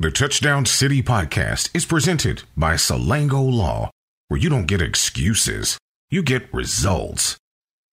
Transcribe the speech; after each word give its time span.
The 0.00 0.10
Touchdown 0.10 0.64
City 0.64 1.02
podcast 1.02 1.68
is 1.74 1.84
presented 1.84 2.44
by 2.56 2.72
Salango 2.72 3.52
Law, 3.52 3.90
where 4.28 4.40
you 4.40 4.48
don't 4.48 4.64
get 4.64 4.80
excuses, 4.80 5.76
you 6.08 6.22
get 6.22 6.54
results. 6.54 7.36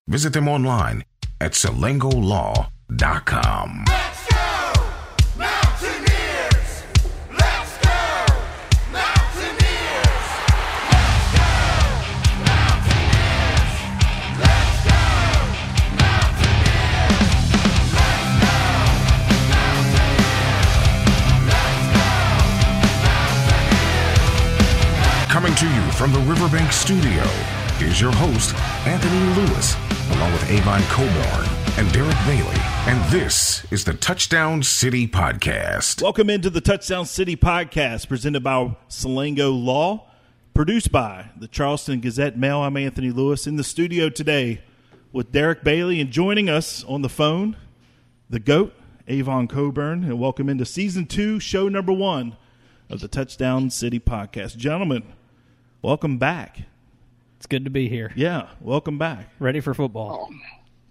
Visit 0.08 0.32
them 0.32 0.48
online 0.48 1.04
at 1.42 1.52
salangolaw.com. 1.52 3.86
to 25.58 25.66
you 25.74 25.92
from 25.94 26.14
the 26.14 26.20
Riverbank 26.20 26.72
Studio 26.72 27.24
is 27.80 28.00
your 28.00 28.12
host, 28.12 28.54
Anthony 28.86 29.20
Lewis, 29.34 29.76
along 30.12 30.32
with 30.32 30.48
Avon 30.52 30.84
Cobourne 30.84 31.50
and 31.80 31.92
Derek 31.92 32.16
Bailey. 32.28 32.62
And 32.86 33.04
this 33.12 33.66
is 33.72 33.84
the 33.84 33.96
Touchdown 33.96 34.62
City 34.62 35.08
Podcast. 35.08 36.04
Welcome 36.04 36.30
into 36.30 36.52
the 36.52 36.62
Touchdown 36.62 37.08
City 37.08 37.36
podcast 37.36 38.08
presented 38.08 38.44
by 38.44 38.78
Salango 38.88 39.52
Law, 39.52 40.06
produced 40.54 40.92
by 40.92 41.32
the 41.36 41.48
Charleston 41.48 42.02
Gazette 42.02 42.38
Mail. 42.38 42.60
I'm 42.60 42.78
Anthony 42.78 43.10
Lewis 43.10 43.48
in 43.48 43.56
the 43.56 43.64
studio 43.64 44.10
today 44.10 44.62
with 45.12 45.32
Derek 45.32 45.64
Bailey 45.64 46.00
and 46.00 46.12
joining 46.12 46.52
us 46.52 46.84
on 46.84 47.02
the 47.02 47.10
phone, 47.10 47.58
the 48.30 48.40
GOAT, 48.40 48.76
Avon 49.08 49.48
Cobourne. 49.48 50.04
And 50.04 50.20
welcome 50.20 50.50
into 50.50 50.66
season 50.66 51.08
two, 51.08 51.40
show 51.40 51.68
number 51.68 51.94
one 51.94 52.38
of 52.92 53.00
the 53.00 53.08
Touchdown 53.08 53.72
City 53.72 54.00
podcast. 54.00 54.56
Gentlemen, 54.56 55.02
welcome 55.82 56.18
back. 56.18 56.60
It's 57.38 57.46
good 57.46 57.66
to 57.66 57.70
be 57.70 57.88
here. 57.88 58.12
Yeah, 58.16 58.50
welcome 58.62 58.98
back. 58.98 59.30
Ready 59.40 59.60
for 59.60 59.74
football. 59.74 60.30
Oh, 60.32 60.36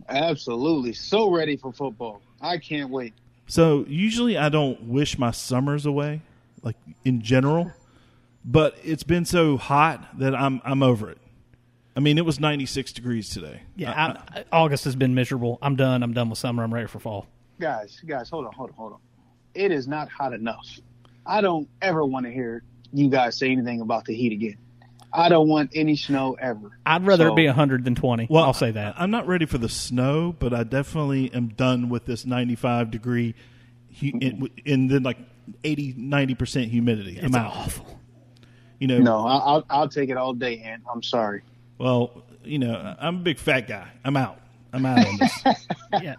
absolutely. 0.08 0.92
So 0.92 1.30
ready 1.30 1.56
for 1.56 1.72
football. 1.72 2.22
I 2.40 2.58
can't 2.58 2.90
wait. 2.90 3.14
So 3.48 3.84
usually 3.88 4.36
I 4.36 4.48
don't 4.48 4.80
wish 4.88 5.18
my 5.18 5.30
summers 5.30 5.86
away, 5.86 6.22
like 6.62 6.76
in 7.04 7.22
general, 7.22 7.72
but 8.44 8.76
it's 8.84 9.02
been 9.02 9.24
so 9.24 9.56
hot 9.56 10.18
that 10.18 10.34
I'm 10.34 10.60
I'm 10.64 10.82
over 10.82 11.10
it. 11.10 11.18
I 11.96 12.00
mean, 12.00 12.18
it 12.18 12.26
was 12.26 12.38
96 12.38 12.92
degrees 12.92 13.30
today. 13.30 13.62
Yeah, 13.74 13.92
I- 13.92 14.38
I, 14.38 14.40
I, 14.40 14.44
August 14.52 14.84
has 14.84 14.94
been 14.94 15.14
miserable. 15.14 15.58
I'm 15.62 15.76
done. 15.76 16.02
I'm 16.02 16.12
done 16.12 16.28
with 16.28 16.38
summer. 16.38 16.62
I'm 16.62 16.72
ready 16.74 16.86
for 16.86 16.98
fall. 16.98 17.26
Guys, 17.58 18.00
guys, 18.06 18.28
hold 18.28 18.44
on, 18.44 18.52
hold 18.52 18.70
on, 18.70 18.76
hold 18.76 18.92
on. 18.92 18.98
It 19.54 19.72
is 19.72 19.88
not 19.88 20.10
hot 20.10 20.34
enough. 20.34 20.66
I 21.24 21.40
don't 21.40 21.66
ever 21.80 22.04
want 22.04 22.26
to 22.26 22.32
hear 22.32 22.62
you 22.92 23.08
guys 23.08 23.38
say 23.38 23.50
anything 23.50 23.80
about 23.80 24.04
the 24.04 24.14
heat 24.14 24.32
again. 24.32 24.56
I 25.12 25.28
don't 25.28 25.48
want 25.48 25.70
any 25.74 25.96
snow 25.96 26.36
ever. 26.40 26.78
I'd 26.84 27.06
rather 27.06 27.26
So- 27.26 27.32
it 27.32 27.36
be 27.36 27.46
100 27.46 27.84
than 27.84 27.94
20. 27.94 28.26
well, 28.30 28.44
I'll 28.44 28.52
say 28.52 28.70
that. 28.72 28.98
I, 29.00 29.04
am 29.04 29.10
not 29.10 29.26
ready 29.26 29.46
for 29.46 29.58
the 29.58 29.68
snow, 29.68 30.34
but 30.38 30.52
I 30.52 30.62
definitely 30.64 31.32
am 31.32 31.48
done 31.48 31.88
with 31.88 32.04
this 32.04 32.26
95 32.26 32.90
degree, 32.90 33.34
hu- 34.00 34.18
in, 34.20 34.50
in 34.64 34.88
then 34.88 35.02
like 35.02 35.18
80 35.64 35.94
90 35.96 36.34
percent 36.34 36.70
humidity. 36.70 37.18
I'm 37.18 37.26
it's 37.26 37.36
out. 37.36 37.52
awful. 37.52 38.00
You 38.78 38.88
know, 38.88 38.98
No, 38.98 39.26
I- 39.26 39.36
I'll, 39.38 39.64
I'll 39.70 39.88
take 39.88 40.10
it 40.10 40.16
all 40.16 40.34
day, 40.34 40.60
and 40.64 40.82
I'm 40.92 41.02
sorry. 41.02 41.42
well, 41.78 42.22
you 42.44 42.58
know, 42.58 42.94
I'm 43.00 43.16
a 43.16 43.20
big 43.20 43.38
fat 43.38 43.66
guy. 43.66 43.88
I'm 44.04 44.16
out. 44.16 44.38
I'm 44.72 44.84
out 44.84 45.06
on 45.06 45.16
this. 45.18 45.66
Yeah, 46.02 46.16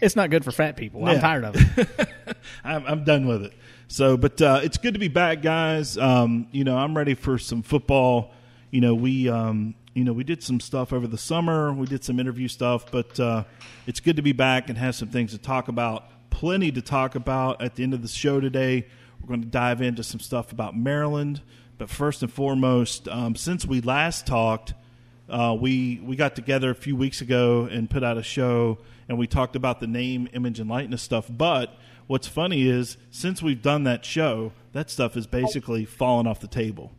it's 0.00 0.16
not 0.16 0.30
good 0.30 0.44
for 0.44 0.50
fat 0.50 0.76
people. 0.76 1.06
I'm 1.06 1.20
tired 1.20 1.44
of 1.44 1.54
it. 1.56 2.08
I'm, 2.64 2.84
I'm 2.86 3.04
done 3.04 3.26
with 3.26 3.44
it. 3.44 3.52
So, 3.94 4.16
but 4.16 4.42
uh, 4.42 4.58
it's 4.64 4.76
good 4.76 4.94
to 4.94 4.98
be 4.98 5.06
back, 5.06 5.40
guys. 5.40 5.96
Um, 5.96 6.48
you 6.50 6.64
know, 6.64 6.76
I'm 6.76 6.96
ready 6.96 7.14
for 7.14 7.38
some 7.38 7.62
football. 7.62 8.32
You 8.72 8.80
know, 8.80 8.92
we 8.92 9.28
um, 9.28 9.76
you 9.92 10.02
know 10.02 10.12
we 10.12 10.24
did 10.24 10.42
some 10.42 10.58
stuff 10.58 10.92
over 10.92 11.06
the 11.06 11.16
summer. 11.16 11.72
We 11.72 11.86
did 11.86 12.02
some 12.02 12.18
interview 12.18 12.48
stuff, 12.48 12.90
but 12.90 13.20
uh, 13.20 13.44
it's 13.86 14.00
good 14.00 14.16
to 14.16 14.22
be 14.22 14.32
back 14.32 14.68
and 14.68 14.76
have 14.76 14.96
some 14.96 15.10
things 15.10 15.30
to 15.30 15.38
talk 15.38 15.68
about. 15.68 16.08
Plenty 16.30 16.72
to 16.72 16.82
talk 16.82 17.14
about 17.14 17.62
at 17.62 17.76
the 17.76 17.84
end 17.84 17.94
of 17.94 18.02
the 18.02 18.08
show 18.08 18.40
today. 18.40 18.88
We're 19.20 19.28
going 19.28 19.42
to 19.42 19.46
dive 19.46 19.80
into 19.80 20.02
some 20.02 20.18
stuff 20.18 20.50
about 20.50 20.76
Maryland, 20.76 21.40
but 21.78 21.88
first 21.88 22.24
and 22.24 22.32
foremost, 22.32 23.06
um, 23.06 23.36
since 23.36 23.64
we 23.64 23.80
last 23.80 24.26
talked, 24.26 24.74
uh, 25.28 25.56
we 25.56 26.00
we 26.02 26.16
got 26.16 26.34
together 26.34 26.72
a 26.72 26.74
few 26.74 26.96
weeks 26.96 27.20
ago 27.20 27.68
and 27.70 27.88
put 27.88 28.02
out 28.02 28.18
a 28.18 28.24
show, 28.24 28.78
and 29.08 29.18
we 29.18 29.28
talked 29.28 29.54
about 29.54 29.78
the 29.78 29.86
name, 29.86 30.28
image, 30.32 30.58
and 30.58 30.68
likeness 30.68 31.00
stuff. 31.00 31.26
But 31.30 31.78
what's 32.06 32.26
funny 32.28 32.68
is 32.68 32.96
since 33.10 33.42
we've 33.42 33.62
done 33.62 33.84
that 33.84 34.04
show, 34.04 34.52
that 34.72 34.90
stuff 34.90 35.16
is 35.16 35.26
basically 35.26 35.84
fallen 35.84 36.26
off 36.26 36.40
the 36.40 36.48
table. 36.48 36.92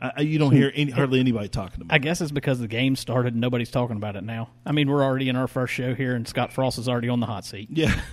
I, 0.00 0.12
I- 0.16 0.20
you 0.22 0.38
don't 0.38 0.52
hear 0.52 0.72
any, 0.74 0.90
hardly 0.92 1.20
anybody 1.20 1.48
talking 1.48 1.82
about. 1.82 1.94
It. 1.94 1.94
I 1.94 1.98
guess 1.98 2.20
it's 2.20 2.32
because 2.32 2.58
the 2.60 2.68
game 2.68 2.96
started 2.96 3.34
and 3.34 3.40
nobody's 3.40 3.70
talking 3.70 3.96
about 3.96 4.16
it 4.16 4.24
now. 4.24 4.50
I 4.64 4.72
mean, 4.72 4.88
we're 4.90 5.02
already 5.04 5.28
in 5.28 5.36
our 5.36 5.48
first 5.48 5.72
show 5.74 5.94
here, 5.94 6.14
and 6.14 6.26
Scott 6.26 6.52
Frost 6.52 6.78
is 6.78 6.88
already 6.88 7.08
on 7.08 7.20
the 7.20 7.26
hot 7.26 7.44
seat. 7.44 7.68
Yeah, 7.70 7.98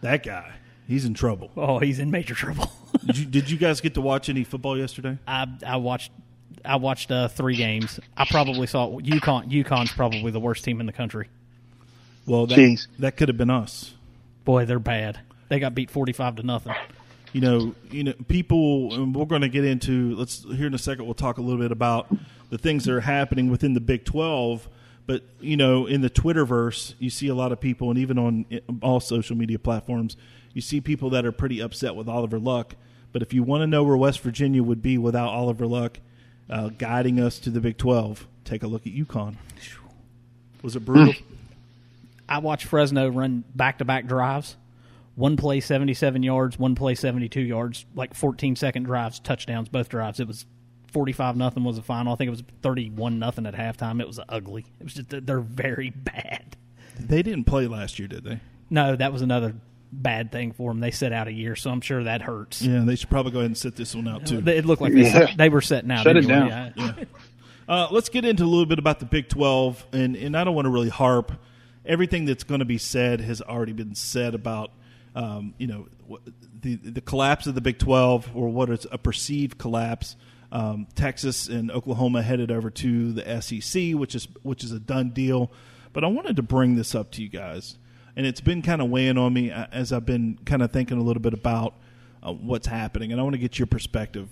that 0.00 0.22
guy, 0.22 0.52
he's 0.86 1.04
in 1.04 1.14
trouble. 1.14 1.50
Oh, 1.56 1.78
he's 1.78 1.98
in 1.98 2.10
major 2.10 2.34
trouble. 2.34 2.70
Did 3.04 3.18
you, 3.18 3.24
did 3.26 3.50
you 3.50 3.58
guys 3.58 3.80
get 3.80 3.94
to 3.94 4.00
watch 4.00 4.28
any 4.28 4.44
football 4.44 4.76
yesterday? 4.78 5.18
I 5.28 5.46
I 5.66 5.76
watched 5.76 6.12
I 6.64 6.76
watched 6.76 7.10
uh, 7.10 7.28
three 7.28 7.56
games. 7.56 8.00
I 8.16 8.24
probably 8.24 8.66
saw 8.66 8.98
UConn. 8.98 9.50
UConn's 9.50 9.92
probably 9.92 10.30
the 10.30 10.40
worst 10.40 10.64
team 10.64 10.80
in 10.80 10.86
the 10.86 10.92
country. 10.92 11.28
Well, 12.26 12.46
that, 12.46 12.58
Jeez. 12.58 12.88
that 12.98 13.16
could 13.16 13.28
have 13.28 13.36
been 13.36 13.50
us. 13.50 13.94
Boy, 14.46 14.64
they're 14.64 14.78
bad. 14.78 15.20
They 15.50 15.58
got 15.58 15.74
beat 15.74 15.90
forty-five 15.90 16.36
to 16.36 16.42
nothing. 16.42 16.74
you 17.34 17.40
know, 17.42 17.74
you 17.90 18.04
know, 18.04 18.14
people. 18.28 18.94
And 18.94 19.14
we're 19.14 19.26
going 19.26 19.42
to 19.42 19.48
get 19.50 19.64
into. 19.66 20.14
Let's 20.16 20.44
here 20.44 20.66
in 20.68 20.72
a 20.72 20.78
second. 20.78 21.04
We'll 21.04 21.14
talk 21.14 21.36
a 21.36 21.42
little 21.42 21.60
bit 21.60 21.72
about 21.72 22.06
the 22.48 22.56
things 22.56 22.84
that 22.84 22.94
are 22.94 23.00
happening 23.00 23.50
within 23.50 23.74
the 23.74 23.80
Big 23.80 24.04
Twelve. 24.06 24.68
But 25.06 25.22
you 25.40 25.56
know, 25.56 25.86
in 25.86 26.00
the 26.00 26.08
Twitterverse, 26.08 26.94
you 26.98 27.10
see 27.10 27.28
a 27.28 27.34
lot 27.34 27.52
of 27.52 27.60
people, 27.60 27.90
and 27.90 27.98
even 27.98 28.18
on 28.18 28.46
all 28.82 29.00
social 29.00 29.36
media 29.36 29.58
platforms, 29.58 30.16
you 30.54 30.60
see 30.62 30.80
people 30.80 31.10
that 31.10 31.26
are 31.26 31.32
pretty 31.32 31.60
upset 31.60 31.94
with 31.94 32.08
Oliver 32.08 32.38
Luck. 32.38 32.74
But 33.12 33.22
if 33.22 33.32
you 33.32 33.42
want 33.42 33.62
to 33.62 33.66
know 33.66 33.84
where 33.84 33.96
West 33.96 34.20
Virginia 34.20 34.62
would 34.62 34.82
be 34.82 34.96
without 34.96 35.28
Oliver 35.28 35.66
Luck 35.66 35.98
uh, 36.50 36.68
guiding 36.70 37.20
us 37.20 37.38
to 37.40 37.50
the 37.50 37.60
Big 37.60 37.78
Twelve, 37.78 38.26
take 38.44 38.62
a 38.62 38.66
look 38.66 38.86
at 38.86 38.92
UConn. 38.92 39.36
Was 40.62 40.76
it 40.76 40.80
brutal? 40.84 41.14
I 42.28 42.38
watched 42.38 42.66
Fresno 42.66 43.08
run 43.08 43.44
back-to-back 43.54 44.06
drives. 44.06 44.56
One 45.14 45.36
play 45.36 45.60
77 45.60 46.22
yards, 46.22 46.58
one 46.58 46.74
play 46.74 46.94
72 46.94 47.40
yards, 47.40 47.86
like 47.94 48.14
14 48.14 48.54
second 48.56 48.82
drives, 48.82 49.18
touchdowns, 49.18 49.68
both 49.68 49.88
drives. 49.88 50.20
It 50.20 50.26
was 50.28 50.44
45 50.92 51.36
nothing 51.36 51.64
was 51.64 51.76
the 51.76 51.82
final. 51.82 52.12
I 52.12 52.16
think 52.16 52.28
it 52.28 52.32
was 52.32 52.42
31 52.62 53.18
nothing 53.18 53.46
at 53.46 53.54
halftime. 53.54 54.00
It 54.00 54.06
was 54.06 54.20
ugly. 54.28 54.66
It 54.80 54.84
was 54.84 54.94
just 54.94 55.08
they're 55.26 55.40
very 55.40 55.90
bad. 55.96 56.56
they 56.98 57.22
didn't 57.22 57.44
play 57.44 57.66
last 57.66 57.98
year, 57.98 58.08
did 58.08 58.24
they? 58.24 58.40
No, 58.68 58.94
that 58.96 59.12
was 59.12 59.22
another 59.22 59.54
bad 59.92 60.32
thing 60.32 60.52
for 60.52 60.70
them. 60.70 60.80
They 60.80 60.90
set 60.90 61.12
out 61.12 61.28
a 61.28 61.32
year, 61.32 61.56
so 61.56 61.70
I'm 61.70 61.80
sure 61.80 62.04
that 62.04 62.20
hurts. 62.22 62.60
Yeah, 62.60 62.80
they 62.84 62.96
should 62.96 63.08
probably 63.08 63.32
go 63.32 63.38
ahead 63.38 63.46
and 63.50 63.56
sit 63.58 63.76
this 63.76 63.94
one 63.94 64.08
out 64.08 64.26
too. 64.26 64.42
It 64.46 64.66
looked 64.66 64.82
like 64.82 64.92
they, 64.92 65.10
Yeah. 65.10 65.34
they 65.36 65.48
were 65.48 65.60
setting 65.62 65.90
out. 65.90 66.02
Shut 66.04 66.16
it 66.16 66.26
down. 66.28 66.72
Yeah. 66.76 66.92
Uh, 67.68 67.88
let's 67.90 68.08
get 68.10 68.24
into 68.24 68.44
a 68.44 68.46
little 68.46 68.66
bit 68.66 68.78
about 68.78 69.00
the 69.00 69.06
Big 69.06 69.28
12, 69.28 69.86
and, 69.92 70.14
and 70.16 70.36
I 70.36 70.44
don't 70.44 70.54
want 70.54 70.66
to 70.66 70.70
really 70.70 70.88
harp. 70.88 71.32
Everything 71.86 72.24
that's 72.24 72.44
going 72.44 72.58
to 72.58 72.64
be 72.64 72.78
said 72.78 73.20
has 73.20 73.40
already 73.40 73.72
been 73.72 73.94
said 73.94 74.34
about, 74.34 74.72
um, 75.14 75.54
you 75.58 75.66
know, 75.66 75.88
the 76.60 76.76
the 76.76 77.00
collapse 77.00 77.46
of 77.46 77.54
the 77.54 77.60
Big 77.60 77.78
12 77.78 78.30
or 78.34 78.48
what 78.48 78.70
is 78.70 78.86
a 78.90 78.98
perceived 78.98 79.58
collapse. 79.58 80.16
Um, 80.52 80.86
Texas 80.94 81.48
and 81.48 81.70
Oklahoma 81.70 82.22
headed 82.22 82.50
over 82.50 82.70
to 82.70 83.12
the 83.12 83.40
SEC, 83.40 83.92
which 83.94 84.14
is 84.14 84.28
which 84.42 84.62
is 84.64 84.72
a 84.72 84.80
done 84.80 85.10
deal. 85.10 85.50
But 85.92 86.04
I 86.04 86.08
wanted 86.08 86.36
to 86.36 86.42
bring 86.42 86.76
this 86.76 86.94
up 86.94 87.10
to 87.12 87.22
you 87.22 87.28
guys, 87.28 87.78
and 88.16 88.26
it's 88.26 88.40
been 88.40 88.62
kind 88.62 88.82
of 88.82 88.90
weighing 88.90 89.18
on 89.18 89.32
me 89.32 89.50
uh, 89.50 89.66
as 89.72 89.92
I've 89.92 90.06
been 90.06 90.38
kind 90.44 90.62
of 90.62 90.70
thinking 90.72 90.98
a 90.98 91.02
little 91.02 91.22
bit 91.22 91.32
about 91.32 91.74
uh, 92.22 92.32
what's 92.32 92.66
happening, 92.66 93.12
and 93.12 93.20
I 93.20 93.24
want 93.24 93.34
to 93.34 93.38
get 93.38 93.58
your 93.58 93.66
perspective 93.66 94.28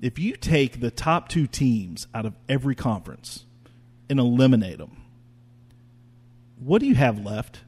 if 0.00 0.18
you 0.18 0.36
take 0.36 0.80
the 0.80 0.90
top 0.90 1.28
two 1.28 1.46
teams 1.46 2.06
out 2.14 2.26
of 2.26 2.34
every 2.48 2.74
conference 2.74 3.44
and 4.08 4.20
eliminate 4.20 4.78
them, 4.78 5.02
what 6.58 6.80
do 6.80 6.86
you 6.86 6.94
have 6.94 7.24
left? 7.24 7.60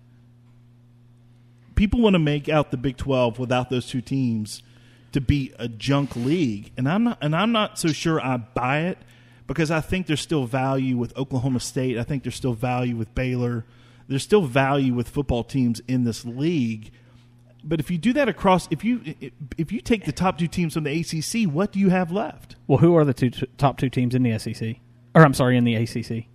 People 1.75 2.01
want 2.01 2.15
to 2.15 2.19
make 2.19 2.49
out 2.49 2.71
the 2.71 2.77
Big 2.77 2.97
12 2.97 3.39
without 3.39 3.71
those 3.71 3.87
two 3.87 4.01
teams 4.01 4.63
to 5.13 5.21
be 5.21 5.53
a 5.59 5.69
junk 5.69 6.17
league, 6.17 6.73
and 6.77 6.89
I'm 6.89 7.05
not 7.05 7.19
and 7.21 7.35
I'm 7.35 7.53
not 7.53 7.79
so 7.79 7.89
sure 7.89 8.21
I 8.21 8.37
buy 8.37 8.81
it 8.81 8.99
because 9.47 9.71
I 9.71 9.81
think 9.81 10.07
there's 10.07 10.21
still 10.21 10.45
value 10.45 10.97
with 10.97 11.17
Oklahoma 11.17 11.61
State. 11.61 11.99
I 11.99 12.03
think 12.03 12.23
there's 12.23 12.35
still 12.35 12.53
value 12.53 12.97
with 12.97 13.15
Baylor. 13.15 13.65
There's 14.07 14.23
still 14.23 14.43
value 14.43 14.95
with 14.95 15.09
football 15.09 15.45
teams 15.45 15.81
in 15.89 16.05
this 16.05 16.25
league. 16.25 16.91
But 17.65 17.81
if 17.81 17.91
you 17.91 17.99
do 17.99 18.13
that 18.15 18.29
across, 18.29 18.69
if 18.71 18.85
you 18.85 19.01
if 19.57 19.73
you 19.73 19.81
take 19.81 20.05
the 20.05 20.13
top 20.13 20.39
two 20.39 20.47
teams 20.47 20.75
from 20.75 20.85
the 20.85 21.01
ACC, 21.01 21.51
what 21.51 21.73
do 21.73 21.79
you 21.79 21.91
have 21.91 22.13
left? 22.13 22.57
Well, 22.67 22.79
who 22.79 22.95
are 22.97 23.05
the 23.05 23.15
two 23.15 23.31
top 23.57 23.79
two 23.79 23.91
teams 23.91 24.15
in 24.15 24.23
the 24.23 24.39
SEC? 24.39 24.77
Or 25.15 25.25
I'm 25.25 25.35
sorry, 25.35 25.57
in 25.57 25.65
the 25.65 25.75
ACC. 25.75 26.27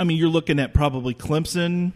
I 0.00 0.04
mean, 0.04 0.16
you're 0.16 0.28
looking 0.30 0.58
at 0.58 0.74
probably 0.74 1.14
Clemson, 1.14 1.92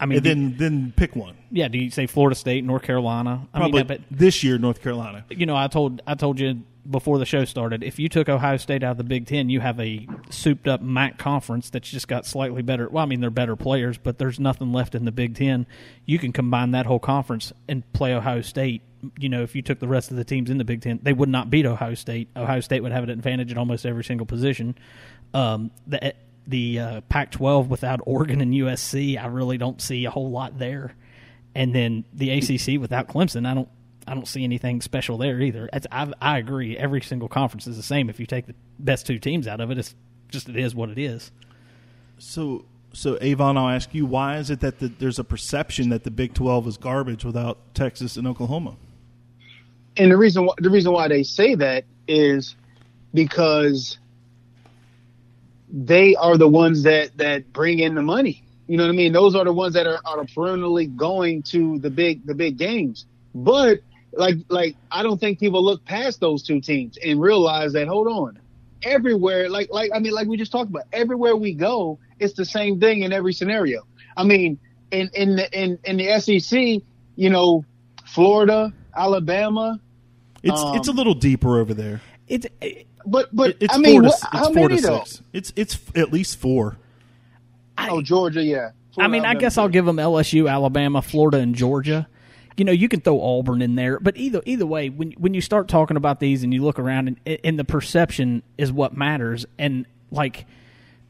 I 0.00 0.06
mean, 0.06 0.18
and 0.18 0.24
then 0.26 0.56
then 0.56 0.92
pick 0.96 1.14
one. 1.16 1.36
yeah. 1.50 1.68
Do 1.68 1.76
you 1.76 1.90
say 1.90 2.06
Florida 2.06 2.36
State, 2.36 2.64
North 2.64 2.82
Carolina? 2.82 3.46
I 3.52 3.58
Probably 3.58 3.80
mean, 3.80 3.86
but 3.88 4.00
this 4.10 4.42
year, 4.44 4.56
North 4.58 4.80
Carolina. 4.80 5.24
you 5.28 5.44
know, 5.44 5.56
I 5.56 5.66
told 5.66 6.00
I 6.06 6.14
told 6.14 6.38
you 6.40 6.62
before 6.88 7.18
the 7.18 7.26
show 7.26 7.44
started. 7.44 7.82
If 7.82 7.98
you 7.98 8.08
took 8.08 8.28
Ohio 8.30 8.56
State 8.56 8.82
out 8.82 8.92
of 8.92 8.96
the 8.96 9.04
Big 9.04 9.26
Ten, 9.26 9.50
you 9.50 9.60
have 9.60 9.78
a 9.80 10.06
souped 10.30 10.68
up 10.68 10.80
MAC 10.80 11.18
conference 11.18 11.68
that's 11.68 11.90
just 11.90 12.08
got 12.08 12.24
slightly 12.24 12.62
better. 12.62 12.88
Well, 12.88 13.02
I 13.02 13.06
mean, 13.06 13.20
they're 13.20 13.28
better 13.28 13.56
players, 13.56 13.98
but 13.98 14.18
there's 14.18 14.38
nothing 14.40 14.72
left 14.72 14.94
in 14.94 15.04
the 15.04 15.12
Big 15.12 15.34
Ten. 15.34 15.66
You 16.06 16.18
can 16.18 16.32
combine 16.32 16.70
that 16.70 16.86
whole 16.86 17.00
conference 17.00 17.52
and 17.68 17.82
play 17.92 18.14
Ohio 18.14 18.40
State. 18.40 18.82
You 19.18 19.28
know, 19.28 19.42
if 19.42 19.54
you 19.54 19.62
took 19.62 19.80
the 19.80 19.88
rest 19.88 20.10
of 20.10 20.16
the 20.16 20.24
teams 20.24 20.48
in 20.48 20.58
the 20.58 20.64
Big 20.64 20.80
Ten, 20.80 20.98
they 21.02 21.12
would 21.12 21.28
not 21.28 21.50
beat 21.50 21.66
Ohio 21.66 21.94
State. 21.94 22.28
Ohio 22.36 22.60
State 22.60 22.82
would 22.82 22.92
have 22.92 23.04
an 23.04 23.10
advantage 23.10 23.50
in 23.52 23.58
almost 23.58 23.84
every 23.84 24.04
single 24.04 24.26
position. 24.26 24.74
Um, 25.34 25.70
the 25.86 26.14
the 26.48 26.80
uh, 26.80 27.00
Pac-12 27.02 27.68
without 27.68 28.00
Oregon 28.04 28.40
and 28.40 28.52
USC, 28.52 29.22
I 29.22 29.26
really 29.26 29.58
don't 29.58 29.80
see 29.80 30.04
a 30.04 30.10
whole 30.10 30.30
lot 30.30 30.58
there. 30.58 30.94
And 31.54 31.74
then 31.74 32.04
the 32.12 32.30
ACC 32.30 32.80
without 32.80 33.08
Clemson, 33.08 33.46
I 33.46 33.54
don't 33.54 33.68
I 34.06 34.14
don't 34.14 34.26
see 34.26 34.42
anything 34.42 34.80
special 34.80 35.18
there 35.18 35.38
either. 35.38 35.68
It's, 35.70 35.86
I, 35.92 36.10
I 36.20 36.38
agree. 36.38 36.78
Every 36.78 37.02
single 37.02 37.28
conference 37.28 37.66
is 37.66 37.76
the 37.76 37.82
same. 37.82 38.08
If 38.08 38.18
you 38.18 38.24
take 38.24 38.46
the 38.46 38.54
best 38.78 39.06
two 39.06 39.18
teams 39.18 39.46
out 39.46 39.60
of 39.60 39.70
it, 39.70 39.76
it's 39.76 39.94
just 40.28 40.48
it 40.48 40.56
is 40.56 40.74
what 40.74 40.88
it 40.88 40.98
is. 40.98 41.30
So, 42.16 42.64
so 42.94 43.18
Avon, 43.20 43.58
I'll 43.58 43.68
ask 43.68 43.92
you, 43.94 44.06
why 44.06 44.38
is 44.38 44.48
it 44.48 44.60
that 44.60 44.78
the, 44.78 44.88
there's 44.88 45.18
a 45.18 45.24
perception 45.24 45.90
that 45.90 46.04
the 46.04 46.10
Big 46.10 46.32
12 46.32 46.68
is 46.68 46.76
garbage 46.78 47.22
without 47.22 47.74
Texas 47.74 48.16
and 48.16 48.26
Oklahoma? 48.26 48.76
and 49.98 50.12
the 50.12 50.16
reason 50.16 50.46
wh- 50.46 50.62
the 50.62 50.70
reason 50.70 50.92
why 50.92 51.08
they 51.08 51.22
say 51.22 51.54
that 51.56 51.84
is 52.06 52.56
because 53.12 53.98
they 55.70 56.14
are 56.16 56.36
the 56.36 56.48
ones 56.48 56.82
that 56.84 57.16
that 57.18 57.52
bring 57.52 57.78
in 57.78 57.94
the 57.94 58.02
money. 58.02 58.44
You 58.66 58.76
know 58.76 58.84
what 58.84 58.92
I 58.92 58.96
mean? 58.96 59.12
Those 59.12 59.34
are 59.34 59.44
the 59.44 59.52
ones 59.52 59.74
that 59.74 59.86
are, 59.86 60.00
are 60.04 60.24
perennially 60.34 60.86
going 60.86 61.42
to 61.44 61.78
the 61.78 61.90
big 61.90 62.26
the 62.26 62.34
big 62.34 62.58
games. 62.58 63.06
But 63.34 63.80
like 64.12 64.36
like 64.48 64.76
I 64.90 65.02
don't 65.02 65.18
think 65.18 65.38
people 65.38 65.64
look 65.64 65.84
past 65.84 66.20
those 66.20 66.42
two 66.42 66.60
teams 66.60 66.98
and 67.02 67.20
realize 67.20 67.72
that 67.74 67.88
hold 67.88 68.08
on. 68.08 68.38
Everywhere 68.82 69.48
like 69.48 69.68
like 69.70 69.90
I 69.94 69.98
mean 69.98 70.12
like 70.12 70.28
we 70.28 70.36
just 70.36 70.52
talked 70.52 70.70
about 70.70 70.84
everywhere 70.92 71.36
we 71.36 71.54
go 71.54 71.98
it's 72.18 72.34
the 72.34 72.44
same 72.44 72.80
thing 72.80 73.02
in 73.02 73.12
every 73.12 73.32
scenario. 73.32 73.86
I 74.16 74.24
mean 74.24 74.58
in 74.90 75.10
in 75.14 75.36
the 75.36 75.58
in, 75.58 75.78
in 75.84 75.96
the 75.98 76.20
SEC, 76.20 76.82
you 77.16 77.30
know, 77.30 77.64
Florida, 78.06 78.72
Alabama, 78.96 79.80
It's 80.42 80.60
Um, 80.60 80.76
it's 80.76 80.88
a 80.88 80.92
little 80.92 81.14
deeper 81.14 81.58
over 81.58 81.74
there. 81.74 82.00
It's 82.26 82.46
it, 82.60 82.87
but 83.10 83.34
but 83.34 83.56
it's 83.60 83.74
I 83.74 83.78
mean 83.78 83.94
four 83.94 84.02
to 84.02 84.08
what, 84.08 84.14
it's 84.14 84.24
how 84.24 84.52
four 84.52 84.68
many 84.68 84.80
to 84.80 84.86
though? 84.86 85.04
six. 85.04 85.22
It's 85.32 85.52
it's 85.56 85.78
at 85.94 86.12
least 86.12 86.38
four. 86.38 86.78
I, 87.76 87.90
Oh, 87.90 88.02
Georgia, 88.02 88.42
yeah. 88.42 88.70
I 88.98 89.06
mean, 89.06 89.24
I 89.24 89.34
guess 89.34 89.56
I'll 89.56 89.68
give 89.68 89.84
them 89.84 89.96
LSU, 89.96 90.50
Alabama, 90.50 91.02
Florida, 91.02 91.38
and 91.38 91.54
Georgia. 91.54 92.08
You 92.56 92.64
know, 92.64 92.72
you 92.72 92.88
can 92.88 93.00
throw 93.00 93.20
Auburn 93.20 93.62
in 93.62 93.76
there, 93.76 94.00
but 94.00 94.16
either 94.16 94.42
either 94.44 94.66
way, 94.66 94.88
when 94.88 95.12
when 95.12 95.34
you 95.34 95.40
start 95.40 95.68
talking 95.68 95.96
about 95.96 96.18
these 96.18 96.42
and 96.42 96.52
you 96.52 96.64
look 96.64 96.80
around, 96.80 97.16
and, 97.24 97.38
and 97.44 97.58
the 97.58 97.64
perception 97.64 98.42
is 98.56 98.72
what 98.72 98.96
matters. 98.96 99.46
And 99.58 99.86
like 100.10 100.46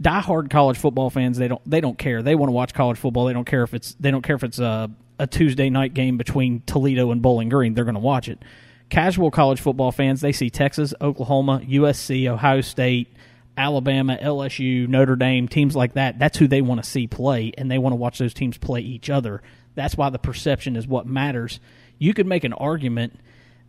diehard 0.02 0.50
college 0.50 0.76
football 0.76 1.08
fans, 1.08 1.38
they 1.38 1.48
don't 1.48 1.62
they 1.68 1.80
don't 1.80 1.96
care. 1.96 2.22
They 2.22 2.34
want 2.34 2.48
to 2.48 2.52
watch 2.52 2.74
college 2.74 2.98
football. 2.98 3.24
They 3.24 3.32
don't 3.32 3.46
care 3.46 3.62
if 3.62 3.72
it's 3.72 3.94
they 3.98 4.10
don't 4.10 4.22
care 4.22 4.36
if 4.36 4.44
it's 4.44 4.58
a 4.58 4.90
a 5.18 5.26
Tuesday 5.26 5.70
night 5.70 5.94
game 5.94 6.18
between 6.18 6.62
Toledo 6.66 7.10
and 7.10 7.22
Bowling 7.22 7.48
Green. 7.48 7.72
They're 7.72 7.84
going 7.84 7.94
to 7.94 8.00
watch 8.00 8.28
it. 8.28 8.40
Casual 8.90 9.30
college 9.30 9.60
football 9.60 9.92
fans, 9.92 10.20
they 10.20 10.32
see 10.32 10.48
Texas, 10.50 10.94
Oklahoma, 11.00 11.60
USC, 11.68 12.26
Ohio 12.26 12.60
State, 12.62 13.12
Alabama, 13.56 14.16
LSU, 14.20 14.88
Notre 14.88 15.16
Dame, 15.16 15.48
teams 15.48 15.76
like 15.76 15.94
that. 15.94 16.18
That's 16.18 16.38
who 16.38 16.46
they 16.48 16.62
want 16.62 16.82
to 16.82 16.88
see 16.88 17.06
play, 17.06 17.52
and 17.58 17.70
they 17.70 17.78
want 17.78 17.92
to 17.92 17.96
watch 17.96 18.18
those 18.18 18.32
teams 18.32 18.56
play 18.56 18.80
each 18.80 19.10
other. 19.10 19.42
That's 19.74 19.96
why 19.96 20.10
the 20.10 20.18
perception 20.18 20.76
is 20.76 20.86
what 20.86 21.06
matters. 21.06 21.60
You 21.98 22.14
could 22.14 22.26
make 22.26 22.44
an 22.44 22.52
argument 22.54 23.18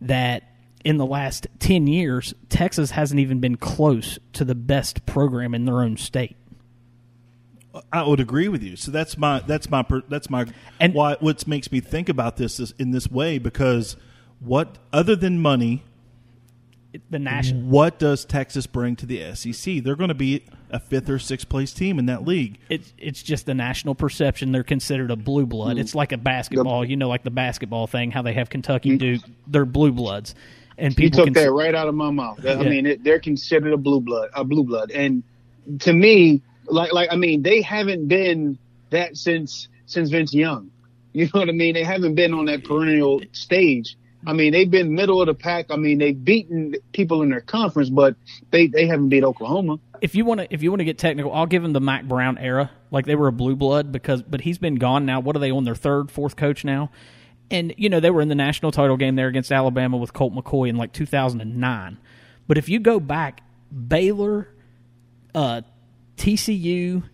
that 0.00 0.44
in 0.84 0.96
the 0.96 1.04
last 1.06 1.46
10 1.58 1.86
years, 1.86 2.32
Texas 2.48 2.92
hasn't 2.92 3.20
even 3.20 3.40
been 3.40 3.56
close 3.56 4.18
to 4.32 4.44
the 4.44 4.54
best 4.54 5.04
program 5.04 5.54
in 5.54 5.66
their 5.66 5.82
own 5.82 5.96
state. 5.96 6.36
I 7.92 8.02
would 8.02 8.18
agree 8.20 8.48
with 8.48 8.62
you. 8.62 8.76
So 8.76 8.90
that's 8.90 9.16
my 9.16 9.40
that's 9.40 9.70
my 9.70 9.84
that's 10.08 10.28
my 10.28 10.46
And- 10.80 10.92
why 10.94 11.16
what 11.20 11.46
makes 11.46 11.70
me 11.70 11.78
think 11.80 12.08
about 12.08 12.36
this 12.36 12.58
is 12.58 12.74
in 12.78 12.90
this 12.90 13.08
way 13.10 13.38
because 13.38 13.96
what 14.40 14.78
other 14.92 15.14
than 15.16 15.40
money, 15.40 15.82
The 17.10 17.18
national 17.18 17.62
what 17.62 17.98
does 17.98 18.24
Texas 18.24 18.66
bring 18.66 18.96
to 18.96 19.06
the 19.06 19.34
SEC? 19.34 19.82
They're 19.84 19.96
going 19.96 20.08
to 20.08 20.14
be 20.14 20.44
a 20.70 20.80
fifth 20.80 21.08
or 21.08 21.18
sixth 21.18 21.48
place 21.48 21.72
team 21.72 21.98
in 21.98 22.06
that 22.06 22.24
league. 22.26 22.58
it's 22.68 22.92
it's 22.98 23.22
just 23.22 23.46
the 23.46 23.54
national 23.54 23.94
perception. 23.94 24.50
They're 24.52 24.62
considered 24.64 25.10
a 25.10 25.16
blue 25.16 25.46
blood. 25.46 25.78
It's 25.78 25.94
like 25.94 26.12
a 26.12 26.16
basketball, 26.18 26.84
you 26.84 26.96
know, 26.96 27.08
like 27.08 27.22
the 27.22 27.30
basketball 27.30 27.86
thing. 27.86 28.10
How 28.10 28.22
they 28.22 28.32
have 28.34 28.50
Kentucky, 28.50 28.96
Duke, 28.96 29.22
they're 29.46 29.64
blue 29.64 29.92
bloods, 29.92 30.34
and 30.78 30.98
You 30.98 31.10
took 31.10 31.26
can 31.26 31.32
that 31.34 31.52
right 31.52 31.74
out 31.74 31.88
of 31.88 31.94
my 31.94 32.10
mouth. 32.10 32.38
That- 32.38 32.58
I 32.58 32.68
mean, 32.68 32.86
it, 32.86 33.04
they're 33.04 33.20
considered 33.20 33.72
a 33.72 33.76
blue 33.76 34.00
blood, 34.00 34.30
a 34.34 34.44
blue 34.44 34.64
blood, 34.64 34.90
and 34.90 35.22
to 35.80 35.92
me, 35.92 36.40
like, 36.66 36.92
like 36.92 37.12
I 37.12 37.16
mean, 37.16 37.42
they 37.42 37.62
haven't 37.62 38.08
been 38.08 38.58
that 38.90 39.16
since 39.16 39.68
since 39.86 40.10
Vince 40.10 40.32
Young. 40.34 40.70
You 41.12 41.24
know 41.24 41.40
what 41.40 41.48
I 41.48 41.52
mean? 41.52 41.74
They 41.74 41.82
haven't 41.82 42.14
been 42.14 42.32
on 42.32 42.44
that 42.46 42.62
perennial 42.64 43.20
stage. 43.32 43.96
I 44.26 44.32
mean, 44.34 44.52
they've 44.52 44.70
been 44.70 44.94
middle 44.94 45.20
of 45.22 45.26
the 45.26 45.34
pack. 45.34 45.66
I 45.70 45.76
mean, 45.76 45.98
they've 45.98 46.24
beaten 46.24 46.74
people 46.92 47.22
in 47.22 47.30
their 47.30 47.40
conference, 47.40 47.88
but 47.88 48.16
they 48.50 48.66
they 48.66 48.86
haven't 48.86 49.08
beat 49.08 49.24
Oklahoma. 49.24 49.78
if 50.02 50.14
you 50.14 50.24
want 50.24 50.40
to 50.40 50.52
if 50.52 50.62
you 50.62 50.70
want 50.70 50.80
to 50.80 50.84
get 50.84 50.98
technical, 50.98 51.32
I'll 51.32 51.46
give 51.46 51.62
them 51.62 51.72
the 51.72 51.80
Mack 51.80 52.04
Brown 52.04 52.36
era. 52.38 52.70
Like 52.90 53.06
they 53.06 53.14
were 53.14 53.28
a 53.28 53.32
blue 53.32 53.56
blood 53.56 53.92
because 53.92 54.22
but 54.22 54.42
he's 54.42 54.58
been 54.58 54.74
gone 54.76 55.06
now. 55.06 55.20
What 55.20 55.36
are 55.36 55.38
they 55.38 55.50
on 55.50 55.64
their 55.64 55.74
third, 55.74 56.10
fourth 56.10 56.36
coach 56.36 56.64
now? 56.64 56.90
And 57.50 57.74
you 57.76 57.88
know, 57.88 58.00
they 58.00 58.10
were 58.10 58.20
in 58.20 58.28
the 58.28 58.34
national 58.34 58.72
title 58.72 58.96
game 58.96 59.16
there 59.16 59.28
against 59.28 59.50
Alabama 59.50 59.96
with 59.96 60.12
Colt 60.12 60.34
McCoy 60.34 60.68
in 60.68 60.76
like 60.76 60.92
2009. 60.92 61.98
But 62.46 62.58
if 62.58 62.68
you 62.68 62.78
go 62.78 63.00
back, 63.00 63.42
Baylor, 63.88 64.48
uh, 65.34 65.62
TCU, 66.16 67.04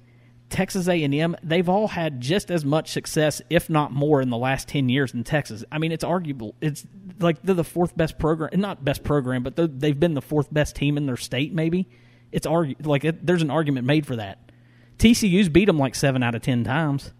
Texas 0.48 0.86
A&M, 0.88 1.36
they've 1.42 1.68
all 1.68 1.88
had 1.88 2.20
just 2.20 2.50
as 2.50 2.64
much 2.64 2.92
success, 2.92 3.42
if 3.50 3.68
not 3.68 3.92
more, 3.92 4.20
in 4.20 4.30
the 4.30 4.36
last 4.36 4.68
ten 4.68 4.88
years 4.88 5.12
in 5.12 5.24
Texas. 5.24 5.64
I 5.72 5.78
mean, 5.78 5.90
it's 5.92 6.04
arguable. 6.04 6.54
It's 6.60 6.86
like 7.18 7.42
they're 7.42 7.54
the 7.54 7.64
fourth 7.64 7.96
best 7.96 8.18
program, 8.18 8.50
not 8.60 8.84
best 8.84 9.02
program, 9.02 9.42
but 9.42 9.56
they've 9.56 9.98
been 9.98 10.14
the 10.14 10.22
fourth 10.22 10.52
best 10.52 10.76
team 10.76 10.96
in 10.96 11.06
their 11.06 11.16
state. 11.16 11.52
Maybe 11.52 11.88
it's 12.30 12.46
argu- 12.46 12.86
like 12.86 13.04
it, 13.04 13.26
there's 13.26 13.42
an 13.42 13.50
argument 13.50 13.86
made 13.86 14.06
for 14.06 14.16
that. 14.16 14.50
TCU's 14.98 15.48
beat 15.48 15.66
them 15.66 15.78
like 15.78 15.94
seven 15.94 16.22
out 16.22 16.34
of 16.34 16.42
ten 16.42 16.64
times. 16.64 17.12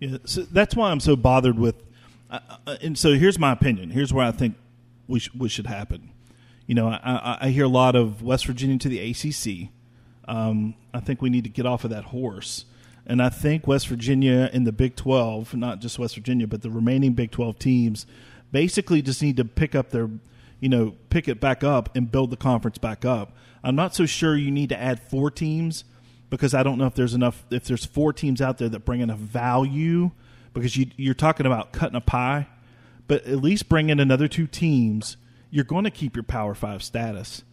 Yeah, 0.00 0.18
so 0.24 0.42
that's 0.42 0.74
why 0.74 0.90
I'm 0.90 1.00
so 1.00 1.16
bothered 1.16 1.58
with. 1.58 1.82
Uh, 2.30 2.40
uh, 2.66 2.76
and 2.82 2.98
so 2.98 3.14
here's 3.14 3.38
my 3.38 3.52
opinion. 3.52 3.90
Here's 3.90 4.12
where 4.12 4.26
I 4.26 4.32
think 4.32 4.56
we 5.06 5.20
sh- 5.20 5.30
should 5.48 5.66
happen. 5.66 6.10
You 6.66 6.74
know, 6.74 6.88
I, 6.88 6.98
I, 7.04 7.38
I 7.42 7.48
hear 7.50 7.64
a 7.64 7.68
lot 7.68 7.94
of 7.94 8.22
West 8.22 8.46
Virginia 8.46 8.78
to 8.78 8.88
the 8.88 8.98
ACC. 8.98 9.70
Um, 10.28 10.74
I 10.92 11.00
think 11.00 11.22
we 11.22 11.30
need 11.30 11.44
to 11.44 11.50
get 11.50 11.66
off 11.66 11.84
of 11.84 11.90
that 11.90 12.04
horse. 12.04 12.64
And 13.06 13.22
I 13.22 13.28
think 13.28 13.66
West 13.66 13.86
Virginia 13.86 14.50
in 14.52 14.64
the 14.64 14.72
Big 14.72 14.96
12, 14.96 15.54
not 15.54 15.80
just 15.80 15.98
West 15.98 16.16
Virginia, 16.16 16.46
but 16.46 16.62
the 16.62 16.70
remaining 16.70 17.12
Big 17.12 17.30
12 17.30 17.58
teams, 17.58 18.06
basically 18.50 19.00
just 19.00 19.22
need 19.22 19.36
to 19.36 19.44
pick 19.44 19.74
up 19.74 19.90
their, 19.90 20.10
you 20.58 20.68
know, 20.68 20.94
pick 21.08 21.28
it 21.28 21.40
back 21.40 21.62
up 21.62 21.94
and 21.94 22.10
build 22.10 22.30
the 22.30 22.36
conference 22.36 22.78
back 22.78 23.04
up. 23.04 23.36
I'm 23.62 23.76
not 23.76 23.94
so 23.94 24.06
sure 24.06 24.36
you 24.36 24.50
need 24.50 24.70
to 24.70 24.80
add 24.80 25.00
four 25.00 25.30
teams 25.30 25.84
because 26.30 26.52
I 26.52 26.64
don't 26.64 26.78
know 26.78 26.86
if 26.86 26.94
there's 26.94 27.14
enough, 27.14 27.44
if 27.50 27.64
there's 27.64 27.84
four 27.84 28.12
teams 28.12 28.42
out 28.42 28.58
there 28.58 28.68
that 28.68 28.84
bring 28.84 29.00
enough 29.00 29.18
value 29.18 30.10
because 30.52 30.76
you, 30.76 30.86
you're 30.96 31.14
talking 31.14 31.46
about 31.46 31.72
cutting 31.72 31.96
a 31.96 32.00
pie, 32.00 32.48
but 33.06 33.24
at 33.26 33.40
least 33.42 33.68
bring 33.68 33.88
in 33.88 34.00
another 34.00 34.26
two 34.26 34.48
teams. 34.48 35.16
You're 35.50 35.64
going 35.64 35.84
to 35.84 35.90
keep 35.90 36.16
your 36.16 36.24
Power 36.24 36.54
Five 36.54 36.82
status 36.82 37.44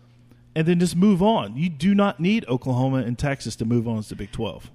and 0.55 0.67
then 0.67 0.79
just 0.79 0.95
move 0.95 1.21
on. 1.21 1.55
You 1.57 1.69
do 1.69 1.95
not 1.95 2.19
need 2.19 2.45
Oklahoma 2.47 2.97
and 2.97 3.17
Texas 3.17 3.55
to 3.57 3.65
move 3.65 3.87
on 3.87 4.03
to 4.03 4.09
the 4.09 4.15
Big 4.15 4.31
12. 4.31 4.69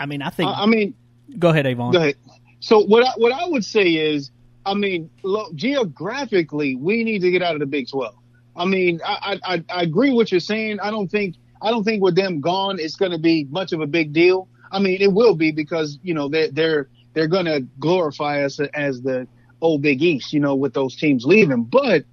I 0.00 0.06
mean, 0.06 0.22
I 0.22 0.30
think. 0.30 0.48
I, 0.50 0.62
I 0.62 0.66
mean, 0.66 0.94
go 1.38 1.50
ahead, 1.50 1.66
Avon. 1.66 1.92
Go 1.92 1.98
ahead. 1.98 2.16
So 2.60 2.80
what 2.84 3.04
I, 3.04 3.10
what 3.16 3.32
I 3.32 3.46
would 3.46 3.64
say 3.64 3.90
is, 3.90 4.30
I 4.66 4.74
mean, 4.74 5.10
look, 5.22 5.54
geographically, 5.54 6.74
we 6.76 7.04
need 7.04 7.20
to 7.20 7.30
get 7.30 7.42
out 7.42 7.54
of 7.54 7.60
the 7.60 7.66
Big 7.66 7.88
Twelve. 7.88 8.14
I 8.56 8.64
mean, 8.64 9.00
I, 9.04 9.38
I, 9.44 9.64
I 9.70 9.82
agree 9.82 10.10
what 10.10 10.32
you're 10.32 10.40
saying. 10.40 10.80
I 10.80 10.90
don't 10.90 11.08
think 11.08 11.36
I 11.62 11.70
don't 11.70 11.84
think 11.84 12.02
with 12.02 12.16
them 12.16 12.40
gone, 12.40 12.78
it's 12.78 12.96
going 12.96 13.12
to 13.12 13.18
be 13.18 13.44
much 13.50 13.72
of 13.72 13.80
a 13.80 13.86
big 13.86 14.12
deal. 14.12 14.48
I 14.70 14.80
mean, 14.80 15.00
it 15.00 15.12
will 15.12 15.34
be 15.34 15.52
because 15.52 15.98
you 16.02 16.14
know 16.14 16.28
they're 16.28 16.50
they're 16.50 16.88
they're 17.14 17.28
going 17.28 17.46
to 17.46 17.60
glorify 17.78 18.44
us 18.44 18.60
as 18.74 19.00
the 19.02 19.26
old 19.60 19.82
Big 19.82 20.02
East, 20.02 20.32
you 20.32 20.40
know, 20.40 20.54
with 20.54 20.74
those 20.74 20.96
teams 20.96 21.24
leaving. 21.24 21.64
But 21.64 22.04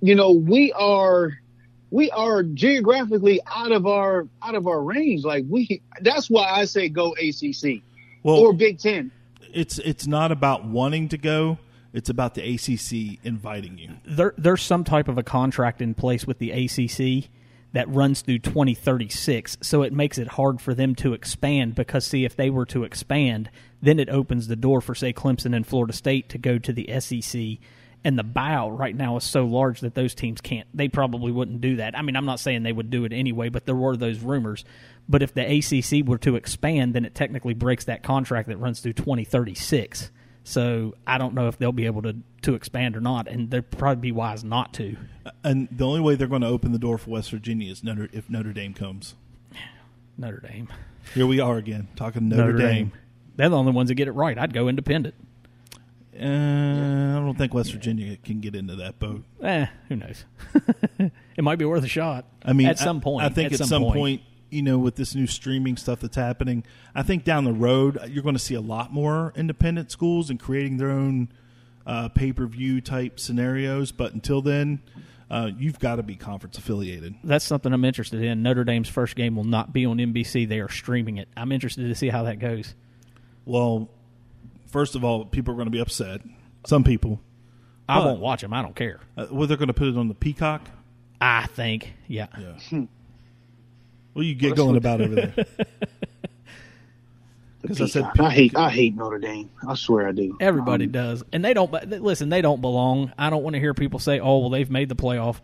you 0.00 0.14
know, 0.14 0.32
we 0.32 0.72
are 0.72 1.32
we 1.90 2.10
are 2.10 2.42
geographically 2.42 3.40
out 3.46 3.72
of 3.72 3.86
our 3.86 4.26
out 4.42 4.54
of 4.54 4.66
our 4.66 4.82
range. 4.82 5.24
Like 5.24 5.44
we, 5.48 5.82
that's 6.00 6.28
why 6.28 6.48
I 6.50 6.64
say 6.64 6.88
go 6.88 7.12
ACC 7.14 7.82
Well, 8.22 8.36
or 8.36 8.52
Big 8.52 8.78
Ten. 8.78 9.10
it's 9.52 9.78
it's 9.78 10.06
not 10.06 10.32
about 10.32 10.64
wanting 10.64 11.08
to 11.10 11.18
go. 11.18 11.58
It's 11.94 12.10
about 12.10 12.34
the 12.34 12.42
ACC 12.54 13.18
inviting 13.24 13.78
you. 13.78 13.94
there, 14.04 14.34
there's 14.36 14.62
some 14.62 14.84
type 14.84 15.08
of 15.08 15.16
a 15.16 15.22
contract 15.22 15.80
in 15.80 15.94
place 15.94 16.26
with 16.26 16.38
the 16.38 16.50
ACC 16.50 17.30
that 17.72 17.88
runs 17.88 18.20
through 18.20 18.38
2036. 18.40 19.56
So 19.62 19.82
it 19.82 19.92
makes 19.92 20.18
it 20.18 20.28
hard 20.28 20.60
for 20.60 20.74
them 20.74 20.94
to 20.96 21.12
expand 21.14 21.74
because, 21.74 22.06
see, 22.06 22.24
if 22.24 22.36
they 22.36 22.50
were 22.50 22.66
to 22.66 22.84
expand, 22.84 23.50
then 23.82 23.98
it 23.98 24.08
opens 24.10 24.48
the 24.48 24.56
door 24.56 24.80
for, 24.80 24.94
say, 24.94 25.12
Clemson 25.12 25.54
and 25.56 25.66
Florida 25.66 25.92
State 25.92 26.28
to 26.30 26.38
go 26.38 26.58
to 26.58 26.72
the 26.72 26.88
SEC. 27.00 27.58
And 28.04 28.18
the 28.18 28.24
buyout 28.24 28.78
right 28.78 28.94
now 28.94 29.16
is 29.16 29.24
so 29.24 29.44
large 29.44 29.80
that 29.80 29.94
those 29.94 30.14
teams 30.14 30.40
can't, 30.40 30.68
they 30.72 30.88
probably 30.88 31.32
wouldn't 31.32 31.60
do 31.60 31.76
that. 31.76 31.98
I 31.98 32.02
mean, 32.02 32.16
I'm 32.16 32.24
not 32.24 32.40
saying 32.40 32.62
they 32.62 32.72
would 32.72 32.90
do 32.90 33.04
it 33.04 33.12
anyway, 33.12 33.48
but 33.48 33.66
there 33.66 33.74
were 33.74 33.96
those 33.96 34.20
rumors. 34.20 34.64
But 35.08 35.22
if 35.22 35.34
the 35.34 35.42
ACC 35.42 36.06
were 36.06 36.18
to 36.18 36.36
expand, 36.36 36.94
then 36.94 37.04
it 37.04 37.14
technically 37.14 37.54
breaks 37.54 37.84
that 37.86 38.02
contract 38.02 38.48
that 38.48 38.58
runs 38.58 38.80
through 38.80 38.92
2036. 38.92 40.10
So 40.44 40.94
I 41.06 41.18
don't 41.18 41.34
know 41.34 41.48
if 41.48 41.58
they'll 41.58 41.72
be 41.72 41.86
able 41.86 42.02
to, 42.02 42.16
to 42.42 42.54
expand 42.54 42.96
or 42.96 43.00
not, 43.00 43.28
and 43.28 43.50
they'd 43.50 43.70
probably 43.70 44.00
be 44.00 44.12
wise 44.12 44.44
not 44.44 44.72
to. 44.74 44.96
And 45.44 45.68
the 45.70 45.86
only 45.86 46.00
way 46.00 46.14
they're 46.14 46.26
going 46.26 46.42
to 46.42 46.48
open 46.48 46.72
the 46.72 46.78
door 46.78 46.98
for 46.98 47.10
West 47.10 47.30
Virginia 47.30 47.70
is 47.70 47.84
Notre, 47.84 48.08
if 48.12 48.30
Notre 48.30 48.52
Dame 48.52 48.74
comes. 48.74 49.14
Notre 50.16 50.40
Dame. 50.40 50.68
Here 51.14 51.26
we 51.26 51.40
are 51.40 51.56
again 51.56 51.88
talking 51.96 52.28
Notre, 52.28 52.54
Dame. 52.54 52.92
They're 53.36 53.48
the 53.48 53.56
only 53.56 53.72
ones 53.72 53.88
that 53.88 53.94
get 53.96 54.08
it 54.08 54.12
right. 54.12 54.38
I'd 54.38 54.54
go 54.54 54.68
independent. 54.68 55.14
Uh, 56.20 57.18
I 57.18 57.24
don't 57.24 57.36
think 57.38 57.54
West 57.54 57.72
Virginia 57.72 58.16
can 58.16 58.40
get 58.40 58.54
into 58.54 58.76
that 58.76 58.98
boat. 58.98 59.24
Eh, 59.42 59.66
who 59.88 59.96
knows? 59.96 60.24
it 61.36 61.44
might 61.44 61.58
be 61.58 61.64
worth 61.64 61.84
a 61.84 61.88
shot. 61.88 62.26
I 62.44 62.52
mean, 62.52 62.66
at 62.66 62.78
some 62.78 62.98
I- 62.98 63.00
point. 63.00 63.24
I, 63.24 63.28
think 63.28 63.52
at, 63.52 63.60
some, 63.60 63.82
point. 63.82 64.22
you 64.50 64.62
know, 64.62 64.78
with 64.78 64.96
this 64.96 65.14
new 65.14 65.26
streaming 65.26 65.76
stuff 65.76 66.00
that's 66.00 66.16
happening, 66.16 66.64
I 66.94 67.02
think 67.02 67.24
down 67.24 67.44
the 67.44 67.52
road 67.52 67.98
you're 68.08 68.22
going 68.22 68.34
to 68.34 68.40
see 68.40 68.54
a 68.54 68.60
lot 68.60 68.92
more 68.92 69.32
independent 69.36 69.90
schools 69.90 70.30
and 70.30 70.40
creating 70.40 70.78
their 70.78 70.90
own 70.90 71.28
uh, 71.86 72.08
pay 72.08 72.32
per 72.32 72.46
view 72.46 72.80
type 72.80 73.20
scenarios. 73.20 73.92
But 73.92 74.12
until 74.12 74.42
then, 74.42 74.82
uh, 75.30 75.50
you've 75.56 75.78
got 75.78 75.96
to 75.96 76.02
be 76.02 76.16
conference 76.16 76.58
affiliated. 76.58 77.14
that's 77.22 77.44
something 77.44 77.72
I'm 77.72 77.84
interested 77.84 78.22
in. 78.22 78.42
Notre 78.42 78.64
Dame's 78.64 78.88
first 78.88 79.14
game 79.14 79.36
will 79.36 79.44
not 79.44 79.72
be 79.72 79.84
on 79.86 79.98
NBC. 79.98 80.48
They 80.48 80.60
are 80.60 80.70
streaming 80.70 81.18
it. 81.18 81.28
I'm 81.36 81.52
interested 81.52 81.86
to 81.86 81.94
see 81.94 82.08
how 82.08 82.24
that 82.24 82.38
goes. 82.38 82.74
Well, 83.44 83.90
first 84.68 84.94
of 84.94 85.04
all, 85.04 85.24
people 85.24 85.52
are 85.52 85.56
going 85.56 85.66
to 85.66 85.70
be 85.72 85.80
upset. 85.80 86.20
Some 86.66 86.84
people. 86.84 87.20
I 87.88 87.98
But- 87.98 88.06
won't 88.06 88.20
watch 88.20 88.40
them. 88.42 88.52
I 88.52 88.62
don't 88.62 88.76
care. 88.76 89.00
Uh, 89.16 89.26
well, 89.30 89.46
they're 89.46 89.56
going 89.56 89.68
to 89.68 89.74
put 89.74 89.88
it 89.88 89.96
on 89.96 90.08
the 90.08 90.14
Peacock. 90.14 90.62
I 91.20 91.46
think, 91.46 91.94
yeah. 92.06 92.26
Yeah. 92.38 92.80
What 94.12 94.22
are 94.22 94.24
you 94.28 94.34
giggling 94.34 94.76
about 94.76 95.00
over 95.00 95.14
there? 95.14 95.34
Because 97.60 97.80
I 97.80 97.86
said 97.86 98.04
Peacock. 98.14 98.20
I 98.20 98.30
hate 98.30 98.56
I 98.56 98.70
hate 98.70 98.94
Notre 98.94 99.18
Dame. 99.18 99.50
I 99.66 99.74
swear 99.74 100.06
I 100.06 100.12
do. 100.12 100.36
Everybody 100.40 100.84
Um, 100.84 100.92
does, 100.92 101.24
and 101.32 101.44
they 101.44 101.54
don't. 101.54 101.70
but 101.70 101.88
Listen, 101.88 102.28
they 102.28 102.40
don't 102.40 102.60
belong. 102.60 103.12
I 103.18 103.30
don't 103.30 103.42
want 103.42 103.54
to 103.54 103.60
hear 103.60 103.74
people 103.74 103.98
say, 103.98 104.20
"Oh, 104.20 104.38
well, 104.38 104.50
they've 104.50 104.70
made 104.70 104.88
the 104.88 104.94
playoff." 104.94 105.40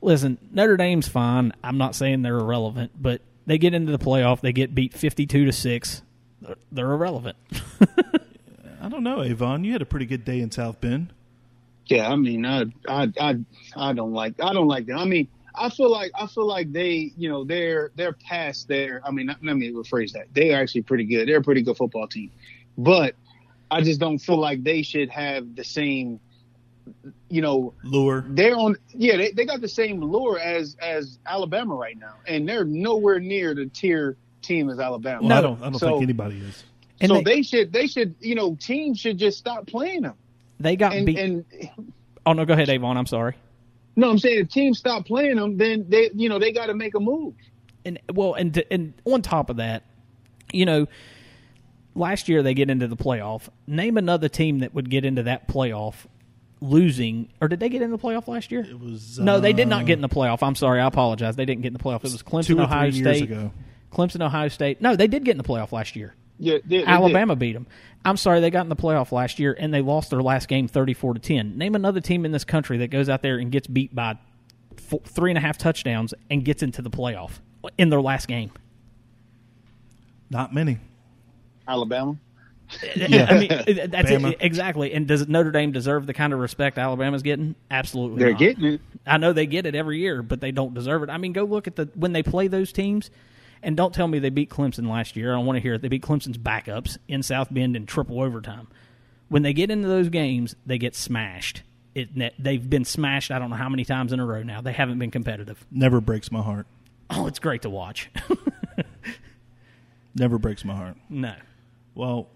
Listen, 0.00 0.38
Notre 0.52 0.78
Dame's 0.78 1.06
fine. 1.06 1.52
I'm 1.62 1.76
not 1.76 1.94
saying 1.94 2.22
they're 2.22 2.38
irrelevant, 2.38 2.92
but 3.00 3.20
they 3.46 3.58
get 3.58 3.74
into 3.74 3.92
the 3.92 3.98
playoff, 4.02 4.40
they 4.40 4.52
get 4.54 4.74
beat 4.74 4.94
52 4.94 5.44
to 5.44 5.52
six. 5.52 6.00
They're, 6.40 6.56
they're 6.72 6.92
irrelevant. 6.92 7.36
I 8.84 8.88
don't 8.88 9.02
know, 9.02 9.22
Avon. 9.22 9.64
You 9.64 9.72
had 9.72 9.82
a 9.82 9.86
pretty 9.86 10.06
good 10.06 10.24
day 10.24 10.40
in 10.40 10.50
South 10.50 10.80
Bend. 10.80 11.12
Yeah, 11.86 12.10
I 12.10 12.16
mean, 12.16 12.46
I, 12.46 12.64
I, 12.88 13.12
I, 13.20 13.36
I 13.76 13.92
don't 13.92 14.12
like, 14.12 14.34
I 14.42 14.52
don't 14.52 14.68
like 14.68 14.86
them. 14.86 14.98
I 14.98 15.04
mean, 15.04 15.28
I 15.54 15.68
feel 15.70 15.90
like, 15.90 16.10
I 16.14 16.26
feel 16.26 16.46
like 16.46 16.72
they, 16.72 17.12
you 17.16 17.28
know, 17.28 17.44
they're, 17.44 17.90
they're 17.94 18.12
past 18.14 18.68
their. 18.68 19.00
I 19.06 19.10
mean, 19.10 19.26
let 19.26 19.42
me 19.56 19.70
rephrase 19.72 20.12
that. 20.12 20.26
They 20.32 20.54
are 20.54 20.60
actually 20.60 20.82
pretty 20.82 21.04
good. 21.04 21.28
They're 21.28 21.38
a 21.38 21.42
pretty 21.42 21.62
good 21.62 21.76
football 21.76 22.08
team, 22.08 22.30
but 22.78 23.14
I 23.70 23.82
just 23.82 24.00
don't 24.00 24.18
feel 24.18 24.38
like 24.38 24.62
they 24.64 24.82
should 24.82 25.10
have 25.10 25.54
the 25.56 25.64
same, 25.64 26.20
you 27.28 27.40
know, 27.42 27.74
Lure. 27.82 28.24
they're 28.28 28.56
on. 28.56 28.76
Yeah, 28.92 29.16
they, 29.16 29.32
they 29.32 29.44
got 29.46 29.60
the 29.60 29.68
same 29.68 30.00
lure 30.02 30.38
as 30.38 30.76
as 30.80 31.18
Alabama 31.26 31.74
right 31.74 31.98
now, 31.98 32.14
and 32.26 32.48
they're 32.48 32.64
nowhere 32.64 33.18
near 33.20 33.54
the 33.54 33.66
tier 33.66 34.16
team 34.42 34.68
as 34.70 34.78
Alabama. 34.78 35.20
Well, 35.22 35.28
No. 35.30 35.36
I 35.36 35.40
don't. 35.40 35.62
I 35.62 35.70
don't 35.70 35.78
So- 35.78 35.88
think 35.92 36.02
anybody 36.02 36.38
is. 36.38 36.64
And 37.04 37.10
so 37.10 37.14
they- 37.16 37.24
they, 37.36 37.42
should, 37.42 37.72
they 37.72 37.86
should, 37.86 38.14
you 38.20 38.34
know, 38.34 38.56
teams 38.56 38.98
should 39.00 39.18
just 39.18 39.38
stop 39.38 39.66
playing 39.66 40.02
them. 40.02 40.14
They 40.60 40.76
got 40.76 40.94
And 40.94 41.06
beat. 41.06 41.18
and 41.18 41.44
oh 42.26 42.32
no, 42.32 42.44
go 42.44 42.52
ahead, 42.54 42.68
Avon. 42.68 42.96
I'm 42.96 43.06
sorry. 43.06 43.34
no, 43.96 44.10
I'm 44.10 44.18
saying 44.18 44.40
if 44.40 44.48
teams 44.50 44.78
stop 44.78 45.04
playing 45.06 45.36
them, 45.36 45.56
then 45.56 45.86
they, 45.88 46.10
you 46.14 46.28
know, 46.28 46.38
they 46.38 46.52
got 46.52 46.66
to 46.66 46.74
make 46.74 46.94
a 46.94 47.00
move. 47.00 47.34
and 47.84 47.98
well, 48.12 48.34
and 48.34 48.62
and 48.70 48.94
on 49.04 49.22
top 49.22 49.50
of 49.50 49.56
that, 49.56 49.82
you 50.52 50.64
know, 50.64 50.86
last 51.94 52.28
year 52.28 52.42
they 52.42 52.54
get 52.54 52.70
into 52.70 52.86
the 52.88 52.96
playoff. 52.96 53.48
Name 53.66 53.96
another 53.98 54.28
team 54.28 54.60
that 54.60 54.74
would 54.74 54.88
get 54.90 55.04
into 55.04 55.24
that 55.24 55.48
playoff 55.48 55.94
losing, 56.60 57.28
or 57.40 57.48
did 57.48 57.60
they 57.60 57.68
get 57.68 57.82
into 57.82 57.96
the 57.96 58.02
playoff 58.02 58.26
last 58.28 58.50
year? 58.52 58.60
It 58.62 58.78
was. 58.78 59.18
no, 59.18 59.40
they 59.40 59.52
did 59.52 59.68
not 59.68 59.82
uh, 59.82 59.84
get 59.86 59.94
in 59.94 60.00
the 60.02 60.08
playoff. 60.08 60.42
I'm 60.42 60.54
sorry, 60.54 60.80
I 60.80 60.86
apologize. 60.86 61.36
They 61.36 61.44
didn't 61.44 61.62
get 61.62 61.68
in 61.68 61.74
the 61.74 61.78
playoff. 61.80 61.96
It 61.96 62.04
was 62.04 62.22
Clemson, 62.22 62.46
two 62.46 62.58
or 62.58 62.62
Ohio 62.62 62.90
three 62.90 63.00
years 63.00 63.16
State. 63.18 63.30
ago. 63.30 63.52
Clemson, 63.92 64.24
Ohio 64.24 64.48
State. 64.48 64.80
No, 64.80 64.96
they 64.96 65.06
did 65.08 65.24
get 65.24 65.32
in 65.32 65.38
the 65.38 65.44
playoff 65.44 65.72
last 65.72 65.94
year. 65.96 66.14
Yeah, 66.38 66.58
they, 66.64 66.78
they 66.78 66.84
Alabama 66.84 67.36
beat 67.36 67.52
them. 67.52 67.66
I'm 68.04 68.16
sorry, 68.16 68.40
they 68.40 68.50
got 68.50 68.62
in 68.62 68.68
the 68.68 68.76
playoff 68.76 69.12
last 69.12 69.38
year 69.38 69.56
and 69.58 69.72
they 69.72 69.80
lost 69.80 70.10
their 70.10 70.20
last 70.20 70.46
game 70.48 70.68
34 70.68 71.14
to 71.14 71.20
10. 71.20 71.56
Name 71.56 71.74
another 71.74 72.00
team 72.00 72.24
in 72.24 72.32
this 72.32 72.44
country 72.44 72.78
that 72.78 72.88
goes 72.88 73.08
out 73.08 73.22
there 73.22 73.38
and 73.38 73.50
gets 73.50 73.66
beat 73.66 73.94
by 73.94 74.18
four, 74.76 75.00
three 75.04 75.30
and 75.30 75.38
a 75.38 75.40
half 75.40 75.56
touchdowns 75.56 76.12
and 76.30 76.44
gets 76.44 76.62
into 76.62 76.82
the 76.82 76.90
playoff 76.90 77.38
in 77.78 77.88
their 77.88 78.02
last 78.02 78.28
game. 78.28 78.50
Not 80.30 80.52
many. 80.52 80.78
Alabama. 81.66 82.16
Yeah. 82.96 83.26
I 83.28 83.38
mean, 83.38 83.48
that's 83.90 84.10
it, 84.10 84.36
exactly. 84.40 84.92
And 84.94 85.06
does 85.06 85.28
Notre 85.28 85.50
Dame 85.52 85.70
deserve 85.70 86.06
the 86.06 86.14
kind 86.14 86.32
of 86.32 86.38
respect 86.40 86.78
Alabama's 86.78 87.22
getting? 87.22 87.54
Absolutely, 87.70 88.18
They're 88.20 88.30
not. 88.32 88.38
getting 88.38 88.64
it. 88.64 88.80
I 89.06 89.18
know 89.18 89.32
they 89.34 89.46
get 89.46 89.66
it 89.66 89.74
every 89.74 89.98
year, 89.98 90.22
but 90.22 90.40
they 90.40 90.50
don't 90.50 90.72
deserve 90.74 91.02
it. 91.02 91.10
I 91.10 91.18
mean, 91.18 91.32
go 91.34 91.44
look 91.44 91.66
at 91.66 91.76
the 91.76 91.88
when 91.94 92.12
they 92.14 92.22
play 92.22 92.48
those 92.48 92.72
teams, 92.72 93.10
and 93.64 93.76
don't 93.76 93.94
tell 93.94 94.06
me 94.06 94.18
they 94.18 94.30
beat 94.30 94.50
Clemson 94.50 94.88
last 94.88 95.16
year. 95.16 95.32
I 95.32 95.36
don't 95.36 95.46
want 95.46 95.56
to 95.56 95.60
hear 95.60 95.74
it. 95.74 95.82
They 95.82 95.88
beat 95.88 96.02
Clemson's 96.02 96.38
backups 96.38 96.98
in 97.08 97.22
South 97.22 97.52
Bend 97.52 97.74
in 97.74 97.86
triple 97.86 98.20
overtime. 98.20 98.68
When 99.28 99.42
they 99.42 99.52
get 99.52 99.70
into 99.70 99.88
those 99.88 100.10
games, 100.10 100.54
they 100.66 100.78
get 100.78 100.94
smashed. 100.94 101.62
It, 101.94 102.42
they've 102.42 102.68
been 102.68 102.84
smashed. 102.84 103.30
I 103.30 103.38
don't 103.38 103.50
know 103.50 103.56
how 103.56 103.68
many 103.68 103.84
times 103.84 104.12
in 104.12 104.20
a 104.20 104.26
row 104.26 104.42
now. 104.42 104.60
They 104.60 104.72
haven't 104.72 104.98
been 104.98 105.10
competitive. 105.10 105.64
Never 105.70 106.00
breaks 106.00 106.30
my 106.30 106.42
heart. 106.42 106.66
Oh, 107.10 107.26
it's 107.26 107.38
great 107.38 107.62
to 107.62 107.70
watch. 107.70 108.10
Never 110.14 110.38
breaks 110.38 110.64
my 110.64 110.76
heart. 110.76 110.96
no, 111.08 111.34
Well, 111.94 112.28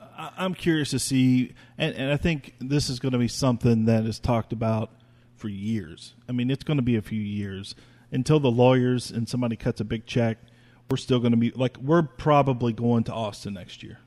I, 0.00 0.30
I'm 0.36 0.54
curious 0.54 0.90
to 0.90 0.98
see, 0.98 1.54
and, 1.78 1.94
and 1.94 2.12
I 2.12 2.16
think 2.16 2.54
this 2.60 2.88
is 2.88 3.00
going 3.00 3.12
to 3.12 3.18
be 3.18 3.28
something 3.28 3.86
that 3.86 4.04
is 4.04 4.18
talked 4.18 4.52
about 4.52 4.90
for 5.36 5.48
years. 5.48 6.14
I 6.28 6.32
mean, 6.32 6.50
it's 6.50 6.64
going 6.64 6.78
to 6.78 6.82
be 6.82 6.96
a 6.96 7.02
few 7.02 7.20
years 7.20 7.74
until 8.12 8.40
the 8.40 8.50
lawyers 8.50 9.10
and 9.10 9.28
somebody 9.28 9.56
cuts 9.56 9.80
a 9.80 9.84
big 9.84 10.06
check. 10.06 10.38
We're 10.90 10.96
still 10.96 11.18
going 11.18 11.32
to 11.32 11.36
be 11.36 11.50
like 11.50 11.76
we're 11.78 12.02
probably 12.02 12.72
going 12.72 13.04
to 13.04 13.12
Austin 13.12 13.54
next 13.54 13.82
year, 13.82 13.98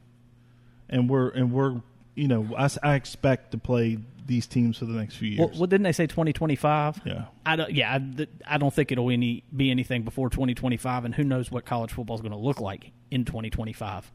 and 0.90 1.10
we're 1.10 1.30
and 1.30 1.52
we're 1.52 1.82
you 2.16 2.28
know 2.28 2.48
I, 2.58 2.70
I 2.82 2.96
expect 2.96 3.52
to 3.52 3.58
play 3.58 3.98
these 4.26 4.46
teams 4.48 4.78
for 4.78 4.86
the 4.86 4.94
next 4.94 5.16
few 5.16 5.30
years. 5.30 5.40
well, 5.40 5.50
well, 5.60 5.68
didn't 5.68 5.84
they 5.84 5.92
say 5.92 6.08
twenty 6.08 6.32
twenty 6.32 6.56
five? 6.56 7.02
yeah, 7.04 7.26
I 7.46 7.56
don't. 7.56 7.72
Yeah, 7.72 7.96
I, 7.96 8.00
th- 8.00 8.30
I 8.46 8.58
don't 8.58 8.74
think 8.74 8.92
it'll 8.92 9.10
any 9.10 9.44
be 9.56 9.72
anything 9.72 10.04
before 10.04 10.30
2025, 10.30 11.06
and 11.06 11.16
who 11.16 11.24
knows 11.24 11.52
what 11.52 11.66
college 11.66 11.92
football 11.92 12.16
is 12.16 12.22
going 12.22 12.32
to 12.32 12.38
look 12.38 12.62
like 12.62 12.92
in 13.12 13.26
2025. 13.26 14.12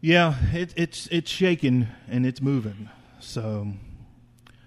Yeah, 0.00 0.34
it, 0.52 0.72
it's 0.76 1.06
it's 1.08 1.30
shaking 1.30 1.88
and 2.08 2.24
it's 2.26 2.40
moving. 2.40 2.88
So, 3.20 3.74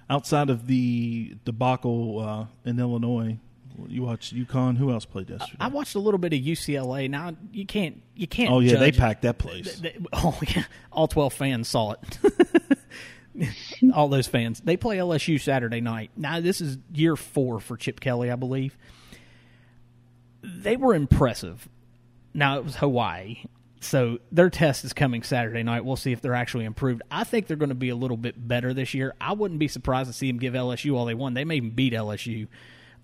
outside 0.09 0.49
of 0.51 0.67
the 0.67 1.35
debacle 1.43 2.19
uh, 2.19 2.45
in 2.69 2.79
Illinois, 2.79 3.39
you 3.87 4.03
watched 4.03 4.35
UConn. 4.35 4.77
Who 4.77 4.91
else 4.91 5.05
played 5.05 5.29
yesterday? 5.29 5.57
I 5.59 5.67
watched 5.67 5.95
a 5.95 5.99
little 5.99 6.17
bit 6.17 6.33
of 6.33 6.39
UCLA. 6.39 7.09
Now 7.09 7.35
you 7.51 7.65
can't 7.65 8.01
you 8.15 8.27
can't. 8.27 8.51
oh 8.51 8.59
yeah, 8.59 8.77
they 8.77 8.91
packed 8.91 9.23
that 9.23 9.37
place. 9.37 9.79
they- 9.79 9.97
oh 10.13 10.39
yeah, 10.47 10.63
all 10.91 11.07
12 11.07 11.33
fans 11.33 11.67
saw 11.67 11.93
it. 11.93 13.49
all 13.93 14.07
those 14.07 14.27
fans. 14.27 14.59
They 14.61 14.77
play 14.77 14.97
LSU 14.97 15.41
Saturday 15.41 15.81
night. 15.81 16.11
Now 16.15 16.39
this 16.39 16.61
is 16.61 16.77
year 16.93 17.15
four 17.15 17.59
for 17.59 17.77
Chip 17.77 17.99
Kelly, 17.99 18.29
I 18.31 18.35
believe. 18.35 18.77
They 20.41 20.75
were 20.75 20.93
impressive. 20.93 21.67
Now 22.33 22.57
it 22.57 22.65
was 22.65 22.75
Hawaii. 22.77 23.43
So 23.79 24.19
their 24.31 24.49
test 24.49 24.85
is 24.85 24.93
coming 24.93 25.23
Saturday 25.23 25.61
night. 25.63 25.83
We'll 25.83 25.97
see 25.97 26.13
if 26.13 26.21
they're 26.21 26.33
actually 26.33 26.63
improved. 26.65 27.01
I 27.11 27.25
think 27.25 27.47
they're 27.47 27.57
going 27.57 27.69
to 27.69 27.75
be 27.75 27.89
a 27.89 27.95
little 27.95 28.15
bit 28.17 28.47
better 28.47 28.73
this 28.73 28.93
year. 28.93 29.13
I 29.19 29.33
wouldn't 29.33 29.59
be 29.59 29.67
surprised 29.67 30.09
to 30.09 30.13
see 30.13 30.27
them 30.27 30.37
give 30.39 30.53
LSU 30.53 30.95
all 30.95 31.05
they 31.05 31.13
won. 31.13 31.33
They 31.33 31.43
may 31.43 31.57
even 31.57 31.71
beat 31.71 31.91
LSU. 31.93 32.47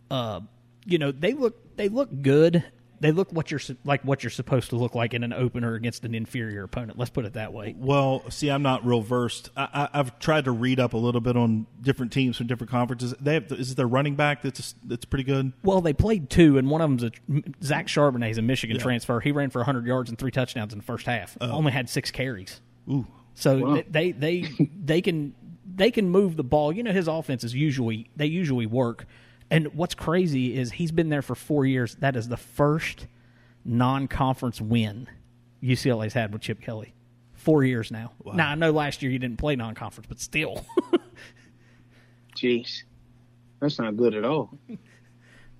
Uh, 0.09 0.39
you 0.85 0.97
know, 0.97 1.11
they 1.11 1.33
look 1.33 1.77
they 1.77 1.89
look 1.89 2.09
good. 2.21 2.63
They 3.01 3.13
look 3.13 3.31
what 3.31 3.49
you're 3.49 3.61
like 3.85 4.01
what 4.03 4.23
you're 4.23 4.29
supposed 4.29 4.71
to 4.71 4.75
look 4.75 4.93
like 4.93 5.13
in 5.13 5.23
an 5.23 5.31
opener 5.31 5.73
against 5.75 6.03
an 6.03 6.13
inferior 6.13 6.63
opponent. 6.63 6.99
Let's 6.99 7.11
put 7.11 7.23
it 7.23 7.33
that 7.33 7.53
way. 7.53 7.73
Well, 7.77 8.29
see, 8.29 8.49
I'm 8.49 8.61
not 8.61 8.85
real 8.85 8.99
versed. 8.99 9.51
I, 9.55 9.87
I, 9.93 9.99
I've 9.99 10.19
tried 10.19 10.43
to 10.45 10.51
read 10.51 10.81
up 10.81 10.91
a 10.91 10.97
little 10.97 11.21
bit 11.21 11.37
on 11.37 11.65
different 11.81 12.11
teams 12.11 12.35
from 12.35 12.47
different 12.47 12.69
conferences. 12.71 13.15
They 13.21 13.35
have 13.35 13.49
is 13.53 13.71
it 13.71 13.77
their 13.77 13.87
running 13.87 14.15
back 14.15 14.41
that's 14.41 14.75
that's 14.83 15.05
pretty 15.05 15.23
good. 15.23 15.53
Well, 15.63 15.79
they 15.79 15.93
played 15.93 16.29
two, 16.29 16.57
and 16.57 16.69
one 16.69 16.81
of 16.81 16.89
them's 16.89 17.03
a 17.03 17.11
Zach 17.63 17.87
Charbonnet 17.87 18.31
is 18.31 18.37
a 18.37 18.41
Michigan 18.41 18.77
transfer. 18.79 19.21
He 19.21 19.31
ran 19.31 19.49
for 19.49 19.59
100 19.59 19.85
yards 19.85 20.09
and 20.09 20.19
three 20.19 20.31
touchdowns 20.31 20.73
in 20.73 20.79
the 20.79 20.85
first 20.85 21.05
half. 21.05 21.37
Oh. 21.39 21.51
Only 21.51 21.71
had 21.71 21.87
six 21.89 22.11
carries. 22.11 22.59
Ooh, 22.89 23.07
So 23.33 23.75
th- 23.75 23.85
they 23.89 24.11
they 24.11 24.41
they 24.83 25.01
can 25.01 25.35
they 25.73 25.91
can 25.91 26.09
move 26.09 26.35
the 26.35 26.43
ball. 26.43 26.73
You 26.73 26.83
know 26.83 26.91
his 26.91 27.07
offenses 27.07 27.53
usually 27.53 28.09
they 28.17 28.25
usually 28.25 28.65
work 28.65 29.05
And 29.51 29.73
what's 29.73 29.95
crazy 29.95 30.57
is 30.57 30.71
he's 30.71 30.91
been 30.91 31.09
there 31.09 31.21
for 31.21 31.35
four 31.35 31.65
years. 31.65 31.95
That 31.95 32.15
is 32.15 32.27
the 32.27 32.37
first 32.37 33.07
non-conference 33.65 34.61
win 34.61 35.07
UCLA's 35.63 36.13
had 36.13 36.31
with 36.31 36.41
Chip 36.41 36.61
Kelly. 36.61 36.93
Four 37.33 37.63
years 37.63 37.91
now. 37.91 38.11
Now 38.25 38.49
I 38.49 38.55
know 38.55 38.71
last 38.71 39.01
year 39.01 39.11
you 39.11 39.19
didn't 39.19 39.37
play 39.37 39.55
non-conference, 39.55 40.07
but 40.07 40.19
still. 40.19 40.65
Jeez, 42.35 42.83
that's 43.59 43.79
not 43.79 43.97
good 43.97 44.13
at 44.13 44.25
all. 44.25 44.57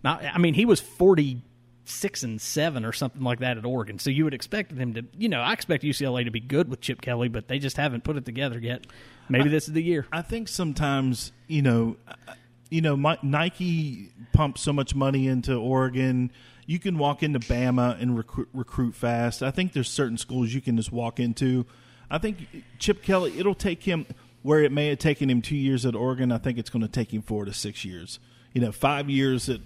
Not, 0.02 0.24
I 0.24 0.38
mean, 0.38 0.54
he 0.54 0.64
was 0.66 0.80
forty 0.80 1.42
six 1.84 2.24
and 2.24 2.40
seven 2.40 2.86
or 2.86 2.94
something 2.94 3.22
like 3.22 3.40
that 3.40 3.58
at 3.58 3.66
Oregon. 3.66 4.00
So 4.00 4.10
you 4.10 4.24
would 4.24 4.34
expect 4.34 4.72
him 4.72 4.94
to, 4.94 5.04
you 5.18 5.28
know, 5.28 5.42
I 5.42 5.52
expect 5.54 5.84
UCLA 5.84 6.24
to 6.24 6.32
be 6.32 6.40
good 6.40 6.70
with 6.70 6.82
Chip 6.82 7.02
Kelly, 7.02 7.28
but 7.28 7.48
they 7.48 7.60
just 7.60 7.78
haven't 7.78 8.04
put 8.04 8.16
it 8.16 8.26
together 8.26 8.60
yet. 8.60 8.86
Maybe 9.28 9.50
this 9.50 9.68
is 9.68 9.74
the 9.74 9.84
year. 9.84 10.06
I 10.12 10.22
think 10.22 10.48
sometimes 10.48 11.32
you 11.48 11.62
know, 11.62 11.98
uh, 12.08 12.34
you 12.70 12.82
know, 12.82 12.96
Mi- 12.96 13.18
Nike 13.24 14.12
pumps 14.34 14.62
so 14.62 14.74
much 14.74 14.96
money 14.96 15.28
into 15.28 15.54
Oregon. 15.54 16.32
You 16.66 16.80
can 16.80 16.98
walk 16.98 17.24
into 17.24 17.40
Bama 17.40 18.00
and 18.00 18.16
recruit, 18.16 18.50
recruit 18.54 18.96
fast. 18.96 19.42
I 19.42 19.52
think 19.52 19.74
there's 19.74 19.90
certain 19.90 20.18
schools 20.18 20.54
you 20.54 20.62
can 20.62 20.78
just 20.78 20.92
walk 20.92 21.20
into. 21.20 21.66
I 22.10 22.18
think 22.18 22.48
Chip 22.78 23.02
Kelly. 23.02 23.38
It'll 23.38 23.56
take 23.56 23.84
him 23.84 24.06
where 24.44 24.62
it 24.62 24.72
may 24.72 24.90
have 24.90 25.00
taken 25.00 25.30
him 25.30 25.42
two 25.42 25.56
years 25.56 25.86
at 25.86 25.96
Oregon. 25.96 26.32
I 26.32 26.38
think 26.38 26.58
it's 26.58 26.70
going 26.70 26.82
to 26.82 26.88
take 26.88 27.14
him 27.14 27.22
four 27.22 27.46
to 27.46 27.54
six 27.54 27.84
years. 27.84 28.20
You 28.54 28.62
know, 28.62 28.72
five 28.72 29.10
years 29.10 29.50
at. 29.50 29.62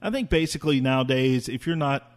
I 0.00 0.10
think 0.10 0.30
basically 0.30 0.80
nowadays, 0.80 1.48
if 1.48 1.66
you're 1.66 1.74
not 1.74 2.12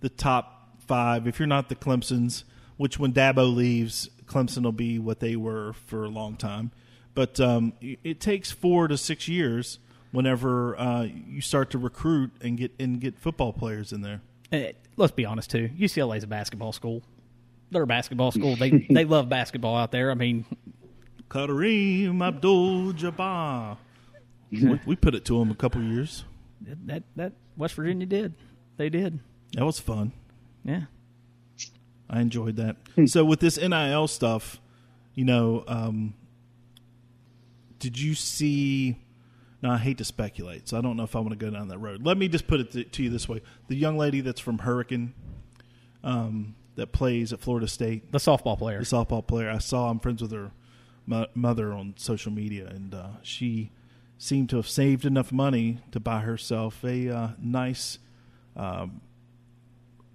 the 0.00 0.08
top 0.08 0.78
five, 0.86 1.28
if 1.28 1.38
you're 1.38 1.46
not 1.46 1.68
the 1.68 1.76
Clemson's, 1.76 2.44
which 2.76 2.98
when 2.98 3.12
Dabo 3.12 3.54
leaves, 3.54 4.08
Clemson 4.26 4.64
will 4.64 4.72
be 4.72 4.98
what 4.98 5.20
they 5.20 5.36
were 5.36 5.72
for 5.86 6.04
a 6.04 6.08
long 6.08 6.36
time. 6.36 6.72
But 7.14 7.40
um, 7.40 7.72
it 7.80 8.20
takes 8.20 8.50
four 8.50 8.88
to 8.88 8.96
six 8.96 9.28
years 9.28 9.78
whenever 10.12 10.78
uh, 10.78 11.02
you 11.02 11.40
start 11.40 11.70
to 11.70 11.78
recruit 11.78 12.30
and 12.40 12.56
get 12.56 12.72
and 12.78 13.00
get 13.00 13.18
football 13.18 13.52
players 13.52 13.92
in 13.92 14.02
there. 14.02 14.20
Eh, 14.52 14.72
let's 14.96 15.12
be 15.12 15.24
honest 15.24 15.50
too. 15.50 15.70
UCLA 15.78 16.18
is 16.18 16.24
a 16.24 16.28
basketball 16.28 16.72
school. 16.72 17.02
They're 17.70 17.82
a 17.82 17.86
basketball 17.86 18.30
school. 18.30 18.56
They 18.56 18.70
they 18.90 19.04
love 19.04 19.28
basketball 19.28 19.76
out 19.76 19.92
there. 19.92 20.10
I 20.10 20.14
mean, 20.14 20.44
Kareem 21.28 22.26
Abdul-Jabbar. 22.26 23.76
we, 24.50 24.80
we 24.86 24.96
put 24.96 25.14
it 25.14 25.24
to 25.26 25.40
him 25.40 25.50
a 25.50 25.54
couple 25.54 25.82
years. 25.82 26.24
that 26.86 27.02
that 27.16 27.32
West 27.56 27.74
Virginia 27.74 28.06
did. 28.06 28.34
They 28.76 28.88
did. 28.88 29.20
That 29.54 29.64
was 29.64 29.78
fun. 29.78 30.12
Yeah. 30.64 30.82
I 32.08 32.20
enjoyed 32.20 32.56
that. 32.56 32.76
So 33.06 33.24
with 33.24 33.40
this 33.40 33.56
NIL 33.56 34.08
stuff, 34.08 34.60
you 35.14 35.24
know, 35.24 35.64
um, 35.68 36.14
did 37.80 37.98
you 37.98 38.14
see? 38.14 38.96
Now 39.62 39.72
I 39.72 39.76
hate 39.78 39.98
to 39.98 40.04
speculate, 40.04 40.68
so 40.68 40.78
I 40.78 40.80
don't 40.80 40.96
know 40.96 41.02
if 41.02 41.14
I 41.16 41.18
want 41.18 41.30
to 41.32 41.36
go 41.36 41.50
down 41.50 41.68
that 41.68 41.78
road. 41.78 42.06
Let 42.06 42.16
me 42.16 42.28
just 42.28 42.46
put 42.46 42.60
it 42.60 42.70
to, 42.72 42.84
to 42.84 43.02
you 43.02 43.10
this 43.10 43.28
way: 43.28 43.42
the 43.68 43.74
young 43.74 43.98
lady 43.98 44.20
that's 44.20 44.40
from 44.40 44.58
Hurricane, 44.58 45.12
um, 46.04 46.54
that 46.76 46.92
plays 46.92 47.32
at 47.32 47.40
Florida 47.40 47.66
State, 47.68 48.12
The 48.12 48.18
softball 48.18 48.56
player. 48.56 48.78
the 48.78 48.84
softball 48.84 49.26
player. 49.26 49.50
I 49.50 49.58
saw. 49.58 49.90
I'm 49.90 49.98
friends 49.98 50.22
with 50.22 50.32
her 50.32 50.52
mo- 51.06 51.26
mother 51.34 51.72
on 51.72 51.94
social 51.96 52.32
media, 52.32 52.68
and 52.68 52.94
uh, 52.94 53.08
she 53.22 53.72
seemed 54.16 54.48
to 54.50 54.56
have 54.56 54.68
saved 54.68 55.04
enough 55.04 55.32
money 55.32 55.80
to 55.92 56.00
buy 56.00 56.20
herself 56.20 56.82
a 56.84 57.08
uh, 57.08 57.28
nice 57.38 57.98
um, 58.56 59.00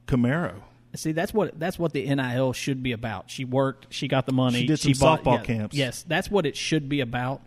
Camaro. 0.08 0.62
See, 0.96 1.12
that's 1.12 1.34
what 1.34 1.60
that's 1.60 1.78
what 1.78 1.92
the 1.92 2.14
NIL 2.16 2.54
should 2.54 2.82
be 2.82 2.94
about. 2.94 3.30
She 3.30 3.44
worked, 3.44 3.88
she 3.90 4.08
got 4.08 4.26
the 4.26 4.32
money. 4.32 4.62
She 4.62 4.68
did 4.68 4.80
some 4.80 4.94
bought- 4.94 5.24
softball 5.24 5.38
yeah, 5.40 5.44
camps. 5.44 5.76
Yes, 5.76 6.06
that's 6.08 6.32
what 6.32 6.46
it 6.46 6.56
should 6.56 6.88
be 6.88 7.02
about. 7.02 7.42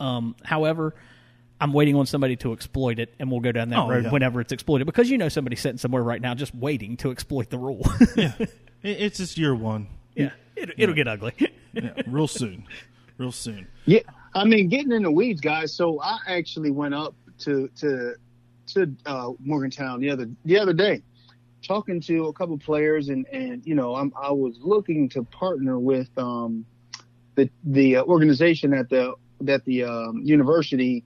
Um, 0.00 0.36
however, 0.44 0.94
I'm 1.60 1.72
waiting 1.72 1.94
on 1.96 2.06
somebody 2.06 2.36
to 2.36 2.52
exploit 2.52 2.98
it, 2.98 3.14
and 3.18 3.30
we'll 3.30 3.40
go 3.40 3.52
down 3.52 3.70
that 3.70 3.78
Oh, 3.78 3.88
road 3.88 4.04
yeah. 4.04 4.10
whenever 4.10 4.40
it's 4.40 4.52
exploited. 4.52 4.84
Because 4.86 5.08
you 5.10 5.16
know 5.18 5.28
somebody's 5.28 5.60
sitting 5.60 5.78
somewhere 5.78 6.02
right 6.02 6.20
now 6.20 6.34
just 6.34 6.54
waiting 6.54 6.96
to 6.98 7.10
exploit 7.10 7.50
the 7.50 7.58
rule. 7.58 7.86
Yeah, 8.16 8.32
it's 8.82 9.18
just 9.18 9.38
year 9.38 9.54
one. 9.54 9.88
yeah, 10.14 10.30
it, 10.54 10.70
it'll 10.76 10.94
get 10.94 11.08
ugly. 11.08 11.32
Yeah, 11.72 11.90
real 12.06 12.26
soon, 12.26 12.64
real 13.18 13.32
soon. 13.32 13.66
Yeah, 13.84 14.00
I 14.34 14.44
mean, 14.46 14.68
getting 14.70 14.92
in 14.92 15.02
the 15.02 15.10
weeds, 15.10 15.42
guys. 15.42 15.74
So 15.74 16.00
I 16.00 16.16
actually 16.26 16.70
went 16.70 16.94
up 16.94 17.14
to 17.40 17.68
to 17.80 18.14
to 18.68 18.90
uh, 19.04 19.32
Morgantown 19.44 20.00
the 20.00 20.08
other 20.08 20.26
the 20.46 20.58
other 20.58 20.72
day, 20.72 21.02
talking 21.62 22.00
to 22.02 22.28
a 22.28 22.32
couple 22.32 22.56
players, 22.56 23.10
and 23.10 23.26
and 23.30 23.60
you 23.66 23.74
know, 23.74 23.94
I'm 23.94 24.10
I 24.18 24.30
was 24.32 24.56
looking 24.60 25.10
to 25.10 25.22
partner 25.24 25.78
with 25.78 26.08
um 26.16 26.64
the 27.34 27.50
the 27.64 27.96
uh, 27.96 28.04
organization 28.04 28.70
that 28.70 28.88
the 28.88 29.12
that 29.40 29.64
the 29.64 29.84
um, 29.84 30.20
university 30.22 31.04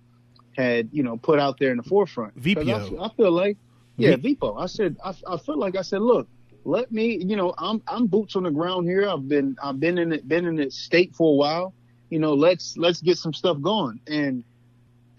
had 0.57 0.89
you 0.93 1.03
know 1.03 1.17
put 1.17 1.39
out 1.39 1.59
there 1.59 1.71
in 1.71 1.77
the 1.77 1.83
forefront. 1.83 2.41
VPO. 2.41 3.01
I, 3.01 3.05
I 3.05 3.09
feel 3.15 3.33
like 3.33 3.57
yeah, 3.97 4.17
V- 4.17 4.37
VPO. 4.37 4.61
I 4.61 4.67
said 4.67 4.97
I, 5.05 5.15
I 5.29 5.37
feel 5.37 5.59
like 5.59 5.77
I 5.77 5.83
said, 5.83 6.01
look, 6.01 6.29
let 6.65 6.93
me, 6.93 7.17
you 7.17 7.37
know, 7.37 7.55
I'm 7.59 7.83
I'm 7.87 8.07
boots 8.07 8.37
on 8.37 8.45
the 8.45 8.51
ground 8.51 8.87
here. 8.87 9.09
I've 9.09 9.29
been 9.29 9.57
I've 9.63 9.81
been 9.81 9.99
in 9.99 10.13
it 10.13 10.29
been 10.29 10.47
in 10.47 10.57
the 10.57 10.71
state 10.71 11.15
for 11.15 11.33
a 11.33 11.37
while. 11.37 11.75
You 12.11 12.19
know, 12.19 12.35
let's 12.35 12.77
let's 12.77 13.01
get 13.01 13.19
some 13.19 13.33
stuff 13.33 13.61
going. 13.61 14.01
And 14.07 14.45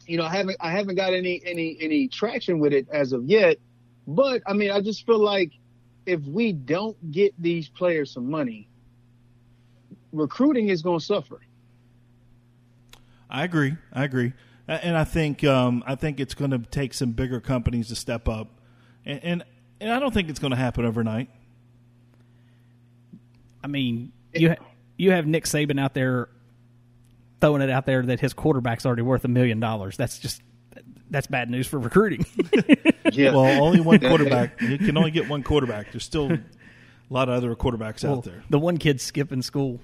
you 0.06 0.18
know, 0.18 0.24
I 0.24 0.30
haven't 0.30 0.58
I 0.60 0.72
haven't 0.72 0.96
got 0.96 1.14
any 1.14 1.42
any 1.46 1.78
any 1.80 2.08
traction 2.08 2.60
with 2.60 2.74
it 2.74 2.88
as 2.92 3.14
of 3.14 3.26
yet. 3.26 3.58
But 4.08 4.42
I 4.46 4.54
mean, 4.54 4.72
I 4.72 4.82
just 4.82 5.06
feel 5.06 5.20
like 5.20 5.52
if 6.06 6.22
we 6.22 6.52
don't 6.52 7.12
get 7.12 7.34
these 7.42 7.70
players 7.70 8.12
some 8.12 8.30
money, 8.30 8.68
recruiting 10.12 10.70
is 10.70 10.82
going 10.82 11.00
to 11.00 11.06
suffer. 11.06 11.42
I 13.32 13.44
agree. 13.46 13.78
I 13.94 14.04
agree, 14.04 14.34
and 14.68 14.98
I 14.98 15.06
think 15.06 15.44
um, 15.44 15.84
I 15.88 15.96
think 15.96 16.20
it's 16.20 16.34
going 16.34 16.52
to 16.52 16.60
take 16.60 16.94
some 16.94 17.12
bigger 17.14 17.40
companies 17.40 17.88
to 17.88 17.96
step 17.96 18.28
up, 18.28 18.50
and 19.06 19.24
and, 19.24 19.44
and 19.80 19.92
I 19.92 20.00
don't 20.00 20.14
think 20.14 20.30
it's 20.30 20.40
going 20.40 20.52
to 20.52 20.58
happen 20.58 20.86
overnight. 20.86 21.30
I 23.64 23.68
mean, 23.68 24.12
you 24.34 24.50
ha- 24.50 24.66
you 24.98 25.12
have 25.12 25.26
Nick 25.28 25.46
Saban 25.46 25.80
out 25.80 25.94
there 25.94 26.30
throwing 27.40 27.62
it 27.62 27.70
out 27.70 27.86
there 27.86 28.04
that 28.04 28.20
his 28.20 28.34
quarterback's 28.34 28.86
already 28.86 29.02
worth 29.02 29.26
a 29.26 29.28
million 29.28 29.60
dollars. 29.60 29.98
That's 29.98 30.20
just 30.20 30.42
that's 31.10 31.28
bad 31.28 31.50
news 31.50 31.68
for 31.68 31.80
recruiting. 31.80 32.26
Yeah. 33.12 33.32
Well, 33.32 33.62
only 33.62 33.82
one 33.82 34.00
quarterback. 34.00 34.62
You 34.62 34.78
can 34.78 34.96
only 34.96 35.12
get 35.12 35.28
one 35.28 35.44
quarterback. 35.44 35.92
There's 35.92 36.06
still 36.06 36.32
a 36.32 36.40
lot 37.10 37.28
of 37.28 37.36
other 37.36 37.54
quarterbacks 37.56 38.06
Well, 38.06 38.20
out 38.20 38.24
there, 38.24 38.42
The 38.50 38.58
one 38.60 38.78
kid 38.78 39.02
skipping 39.02 39.42
school, 39.42 39.82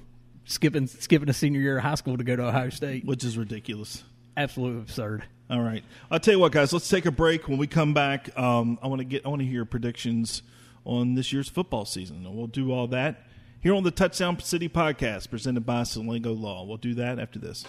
skipping 0.48 0.88
skipping 0.88 1.30
a 1.30 1.34
senior 1.34 1.62
year 1.62 1.78
of 1.78 1.84
high 1.84 1.96
school 1.96 2.18
to 2.18 2.24
go 2.24 2.36
to 2.36 2.48
Ohio 2.48 2.70
State. 2.70 3.06
which 3.06 3.24
is 3.24 3.38
ridiculous. 3.38 4.04
Absolutely 4.36 4.82
absurd. 4.82 5.24
All 5.50 5.62
right, 5.62 5.84
I'll 6.12 6.20
tell 6.20 6.34
you 6.34 6.40
what, 6.40 6.52
guys. 6.52 6.74
Let's 6.74 6.90
take 6.90 7.06
a 7.06 7.12
break. 7.12 7.48
When 7.48 7.58
we 7.58 7.68
come 7.68 7.94
back, 7.94 8.38
um, 8.38 8.78
I 8.82 8.88
want 8.88 9.00
to 9.00 9.06
get 9.06 9.26
I 9.26 9.30
want 9.30 9.42
to 9.42 9.46
hear 9.46 9.56
your 9.56 9.66
predictions 9.66 10.42
on 10.84 11.16
this 11.16 11.32
year's 11.32 11.50
football 11.50 11.86
season, 11.86 12.26
and 12.26 12.36
we'll 12.36 12.48
do 12.48 12.72
all 12.72 12.88
that 12.88 13.24
here 13.62 13.74
on 13.74 13.84
the 13.84 13.92
Touchdown 13.92 14.40
City 14.40 14.70
podcast 14.70 15.30
presented 15.30 15.66
by 15.66 15.82
Salango 15.82 16.40
Law. 16.40 16.66
We'll 16.66 16.78
do 16.78 16.94
that 16.96 17.20
after 17.20 17.40
this. 17.40 17.66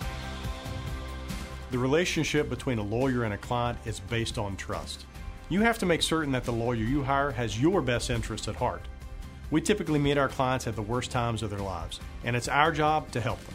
The 1.71 1.79
relationship 1.79 2.49
between 2.49 2.79
a 2.79 2.83
lawyer 2.83 3.25
and 3.25 3.35
a 3.35 3.38
client 3.38 3.79
is 3.85 4.01
based 4.01 4.38
on 4.38 4.57
trust. 4.57 5.05
You 5.49 5.61
have 5.62 5.79
to 5.79 5.87
make 5.87 6.03
certain 6.03 6.33
that 6.33 6.45
the 6.45 6.53
lawyer 6.53 6.77
you 6.77 7.03
hire 7.03 7.31
has 7.31 7.61
your 7.61 7.81
best 7.81 8.11
interests 8.11 8.49
at 8.49 8.57
heart. 8.57 8.83
We 9.50 9.62
typically 9.62 9.98
meet 9.98 10.18
our 10.18 10.28
clients 10.28 10.66
at 10.66 10.76
the 10.76 10.82
worst 10.82 11.11
times 11.11 11.42
of 11.42 11.48
their 11.48 11.58
lives, 11.58 12.00
and 12.22 12.37
it's 12.37 12.48
our 12.48 12.70
job 12.70 13.11
to 13.12 13.20
help 13.20 13.40
them. 13.46 13.54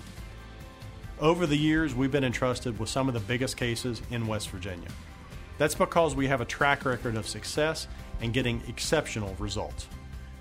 Over 1.20 1.46
the 1.46 1.56
years, 1.56 1.94
we've 1.94 2.12
been 2.12 2.24
entrusted 2.24 2.80
with 2.80 2.90
some 2.90 3.08
of 3.08 3.14
the 3.14 3.20
biggest 3.20 3.58
cases 3.58 4.02
in 4.10 4.26
West 4.26 4.50
Virginia. 4.50 4.90
That's 5.60 5.76
because 5.76 6.16
we 6.16 6.28
have 6.28 6.42
a 6.42 6.46
track 6.46 6.84
record 6.84 7.16
of 7.16 7.28
success 7.28 7.88
and 8.22 8.34
getting 8.34 8.64
exceptional 8.68 9.36
results. 9.38 9.88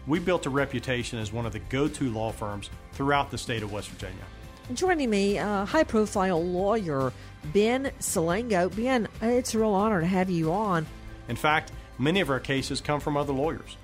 We 0.07 0.19
built 0.19 0.47
a 0.47 0.51
reputation 0.51 1.19
as 1.19 1.33
one 1.33 1.45
of 1.45 1.53
the 1.53 1.59
go 1.59 1.87
to 1.87 2.11
law 2.11 2.33
firms 2.33 2.71
throughout 2.93 3.31
the 3.31 3.39
state 3.39 3.63
of 3.63 3.71
West 3.71 3.91
Virginia. 3.91 4.25
Joining 4.73 5.11
me, 5.11 5.39
uh, 5.39 5.67
high 5.67 5.85
profile 5.85 6.43
lawyer 6.43 7.13
Ben 7.53 7.93
Salango. 8.01 8.75
Ben, 8.75 9.07
it's 9.21 9.55
a 9.55 9.59
real 9.59 9.75
honor 9.75 10.01
to 10.01 10.07
have 10.07 10.31
you 10.31 10.51
on. 10.51 10.87
In 11.29 11.37
fact, 11.37 11.73
many 11.99 12.21
of 12.21 12.31
our 12.31 12.41
cases 12.41 12.81
come 12.81 13.01
from 13.01 13.17
other 13.19 13.35
lawyers 13.35 13.77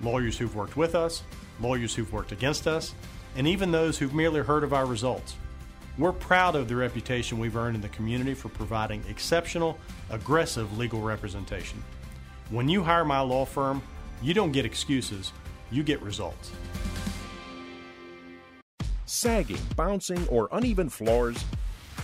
lawyers 0.00 0.38
who've 0.38 0.54
worked 0.54 0.76
with 0.76 0.94
us, 0.94 1.22
lawyers 1.60 1.94
who've 1.94 2.12
worked 2.12 2.32
against 2.32 2.66
us, 2.66 2.94
and 3.36 3.46
even 3.46 3.70
those 3.70 3.98
who've 3.98 4.14
merely 4.14 4.40
heard 4.40 4.64
of 4.64 4.72
our 4.72 4.86
results. 4.86 5.36
We're 5.98 6.12
proud 6.12 6.56
of 6.56 6.68
the 6.68 6.76
reputation 6.76 7.38
we've 7.38 7.56
earned 7.56 7.76
in 7.76 7.82
the 7.82 7.88
community 7.88 8.34
for 8.34 8.48
providing 8.50 9.02
exceptional, 9.08 9.78
aggressive 10.10 10.76
legal 10.78 11.00
representation. 11.00 11.82
When 12.50 12.68
you 12.68 12.82
hire 12.82 13.04
my 13.04 13.20
law 13.20 13.44
firm, 13.44 13.82
you 14.22 14.34
don't 14.34 14.52
get 14.52 14.64
excuses, 14.64 15.32
you 15.70 15.82
get 15.82 16.02
results. 16.02 16.50
sagging, 19.06 19.58
bouncing, 19.76 20.26
or 20.28 20.48
uneven 20.52 20.88
floors, 20.88 21.44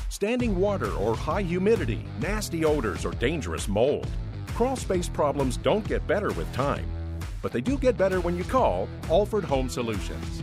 standing 0.09 0.57
water 0.57 0.91
or 0.95 1.17
high 1.17 1.43
humidity, 1.43 2.05
nasty 2.21 2.65
odors, 2.65 3.05
or 3.05 3.13
dangerous 3.13 3.69
mold. 3.69 4.09
Crawl 4.55 4.77
space 4.77 5.09
problems 5.09 5.57
don't 5.57 5.87
get 5.87 6.07
better 6.07 6.33
with 6.33 6.51
time, 6.53 6.87
but 7.43 7.53
they 7.53 7.61
do 7.61 7.77
get 7.77 7.99
better 7.99 8.21
when 8.21 8.37
you 8.37 8.45
call 8.45 8.89
Alford 9.11 9.45
Home 9.45 9.69
Solutions. 9.69 10.43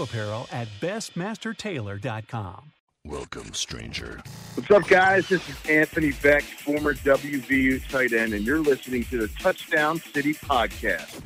apparel 0.00 0.48
at 0.50 0.68
bestmastertailor.com. 0.80 2.72
Welcome, 3.04 3.52
stranger. 3.52 4.22
What's 4.54 4.70
up, 4.70 4.86
guys? 4.86 5.28
This 5.28 5.48
is 5.48 5.56
Anthony 5.68 6.12
Becht, 6.12 6.42
former 6.42 6.94
WVU 6.94 7.88
tight 7.88 8.12
end, 8.12 8.32
and 8.32 8.44
you're 8.44 8.60
listening 8.60 9.04
to 9.06 9.18
the 9.18 9.28
Touchdown 9.28 9.98
City 9.98 10.34
Podcast. 10.34 11.20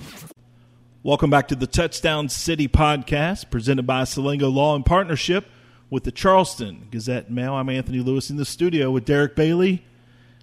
Welcome 1.03 1.31
back 1.31 1.49
to 1.49 1.55
the 1.55 1.67
Touchdown 1.67 2.29
City 2.29 2.67
podcast, 2.67 3.51
presented 3.51 3.87
by 3.87 4.03
Salango 4.03 4.53
Law 4.53 4.75
in 4.75 4.83
partnership 4.83 5.47
with 5.91 6.05
the 6.05 6.11
Charleston 6.11 6.89
Gazette 6.91 7.31
Mail. 7.31 7.55
I'm 7.55 7.69
Anthony 7.69 8.01
Lewis 8.01 8.31
in 8.31 8.39
the 8.39 8.45
studio 8.45 8.91
with 8.91 9.05
Derek 9.05 9.37
Bailey, 9.37 9.85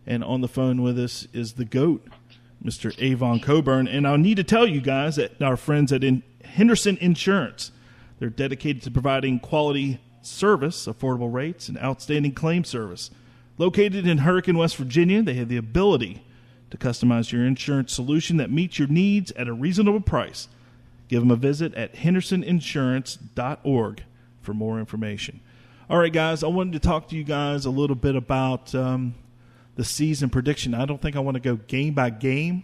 and 0.06 0.24
on 0.24 0.42
the 0.42 0.48
phone 0.48 0.82
with 0.82 0.98
us 1.00 1.28
is 1.34 1.54
the 1.54 1.66
GOAT, 1.66 2.08
Mr. 2.64 2.96
Avon 3.02 3.40
Cobourne. 3.40 3.88
And 3.88 4.08
I 4.08 4.16
need 4.16 4.38
to 4.38 4.44
tell 4.44 4.68
you 4.68 4.80
guys 4.82 5.16
that 5.18 5.42
our 5.42 5.58
friends 5.58 5.92
at 5.92 6.04
Henderson 6.46 6.98
Insurance, 7.02 7.72
they're 8.24 8.30
dedicated 8.30 8.82
to 8.82 8.90
providing 8.90 9.38
quality 9.38 10.00
service, 10.22 10.86
affordable 10.86 11.34
rates, 11.34 11.68
and 11.68 11.78
outstanding 11.80 12.32
claim 12.32 12.64
service. 12.64 13.12
Located 13.58 14.08
in 14.08 14.20
Hurricane, 14.20 14.58
West 14.58 14.78
Virginia, 14.78 15.22
they 15.22 15.34
have 15.34 15.50
the 15.50 15.58
ability 15.58 16.24
to 16.70 16.78
customize 16.78 17.34
your 17.34 17.46
insurance 17.46 17.92
solution 17.92 18.38
that 18.38 18.50
meets 18.50 18.80
your 18.80 18.88
needs 18.88 19.34
at 19.34 19.50
a 19.50 19.54
reasonable 19.54 20.00
price. 20.00 20.48
Give 21.10 21.20
them 21.20 21.32
a 21.32 21.36
visit 21.36 21.76
at 21.76 21.96
hendersoninsurance.org 21.96 24.04
for 24.40 24.54
more 24.54 24.80
information. 24.80 25.42
All 25.90 26.00
right, 26.00 26.14
guys, 26.14 26.46
I 26.46 26.48
wanted 26.48 26.72
to 26.72 26.80
talk 26.80 27.10
to 27.10 27.18
you 27.18 27.26
guys 27.26 27.66
a 27.66 27.72
little 27.72 27.98
bit 27.98 28.16
about 28.16 28.74
um, 28.74 29.16
the 29.76 29.84
season 29.84 30.30
prediction. 30.30 30.74
I 30.74 30.86
don't 30.86 31.02
think 31.02 31.18
I 31.18 31.20
want 31.20 31.36
to 31.36 31.42
go 31.42 31.58
game 31.58 31.94
by 31.94 32.10
game, 32.10 32.64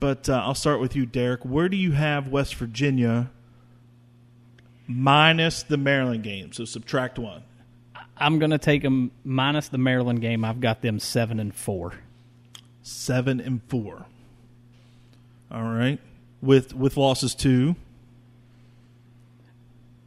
but 0.00 0.28
uh, 0.28 0.42
I'll 0.44 0.56
start 0.56 0.80
with 0.80 0.96
you, 0.96 1.06
Derek. 1.06 1.44
Where 1.44 1.68
do 1.68 1.76
you 1.76 1.92
have 1.92 2.26
West 2.26 2.56
Virginia 2.56 3.30
minus 4.86 5.62
the 5.62 5.76
Maryland 5.76 6.22
game? 6.22 6.52
So 6.52 6.64
subtract 6.64 7.18
one. 7.18 7.42
I'm 8.16 8.38
going 8.38 8.50
to 8.50 8.58
take 8.58 8.82
them 8.82 9.10
minus 9.24 9.68
the 9.68 9.78
Maryland 9.78 10.20
game. 10.20 10.44
I've 10.44 10.60
got 10.60 10.82
them 10.82 10.98
seven 11.00 11.40
and 11.40 11.54
four. 11.54 11.94
Seven 12.82 13.40
and 13.40 13.62
four. 13.64 14.06
All 15.50 15.62
right, 15.62 16.00
with 16.42 16.74
with 16.74 16.96
losses 16.96 17.34
to 17.36 17.76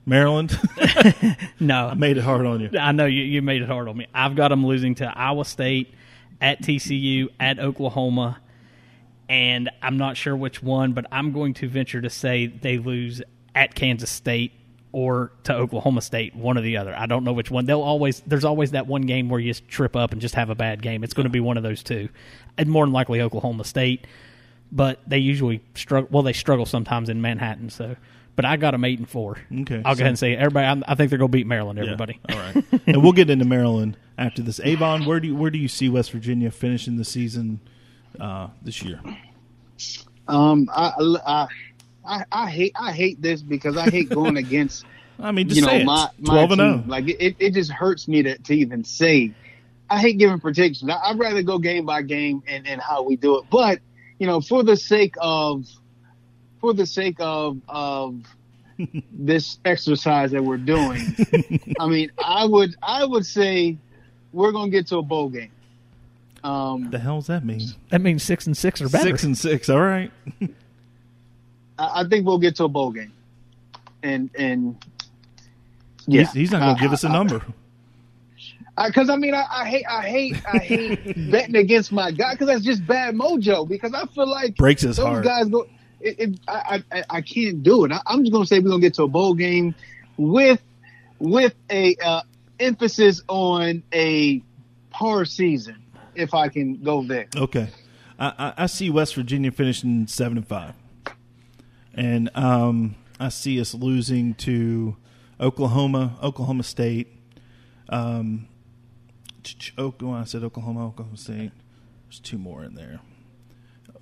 Maryland. 0.05 0.57
No, 1.59 1.87
I 1.87 1.95
made 1.95 2.17
it 2.17 2.23
hard 2.23 2.45
on 2.45 2.59
you. 2.59 2.69
I 2.79 2.91
know 2.91 3.05
you, 3.05 3.23
you 3.23 3.41
made 3.41 3.63
it 3.63 3.67
hard 3.67 3.87
on 3.87 3.97
me. 3.97 4.05
I've 4.13 4.35
got 4.35 4.49
them 4.49 4.65
losing 4.65 4.93
to 4.95 5.05
Iowa 5.17 5.43
State, 5.43 5.91
at 6.41 6.61
TCU, 6.61 7.29
at 7.39 7.59
Oklahoma, 7.59 8.39
and 9.29 9.69
I'm 9.81 9.97
not 9.97 10.17
sure 10.17 10.35
which 10.35 10.61
one, 10.61 10.93
but 10.93 11.05
I'm 11.11 11.31
going 11.31 11.53
to 11.55 11.67
venture 11.67 12.01
to 12.01 12.09
say 12.09 12.47
they 12.47 12.77
lose 12.77 13.21
at 13.55 13.75
Kansas 13.75 14.09
State 14.09 14.51
or 14.97 15.31
to 15.43 15.53
Oklahoma 15.53 16.01
State, 16.01 16.35
one 16.35 16.57
or 16.57 16.61
the 16.61 16.77
other. 16.77 16.91
I 16.97 17.05
don't 17.05 17.23
know 17.23 17.31
which 17.33 17.51
one. 17.51 17.65
They'll 17.67 17.83
always 17.83 18.21
there's 18.25 18.43
always 18.45 18.71
that 18.71 18.87
one 18.87 19.03
game 19.03 19.29
where 19.29 19.39
you 19.39 19.51
just 19.51 19.67
trip 19.67 19.95
up 19.95 20.11
and 20.11 20.19
just 20.19 20.33
have 20.33 20.49
a 20.49 20.55
bad 20.55 20.81
game. 20.81 21.03
It's 21.03 21.13
going 21.13 21.25
to 21.25 21.29
be 21.29 21.39
one 21.39 21.55
of 21.55 21.61
those 21.61 21.83
two, 21.83 22.09
and 22.57 22.67
more 22.67 22.83
than 22.83 22.93
likely 22.93 23.21
Oklahoma 23.21 23.63
State. 23.63 24.07
But 24.71 24.99
they 25.05 25.19
usually 25.19 25.61
struggle. 25.75 26.09
Well, 26.11 26.23
they 26.23 26.33
struggle 26.33 26.65
sometimes 26.65 27.09
in 27.09 27.21
Manhattan. 27.21 27.69
So, 27.69 27.95
but 28.35 28.43
I 28.43 28.57
got 28.57 28.71
them 28.71 28.85
eight 28.85 28.97
and 28.97 29.07
four. 29.07 29.37
Okay, 29.61 29.83
I'll 29.85 29.93
go 29.93 29.99
ahead 30.01 30.07
and 30.07 30.17
say 30.19 30.35
everybody. 30.35 30.65
I'm- 30.65 30.83
I 30.87 30.95
think 30.95 31.11
they're 31.11 31.19
going 31.19 31.31
to 31.31 31.37
beat 31.37 31.45
Maryland. 31.45 31.77
Yeah, 31.77 31.85
Everybody. 31.85 32.19
All 32.29 32.37
right, 32.39 32.65
and 32.87 33.03
we'll 33.03 33.11
get 33.13 33.29
into 33.29 33.45
Maryland 33.45 33.97
after 34.17 34.41
this. 34.41 34.59
Avon, 34.63 35.05
where 35.05 35.19
do 35.19 35.27
you 35.27 35.35
where 35.35 35.51
do 35.51 35.59
you 35.59 35.67
see 35.67 35.89
West 35.89 36.11
Virginia 36.11 36.49
finishing 36.49 36.97
the 36.97 37.05
season 37.05 37.59
uh, 38.19 38.47
this 38.63 38.81
year? 38.81 38.99
Um, 40.27 40.67
I, 40.75 40.91
I, 41.25 41.47
I, 42.07 42.25
I 42.31 42.49
hate 42.49 42.71
I 42.79 42.91
hate 42.91 43.21
this 43.21 43.41
because 43.41 43.77
I 43.77 43.89
hate 43.89 44.09
going 44.09 44.37
against. 44.45 44.85
I 45.19 45.31
mean, 45.31 45.49
just 45.49 45.59
you 45.59 45.65
know 45.65 45.73
it. 45.73 45.85
my, 45.85 46.09
my 46.19 46.33
12 46.33 46.51
and 46.51 46.59
team. 46.59 46.73
0. 46.83 46.83
Like 46.87 47.07
it, 47.07 47.35
it 47.39 47.53
just 47.53 47.71
hurts 47.71 48.07
me 48.07 48.23
to, 48.23 48.37
to 48.37 48.53
even 48.55 48.83
say. 48.83 49.33
I 49.89 49.99
hate 49.99 50.17
giving 50.17 50.39
predictions. 50.39 50.89
I, 50.91 50.97
I'd 50.97 51.19
rather 51.19 51.41
go 51.41 51.59
game 51.59 51.85
by 51.85 52.01
game 52.01 52.43
and, 52.47 52.67
and 52.67 52.81
how 52.81 53.03
we 53.03 53.15
do 53.15 53.37
it. 53.39 53.45
But 53.49 53.79
you 54.19 54.27
know, 54.27 54.41
for 54.41 54.63
the 54.63 54.77
sake 54.77 55.15
of 55.19 55.65
for 56.61 56.73
the 56.73 56.85
sake 56.85 57.17
of 57.19 57.59
of 57.67 58.21
this 59.11 59.59
exercise 59.65 60.31
that 60.31 60.43
we're 60.43 60.57
doing, 60.57 61.01
I 61.79 61.87
mean, 61.87 62.11
I 62.23 62.45
would 62.45 62.75
I 62.81 63.05
would 63.05 63.25
say 63.25 63.77
we're 64.33 64.51
gonna 64.51 64.71
get 64.71 64.87
to 64.87 64.97
a 64.97 65.03
bowl 65.03 65.29
game. 65.29 65.51
Um, 66.43 66.91
the 66.91 66.99
hell 66.99 67.17
does 67.17 67.27
that 67.27 67.43
mean? 67.43 67.61
That 67.89 68.01
means 68.01 68.23
six 68.23 68.45
and 68.45 68.55
six 68.55 68.81
or 68.81 68.89
better. 68.89 69.09
Six 69.09 69.23
and 69.23 69.37
six. 69.37 69.69
All 69.69 69.81
right. 69.81 70.11
I, 71.77 72.01
I 72.01 72.07
think 72.07 72.25
we'll 72.25 72.39
get 72.39 72.55
to 72.57 72.65
a 72.65 72.67
bowl 72.69 72.91
game, 72.91 73.11
and 74.03 74.29
and 74.37 74.77
yeah, 76.07 76.21
He's, 76.21 76.31
he's 76.33 76.51
not 76.51 76.59
going 76.61 76.75
to 76.75 76.81
give 76.81 76.93
us 76.93 77.03
a 77.03 77.07
I- 77.07 77.11
I- 77.11 77.13
number. 77.13 77.41
Uh, 78.77 78.85
because 78.87 79.09
I, 79.09 79.15
mean, 79.15 79.33
I, 79.33 79.43
I 79.49 79.67
hate, 79.67 79.85
I 79.89 80.07
hate, 80.07 80.35
I 80.45 80.57
hate 80.59 81.31
betting 81.31 81.55
against 81.55 81.91
my 81.91 82.11
guy 82.11 82.33
because 82.33 82.45
that's 82.45 82.63
just 82.63 82.85
bad 82.85 83.15
mojo. 83.15 83.67
Because 83.67 83.91
I 83.91 84.05
feel 84.05 84.27
like 84.29 84.55
Breaks 84.55 84.83
his 84.83 84.97
those 84.97 85.05
heart. 85.07 85.23
guys 85.23 85.49
go. 85.49 85.65
It, 85.99 86.19
it, 86.19 86.39
I, 86.47 86.83
I, 86.91 87.03
I 87.09 87.21
can't 87.21 87.63
do 87.63 87.85
it. 87.85 87.91
I, 87.91 88.01
I'm 88.05 88.21
just 88.23 88.31
gonna 88.31 88.45
say 88.45 88.59
we're 88.59 88.69
gonna 88.69 88.79
get 88.81 88.93
to 88.95 89.03
a 89.03 89.07
bowl 89.07 89.33
game 89.33 89.73
with 90.15 90.61
with 91.17 91.55
a 91.71 91.95
uh, 91.95 92.21
emphasis 92.59 93.23
on 93.27 93.81
a 93.91 94.43
par 94.91 95.25
season, 95.25 95.77
if 96.13 96.35
I 96.35 96.49
can 96.49 96.83
go 96.83 97.01
there. 97.01 97.25
Okay, 97.35 97.69
I, 98.19 98.27
I, 98.37 98.53
I 98.57 98.65
see 98.67 98.91
West 98.91 99.15
Virginia 99.15 99.51
finishing 99.51 100.05
seven 100.05 100.37
and 100.37 100.47
five, 100.47 100.75
and 101.97 102.29
um, 102.35 102.95
I 103.19 103.29
see 103.29 103.59
us 103.59 103.73
losing 103.73 104.33
to 104.35 104.95
Oklahoma, 105.39 106.17
Oklahoma 106.23 106.63
State. 106.63 107.07
Um, 107.89 108.47
ch- 109.43 109.57
ch- 109.57 109.73
oh, 109.77 109.93
I 110.13 110.23
said 110.23 110.43
Oklahoma, 110.43 110.87
Oklahoma 110.87 111.17
State. 111.17 111.51
There's 112.05 112.19
two 112.19 112.37
more 112.37 112.63
in 112.63 112.75
there. 112.75 112.99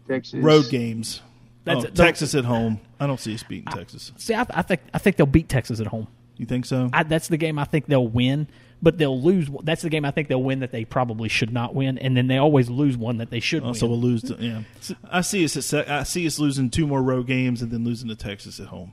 Texas 0.08 0.44
Road 0.44 0.70
games. 0.70 1.22
That's 1.64 1.84
Oh, 1.84 1.88
it. 1.88 1.96
Texas 1.96 2.36
at 2.36 2.46
home. 2.46 2.80
I 3.00 3.08
don't 3.08 3.20
see 3.20 3.34
us 3.34 3.42
beating 3.42 3.66
Texas. 3.74 4.12
See, 4.18 4.36
I, 4.36 4.46
I 4.52 4.62
think 4.62 4.82
I 4.94 5.00
think 5.00 5.16
they'll 5.16 5.26
beat 5.26 5.50
Texas 5.50 5.80
at 5.80 5.88
home. 5.88 6.08
You 6.38 6.46
think 6.46 6.66
so? 6.66 6.90
I, 6.94 7.02
that's 7.04 7.28
the 7.28 7.38
game 7.38 7.58
I 7.58 7.64
think 7.64 7.88
they'll 7.88 8.08
win, 8.08 8.48
but 8.86 9.00
they'll 9.00 9.20
lose. 9.20 9.50
That's 9.64 9.82
the 9.82 9.90
game 9.90 10.06
I 10.06 10.12
think 10.12 10.28
they'll 10.28 10.44
win 10.44 10.60
that 10.60 10.72
they 10.72 10.86
probably 10.86 11.28
should 11.28 11.52
not 11.52 11.74
win, 11.74 11.98
and 11.98 12.16
then 12.16 12.28
they 12.28 12.38
always 12.38 12.70
lose 12.70 12.96
one 12.96 13.18
that 13.18 13.32
they 13.32 13.40
should 13.40 13.64
Oh, 13.64 13.68
win. 13.68 13.74
so 13.74 13.88
we'll 13.88 14.00
lose. 14.00 14.22
To, 14.22 14.36
yeah, 14.40 14.62
I 15.10 15.22
see 15.22 15.44
us. 15.44 15.74
I 15.74 16.04
see 16.04 16.28
us 16.28 16.38
losing 16.38 16.70
two 16.70 16.86
more 16.86 17.02
road 17.02 17.26
games 17.26 17.64
and 17.64 17.72
then 17.72 17.84
losing 17.84 18.10
to 18.10 18.16
Texas 18.16 18.60
at 18.60 18.68
home. 18.68 18.92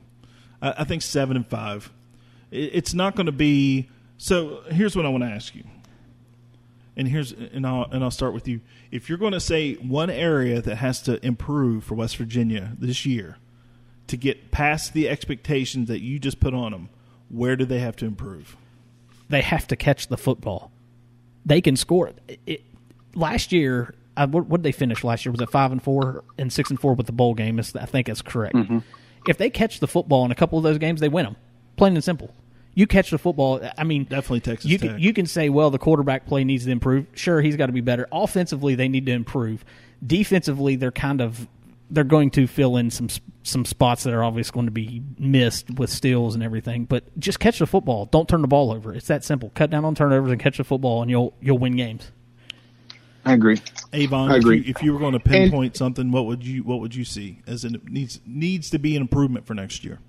I, 0.62 0.76
I 0.78 0.84
think 0.84 1.02
seven 1.02 1.36
and 1.36 1.46
five. 1.46 1.92
It, 2.50 2.70
it's 2.72 2.94
not 2.94 3.16
going 3.16 3.26
to 3.26 3.32
be. 3.32 3.90
So 4.16 4.62
here's 4.70 4.96
what 4.96 5.04
I 5.04 5.10
want 5.10 5.24
to 5.24 5.28
ask 5.28 5.54
you, 5.54 5.64
and 6.96 7.06
here's 7.06 7.32
and 7.32 7.66
I'll 7.66 7.84
and 7.92 8.02
I'll 8.02 8.10
start 8.10 8.32
with 8.32 8.48
you. 8.48 8.62
If 8.90 9.10
you're 9.10 9.18
going 9.18 9.32
to 9.32 9.40
say 9.40 9.74
one 9.74 10.08
area 10.08 10.62
that 10.62 10.76
has 10.76 11.02
to 11.02 11.22
improve 11.24 11.84
for 11.84 11.96
West 11.96 12.16
Virginia 12.16 12.72
this 12.78 13.04
year 13.04 13.36
to 14.06 14.16
get 14.16 14.50
past 14.50 14.94
the 14.94 15.06
expectations 15.10 15.88
that 15.88 16.00
you 16.00 16.18
just 16.18 16.40
put 16.40 16.54
on 16.54 16.72
them, 16.72 16.88
where 17.28 17.56
do 17.56 17.66
they 17.66 17.80
have 17.80 17.96
to 17.96 18.06
improve? 18.06 18.56
They 19.32 19.42
have 19.42 19.66
to 19.68 19.76
catch 19.76 20.08
the 20.08 20.16
football. 20.16 20.70
They 21.44 21.60
can 21.60 21.76
score. 21.76 22.12
It, 22.28 22.40
it, 22.46 22.64
last 23.14 23.50
year, 23.52 23.94
uh, 24.16 24.26
what, 24.28 24.46
what 24.46 24.58
did 24.58 24.64
they 24.64 24.72
finish 24.72 25.02
last 25.02 25.24
year? 25.24 25.32
Was 25.32 25.40
it 25.40 25.50
five 25.50 25.72
and 25.72 25.82
four 25.82 26.22
and 26.38 26.52
six 26.52 26.70
and 26.70 26.78
four 26.80 26.94
with 26.94 27.06
the 27.06 27.12
bowl 27.12 27.34
game? 27.34 27.58
Is- 27.58 27.74
I 27.74 27.86
think 27.86 28.06
that's 28.06 28.22
correct. 28.22 28.56
If 29.26 29.38
they 29.38 29.50
catch 29.50 29.80
the 29.80 29.86
football 29.88 30.24
in 30.24 30.30
a 30.30 30.34
couple 30.34 30.58
of 30.58 30.64
those 30.64 30.78
games, 30.78 31.00
they 31.00 31.08
win 31.08 31.24
them. 31.24 31.36
Plain 31.76 31.94
and 31.94 32.04
simple. 32.04 32.34
You 32.74 32.86
catch 32.86 33.10
the 33.10 33.18
football. 33.18 33.60
I 33.76 33.84
mean, 33.84 34.04
Definitely 34.04 34.40
Texas 34.40 34.70
you 34.70 34.78
Tech. 34.78 34.90
can, 34.90 34.98
you 34.98 35.12
can 35.12 35.26
say, 35.26 35.48
well, 35.48 35.70
the 35.70 35.78
quarterback 35.78 36.26
play 36.26 36.42
needs 36.42 36.64
to 36.64 36.70
improve. 36.70 37.06
Sure, 37.14 37.40
he's 37.42 37.56
got 37.56 37.66
to 37.66 37.72
be 37.72 37.80
better. 37.82 38.08
Offensively, 38.12 38.74
they 38.74 38.88
need 38.88 39.06
to 39.06 39.12
improve. 39.12 39.64
Defensively, 40.06 40.76
they're 40.76 40.90
kind 40.90 41.20
of 41.20 41.46
they're 41.92 42.04
going 42.04 42.30
to 42.30 42.46
fill 42.46 42.76
in 42.76 42.90
some 42.90 43.08
some 43.44 43.64
spots 43.64 44.04
that 44.04 44.14
are 44.14 44.24
obviously 44.24 44.52
going 44.54 44.66
to 44.66 44.72
be 44.72 45.02
missed 45.18 45.70
with 45.70 45.90
Stills 45.90 46.34
and 46.34 46.42
everything. 46.42 46.84
But 46.84 47.18
just 47.18 47.38
catch 47.38 47.58
the 47.58 47.66
football. 47.66 48.06
Don't 48.06 48.28
turn 48.28 48.40
the 48.40 48.48
ball 48.48 48.72
over. 48.72 48.94
It's 48.94 49.08
that 49.08 49.24
simple. 49.24 49.50
Cut 49.54 49.70
down 49.70 49.84
on 49.84 49.94
turnovers 49.94 50.30
and 50.30 50.40
catch 50.40 50.56
the 50.56 50.64
football, 50.64 51.02
and 51.02 51.10
you'll 51.10 51.34
you'll 51.40 51.58
win 51.58 51.76
games. 51.76 52.10
I 53.24 53.34
agree. 53.34 53.60
Avon, 53.92 54.30
I 54.30 54.36
if 54.36 54.40
agree. 54.40 54.58
you, 54.58 54.64
if 54.66 54.82
you 54.82 54.92
were 54.92 54.98
going 54.98 55.12
to 55.12 55.20
pinpoint 55.20 55.76
something, 55.76 56.10
what 56.10 56.26
would 56.26 56.44
you 56.44 56.64
what 56.64 56.80
would 56.80 56.94
you 56.94 57.04
see 57.04 57.40
as 57.46 57.64
it 57.64 57.88
needs 57.88 58.20
needs 58.26 58.70
to 58.70 58.78
be 58.78 58.96
an 58.96 59.02
improvement 59.02 59.46
for 59.46 59.54
next 59.54 59.84
year? 59.84 60.00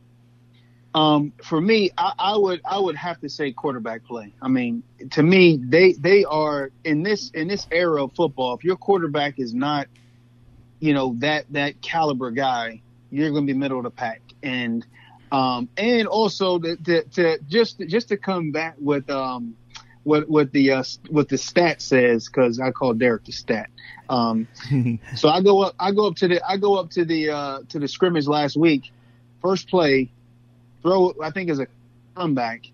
Um, 0.96 1.34
for 1.43 1.60
me, 1.60 1.91
I, 1.98 2.13
I 2.17 2.38
would 2.38 2.62
I 2.65 2.80
would 2.80 2.96
have 2.96 3.19
to 3.22 3.30
say 3.30 3.52
quarterback 3.52 4.06
play. 4.06 4.34
I 4.41 4.48
mean, 4.48 4.84
to 5.12 5.24
me, 5.24 5.60
they 5.62 5.93
they 5.93 6.24
are 6.24 6.72
in 6.84 7.04
this 7.04 7.30
in 7.32 7.48
this 7.48 7.67
era 7.72 8.04
of 8.04 8.13
football. 8.13 8.56
If 8.56 8.63
your 8.63 8.78
quarterback 8.78 9.39
is 9.39 9.54
not, 9.54 9.88
you 10.84 10.93
know, 10.93 11.15
that 11.19 11.46
that 11.52 11.82
caliber 11.82 12.30
guy, 12.30 12.82
you're 13.10 13.32
going 13.32 13.48
to 13.48 13.54
be 13.54 13.58
middle 13.58 13.78
of 13.78 13.86
the 13.86 13.89
pack. 13.89 14.22
And 14.43 14.86
um, 15.32 15.69
and 15.78 16.10
also 16.10 16.60
to, 16.60 16.76
to, 16.76 17.04
to 17.04 17.39
just 17.48 17.80
just 17.88 18.10
to 18.10 18.17
come 18.17 18.52
back 18.52 18.76
with 18.78 19.10
um, 19.10 19.56
what 20.04 20.28
what 20.28 20.52
the 20.52 20.72
uh, 20.72 20.84
what 21.08 21.30
the 21.30 21.38
stat 21.38 21.82
says 21.82 22.28
because 22.28 22.60
I 22.60 22.72
call 22.72 22.93
Derek 22.96 23.24
the 23.24 23.32
stat. 23.32 23.69
Um, 24.10 24.50
so 25.15 25.30
I 25.30 25.41
go 25.41 25.62
up 25.62 25.76
I 25.80 25.93
go 25.93 26.06
up 26.06 26.17
to 26.17 26.28
the 26.28 26.41
I 26.46 26.58
go 26.58 26.76
up 26.76 26.89
to 26.91 27.06
the 27.06 27.30
uh, 27.30 27.60
to 27.69 27.80
the 27.80 27.88
scrimmage 27.88 28.28
last 28.28 28.58
week. 28.58 28.91
First 29.41 29.69
play, 29.69 30.12
throw 30.82 31.13
I 31.24 31.32
think 31.32 31.50
is 31.50 31.60
a 31.60 31.67
comeback. 32.13 32.65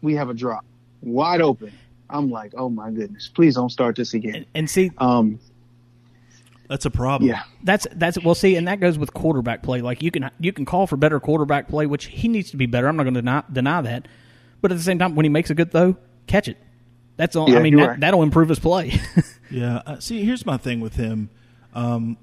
We 0.00 0.14
have 0.14 0.30
a 0.30 0.34
drop 0.34 0.64
wide 1.02 1.42
open. 1.42 1.72
I'm 2.08 2.30
like, 2.30 2.54
oh 2.56 2.70
my 2.70 2.90
goodness, 2.90 3.28
please 3.28 3.56
don't 3.56 3.68
start 3.68 3.94
this 3.96 4.14
again. 4.14 4.46
And 4.54 4.70
see, 4.70 4.90
Um, 4.96 5.38
That's 6.68 6.84
a 6.84 6.90
problem. 6.90 7.28
yeah, 7.28 7.44
That's 7.64 7.86
that's 7.94 8.22
well, 8.22 8.34
see, 8.34 8.56
and 8.56 8.68
that 8.68 8.78
goes 8.78 8.98
with 8.98 9.14
quarterback 9.14 9.62
play. 9.62 9.80
Like 9.80 10.02
you 10.02 10.10
can 10.10 10.30
you 10.38 10.52
can 10.52 10.64
call 10.64 10.86
for 10.86 10.96
better 10.96 11.18
quarterback 11.18 11.68
play, 11.68 11.86
which 11.86 12.06
he 12.06 12.28
needs 12.28 12.50
to 12.50 12.56
be 12.56 12.66
better. 12.66 12.88
I'm 12.88 12.96
not 12.96 13.04
going 13.04 13.14
to 13.14 13.22
deny, 13.22 13.42
deny 13.50 13.80
that, 13.80 14.06
but 14.60 14.70
at 14.70 14.76
the 14.76 14.84
same 14.84 14.98
time, 14.98 15.14
when 15.14 15.24
he 15.24 15.30
makes 15.30 15.48
a 15.48 15.54
good 15.54 15.72
throw, 15.72 15.96
catch 16.26 16.46
it. 16.46 16.58
That's 17.16 17.34
all. 17.34 17.50
Yeah, 17.50 17.58
I 17.58 17.62
mean, 17.62 17.76
that, 17.76 17.88
right. 17.88 18.00
that'll 18.00 18.22
improve 18.22 18.48
his 18.48 18.58
play. 18.58 19.00
Yeah. 19.50 19.82
Uh, 19.86 19.98
see, 19.98 20.24
here's 20.24 20.44
my 20.44 20.56
thing 20.56 20.80
with 20.80 20.96
him. 20.96 21.30
Um, 21.74 22.16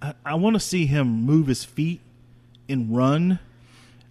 I, 0.00 0.14
I 0.24 0.34
want 0.34 0.54
to 0.54 0.60
see 0.60 0.86
him 0.86 1.08
move 1.08 1.46
his 1.46 1.64
feet 1.64 2.00
and 2.68 2.96
run. 2.96 3.38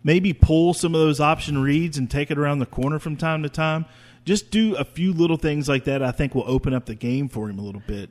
Maybe 0.03 0.33
pull 0.33 0.73
some 0.73 0.95
of 0.95 1.01
those 1.01 1.19
option 1.19 1.61
reads 1.61 1.97
and 1.97 2.09
take 2.09 2.31
it 2.31 2.37
around 2.37 2.59
the 2.59 2.65
corner 2.65 2.99
from 2.99 3.17
time 3.17 3.43
to 3.43 3.49
time. 3.49 3.85
Just 4.25 4.51
do 4.51 4.75
a 4.75 4.85
few 4.85 5.13
little 5.13 5.37
things 5.37 5.67
like 5.67 5.85
that. 5.85 6.01
I 6.03 6.11
think 6.11 6.35
will 6.35 6.43
open 6.45 6.73
up 6.73 6.85
the 6.85 6.95
game 6.95 7.27
for 7.29 7.49
him 7.49 7.59
a 7.59 7.61
little 7.61 7.83
bit. 7.85 8.09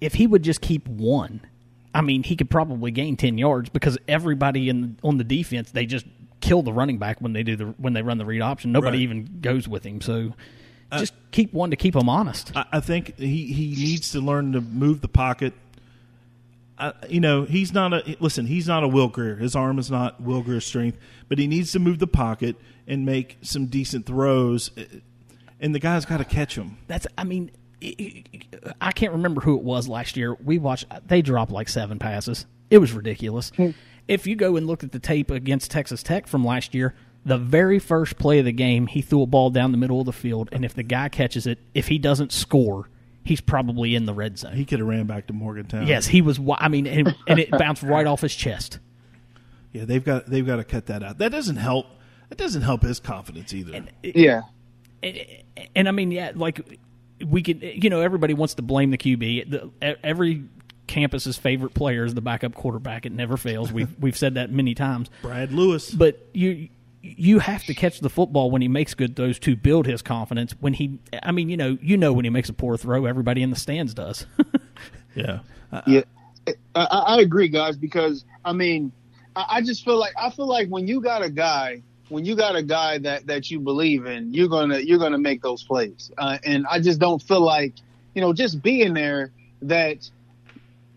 If 0.00 0.14
he 0.14 0.26
would 0.26 0.42
just 0.42 0.60
keep 0.60 0.86
one, 0.88 1.40
I 1.94 2.00
mean, 2.02 2.22
he 2.22 2.36
could 2.36 2.50
probably 2.50 2.90
gain 2.90 3.16
ten 3.16 3.38
yards 3.38 3.68
because 3.70 3.96
everybody 4.06 4.68
in 4.68 4.98
on 5.02 5.16
the 5.18 5.24
defense 5.24 5.70
they 5.70 5.86
just 5.86 6.06
kill 6.40 6.62
the 6.62 6.72
running 6.72 6.98
back 6.98 7.20
when 7.20 7.32
they 7.32 7.42
do 7.42 7.56
the 7.56 7.64
when 7.78 7.92
they 7.94 8.02
run 8.02 8.18
the 8.18 8.26
read 8.26 8.42
option. 8.42 8.72
Nobody 8.72 8.98
Right. 8.98 9.02
even 9.02 9.38
goes 9.40 9.66
with 9.66 9.84
him. 9.84 10.00
So 10.00 10.34
uh, 10.92 10.98
just 10.98 11.14
keep 11.30 11.52
one 11.54 11.70
to 11.70 11.76
keep 11.76 11.96
him 11.96 12.08
honest. 12.08 12.52
I, 12.54 12.66
I 12.74 12.80
think 12.80 13.16
he, 13.18 13.46
he 13.52 13.74
needs 13.74 14.12
to 14.12 14.20
learn 14.20 14.52
to 14.52 14.60
move 14.60 15.00
the 15.00 15.08
pocket. 15.08 15.54
I, 16.78 16.92
you 17.08 17.20
know, 17.20 17.44
he's 17.44 17.72
not 17.72 17.94
a 17.94 18.16
listen. 18.20 18.44
He's 18.46 18.68
not 18.68 18.84
a 18.84 18.88
Will 18.88 19.08
Grier. 19.08 19.36
His 19.36 19.56
arm 19.56 19.78
is 19.78 19.90
not 19.90 20.20
Will 20.20 20.42
Grier's 20.42 20.66
strength, 20.66 20.98
but 21.28 21.38
he 21.38 21.46
needs 21.46 21.72
to 21.72 21.78
move 21.78 21.98
the 22.00 22.06
pocket 22.06 22.56
and 22.86 23.06
make 23.06 23.38
some 23.40 23.66
decent 23.66 24.04
throws. 24.04 24.70
And 25.58 25.74
the 25.74 25.78
guy's 25.78 26.04
got 26.04 26.18
to 26.18 26.24
catch 26.26 26.56
him. 26.56 26.76
That's 26.86 27.06
I 27.16 27.24
mean. 27.24 27.50
I- 27.82 28.24
i- 28.34 28.72
I 28.80 28.92
can't 28.92 29.12
remember 29.12 29.40
who 29.40 29.56
it 29.56 29.62
was 29.62 29.88
last 29.88 30.16
year. 30.16 30.34
We 30.34 30.58
watched; 30.58 30.86
they 31.06 31.22
dropped 31.22 31.52
like 31.52 31.68
seven 31.68 31.98
passes. 31.98 32.46
It 32.70 32.78
was 32.78 32.92
ridiculous. 32.92 33.50
Hmm. 33.56 33.70
if 34.08 34.26
you 34.26 34.36
go 34.36 34.56
and 34.56 34.66
look 34.66 34.84
at 34.84 34.92
the 34.92 34.98
tape 35.00 35.30
against 35.30 35.70
Texas 35.70 36.02
Tech 36.02 36.26
from 36.28 36.44
last 36.44 36.74
year, 36.74 36.94
the 37.24 37.38
very 37.38 37.78
first 37.80 38.18
play 38.18 38.38
of 38.38 38.44
the 38.44 38.52
game, 38.52 38.86
he 38.86 39.02
threw 39.02 39.22
a 39.22 39.26
ball 39.26 39.50
down 39.50 39.72
the 39.72 39.78
middle 39.78 39.98
of 40.00 40.06
the 40.06 40.12
field, 40.12 40.48
and 40.52 40.64
if 40.64 40.74
the 40.74 40.82
guy 40.84 41.08
catches 41.08 41.46
it, 41.46 41.58
if 41.74 41.88
he 41.88 41.98
doesn't 41.98 42.30
score, 42.32 42.88
he's 43.24 43.40
probably 43.40 43.94
in 43.96 44.06
the 44.06 44.14
red 44.14 44.38
zone. 44.38 44.52
He 44.54 44.64
could 44.64 44.78
have 44.78 44.86
ran 44.88 45.06
back 45.06 45.26
to 45.26 45.32
Morgantown. 45.32 45.86
Yes, 45.88 46.06
he 46.06 46.22
was. 46.22 46.38
I 46.58 46.68
mean, 46.68 46.86
and, 46.86 47.16
and 47.26 47.38
it 47.40 47.50
bounced 47.50 47.82
right 47.82 48.06
off 48.06 48.20
his 48.20 48.34
chest. 48.34 48.78
yeah. 49.72 49.84
They've 49.84 50.04
got 50.04 50.26
they've 50.26 50.46
got 50.46 50.56
to 50.56 50.64
cut 50.64 50.86
that 50.86 51.02
out. 51.02 51.18
That 51.18 51.32
doesn't 51.32 51.56
help. 51.56 51.86
That 52.28 52.38
doesn't 52.38 52.62
help 52.62 52.82
his 52.82 52.98
confidence 53.00 53.52
either. 53.54 53.84
yeah. 54.02 54.42
And, 55.02 55.18
and 55.76 55.88
I 55.88 55.90
mean, 55.92 56.10
yeah, 56.12 56.32
like 56.34 56.78
we 57.24 57.42
could, 57.42 57.62
you 57.62 57.90
know, 57.90 58.00
everybody 58.00 58.34
wants 58.34 58.54
to 58.54 58.62
blame 58.62 58.90
the 58.90 58.98
QB. 58.98 59.50
The, 59.50 59.96
every 60.04 60.44
campus's 60.86 61.36
favorite 61.36 61.74
player 61.74 62.04
is 62.04 62.14
the 62.14 62.20
backup 62.20 62.54
quarterback. 62.54 63.06
It 63.06 63.12
never 63.12 63.36
fails. 63.36 63.72
We've 63.72 63.88
we've 64.00 64.16
said 64.16 64.34
that 64.34 64.50
many 64.50 64.74
times. 64.74 65.08
Brad 65.22 65.52
Lewis. 65.52 65.90
But 65.90 66.26
you 66.32 66.68
you 67.02 67.38
have 67.38 67.62
to 67.64 67.74
catch 67.74 68.00
the 68.00 68.10
football 68.10 68.50
when 68.50 68.62
he 68.62 68.68
makes 68.68 68.94
good 68.94 69.14
throws 69.14 69.38
to 69.40 69.54
build 69.54 69.86
his 69.86 70.02
confidence. 70.02 70.54
When 70.58 70.72
he, 70.72 70.98
I 71.22 71.30
mean, 71.30 71.48
you 71.48 71.56
know, 71.56 71.78
you 71.80 71.96
know 71.96 72.12
when 72.12 72.24
he 72.24 72.30
makes 72.30 72.48
a 72.48 72.52
poor 72.52 72.76
throw, 72.76 73.04
everybody 73.06 73.42
in 73.42 73.50
the 73.50 73.56
stands 73.56 73.94
does. 73.94 74.26
yeah. 75.14 75.40
I- 75.70 75.82
Yeah, 75.86 76.02
I, 76.74 76.84
I 76.84 76.98
I 77.16 77.20
agree, 77.20 77.48
guys, 77.48 77.76
because 77.76 78.24
I 78.44 78.52
mean, 78.52 78.92
I, 79.36 79.44
I 79.48 79.62
just 79.62 79.84
feel 79.84 79.98
like 79.98 80.14
I 80.20 80.30
feel 80.30 80.46
like 80.46 80.68
when 80.68 80.86
you 80.88 81.00
got 81.00 81.22
a 81.22 81.30
guy, 81.30 81.82
when 82.08 82.24
you 82.24 82.36
got 82.36 82.56
a 82.56 82.62
guy 82.62 82.98
that 82.98 83.26
that 83.26 83.50
you 83.50 83.60
believe 83.60 84.06
in, 84.06 84.32
you're 84.32 84.48
gonna 84.48 84.78
you're 84.78 84.98
gonna 84.98 85.18
make 85.18 85.42
those 85.42 85.62
plays, 85.62 86.10
uh, 86.16 86.38
and 86.44 86.66
I 86.70 86.80
just 86.80 87.00
don't 87.00 87.22
feel 87.22 87.40
like 87.40 87.74
you 88.14 88.20
know 88.20 88.32
just 88.32 88.62
being 88.62 88.94
there 88.94 89.32
that 89.62 90.08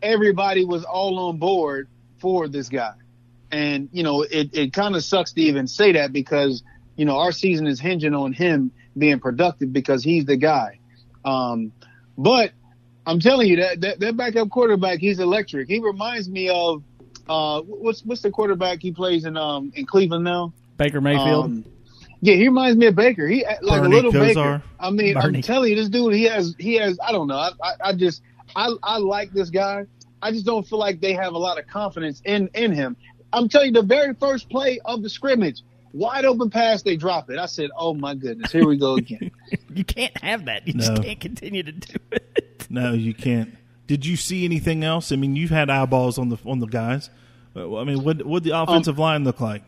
everybody 0.01 0.65
was 0.65 0.83
all 0.83 1.29
on 1.29 1.37
board 1.37 1.87
for 2.19 2.47
this 2.47 2.69
guy, 2.69 2.93
and 3.51 3.89
you 3.91 4.03
know 4.03 4.21
it 4.21 4.49
it 4.53 4.73
kind 4.73 4.95
of 4.95 5.03
sucks 5.03 5.33
to 5.33 5.41
even 5.41 5.67
say 5.67 5.93
that 5.93 6.13
because 6.13 6.63
you 6.95 7.05
know 7.05 7.17
our 7.17 7.31
season 7.31 7.65
is 7.65 7.79
hinging 7.79 8.13
on 8.13 8.33
him 8.33 8.71
being 8.97 9.19
productive 9.19 9.73
because 9.73 10.03
he's 10.03 10.25
the 10.25 10.37
guy, 10.37 10.79
um, 11.25 11.71
but. 12.17 12.51
I'm 13.05 13.19
telling 13.19 13.47
you 13.47 13.55
that, 13.55 13.81
that 13.81 13.99
that 14.01 14.17
backup 14.17 14.51
quarterback, 14.51 14.99
he's 14.99 15.19
electric. 15.19 15.67
He 15.67 15.79
reminds 15.79 16.29
me 16.29 16.49
of 16.49 16.83
uh 17.27 17.61
what's 17.61 18.05
what's 18.05 18.21
the 18.21 18.29
quarterback 18.29 18.83
he 18.83 18.91
plays 18.91 19.25
in 19.25 19.35
um 19.35 19.71
in 19.73 19.87
Cleveland 19.87 20.25
now? 20.25 20.53
Baker 20.79 20.99
Mayfield. 21.01 21.45
Um, 21.45 21.65
yeah, 22.21 22.33
he 22.35 22.47
reminds 22.47 22.77
me 22.77 22.87
of 22.87 22.95
Baker. 22.95 23.27
He 23.27 23.45
like 23.61 23.81
Bernie 23.81 23.93
a 23.97 24.01
little 24.01 24.11
Kosar? 24.11 24.25
Baker. 24.25 24.63
I 24.79 24.89
mean, 24.89 25.13
Bernie. 25.13 25.37
I'm 25.37 25.41
telling 25.43 25.69
you, 25.69 25.75
this 25.75 25.89
dude, 25.89 26.13
he 26.15 26.23
has 26.23 26.55
he 26.57 26.73
has. 26.75 26.97
I 27.05 27.11
don't 27.11 27.27
know. 27.27 27.35
I, 27.37 27.51
I, 27.63 27.73
I 27.85 27.93
just 27.93 28.21
I 28.55 28.73
I 28.81 28.97
like 28.97 29.31
this 29.31 29.49
guy. 29.51 29.85
I 30.21 30.31
just 30.31 30.45
don't 30.45 30.67
feel 30.67 30.79
like 30.79 30.99
they 30.99 31.13
have 31.13 31.33
a 31.33 31.37
lot 31.37 31.59
of 31.59 31.67
confidence 31.67 32.21
in 32.25 32.49
in 32.55 32.71
him. 32.73 32.97
I'm 33.31 33.47
telling 33.47 33.67
you, 33.67 33.73
the 33.81 33.87
very 33.87 34.15
first 34.15 34.49
play 34.49 34.79
of 34.85 35.03
the 35.03 35.09
scrimmage, 35.09 35.61
wide 35.93 36.25
open 36.25 36.49
pass, 36.49 36.81
they 36.81 36.97
drop 36.97 37.29
it. 37.29 37.37
I 37.37 37.45
said, 37.45 37.69
"Oh 37.77 37.93
my 37.93 38.15
goodness, 38.15 38.51
here 38.51 38.65
we 38.67 38.77
go 38.77 38.95
again." 38.95 39.31
you 39.73 39.83
can't 39.83 40.17
have 40.17 40.45
that. 40.45 40.67
You 40.67 40.73
No. 40.73 40.83
just 40.85 41.03
can't 41.03 41.19
continue 41.19 41.63
to 41.63 41.71
do 41.71 41.95
it. 42.11 42.67
No, 42.69 42.93
you 42.93 43.13
can't. 43.13 43.55
Did 43.87 44.05
you 44.05 44.15
see 44.17 44.45
anything 44.45 44.83
else? 44.83 45.11
I 45.11 45.15
mean, 45.15 45.35
you've 45.35 45.49
had 45.51 45.69
eyeballs 45.69 46.17
on 46.17 46.29
the 46.29 46.37
on 46.45 46.59
the 46.59 46.67
guys. 46.67 47.09
Uh, 47.55 47.77
I 47.77 47.83
mean, 47.85 48.03
what 48.03 48.25
what 48.25 48.43
the 48.43 48.51
offensive 48.51 48.99
line 48.99 49.23
look 49.23 49.39
like? 49.41 49.63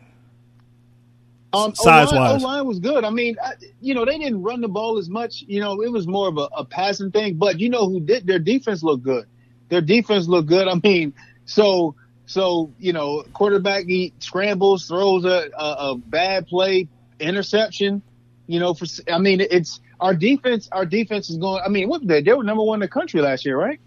Um, 1.54 1.74
Size-wise. 1.74 2.42
O 2.42 2.46
line 2.46 2.66
was 2.66 2.78
good. 2.78 3.04
I 3.04 3.10
mean, 3.10 3.36
I, 3.42 3.52
you 3.80 3.94
know, 3.94 4.04
they 4.04 4.18
didn't 4.18 4.42
run 4.42 4.62
the 4.62 4.68
ball 4.68 4.96
as 4.98 5.08
much. 5.08 5.44
You 5.46 5.60
know, 5.60 5.82
it 5.82 5.92
was 5.92 6.06
more 6.06 6.28
of 6.28 6.38
a, 6.38 6.48
a 6.56 6.64
passing 6.64 7.10
thing. 7.10 7.34
But 7.34 7.60
you 7.60 7.68
know 7.68 7.88
who 7.88 8.00
did? 8.00 8.26
Their 8.26 8.38
defense 8.38 8.82
looked 8.82 9.02
good. 9.02 9.26
Their 9.68 9.82
defense 9.82 10.28
looked 10.28 10.48
good. 10.48 10.66
I 10.68 10.80
mean, 10.82 11.12
so 11.44 11.94
so 12.26 12.72
you 12.78 12.92
know, 12.92 13.24
quarterback 13.34 13.84
he 13.84 14.14
scrambles, 14.18 14.86
throws 14.88 15.24
a, 15.24 15.50
a, 15.58 15.64
a 15.90 15.96
bad 15.96 16.46
play, 16.46 16.88
interception. 17.20 18.02
You 18.46 18.58
know, 18.58 18.72
for 18.72 18.86
I 19.12 19.18
mean, 19.18 19.40
it's 19.40 19.80
our 20.00 20.14
defense. 20.14 20.68
Our 20.72 20.86
defense 20.86 21.28
is 21.28 21.36
going. 21.36 21.62
I 21.64 21.68
mean, 21.68 21.88
what 21.88 22.06
they 22.06 22.22
they 22.22 22.32
were 22.32 22.44
number 22.44 22.62
one 22.62 22.76
in 22.76 22.80
the 22.80 22.88
country 22.88 23.20
last 23.20 23.44
year, 23.44 23.58
right? 23.58 23.80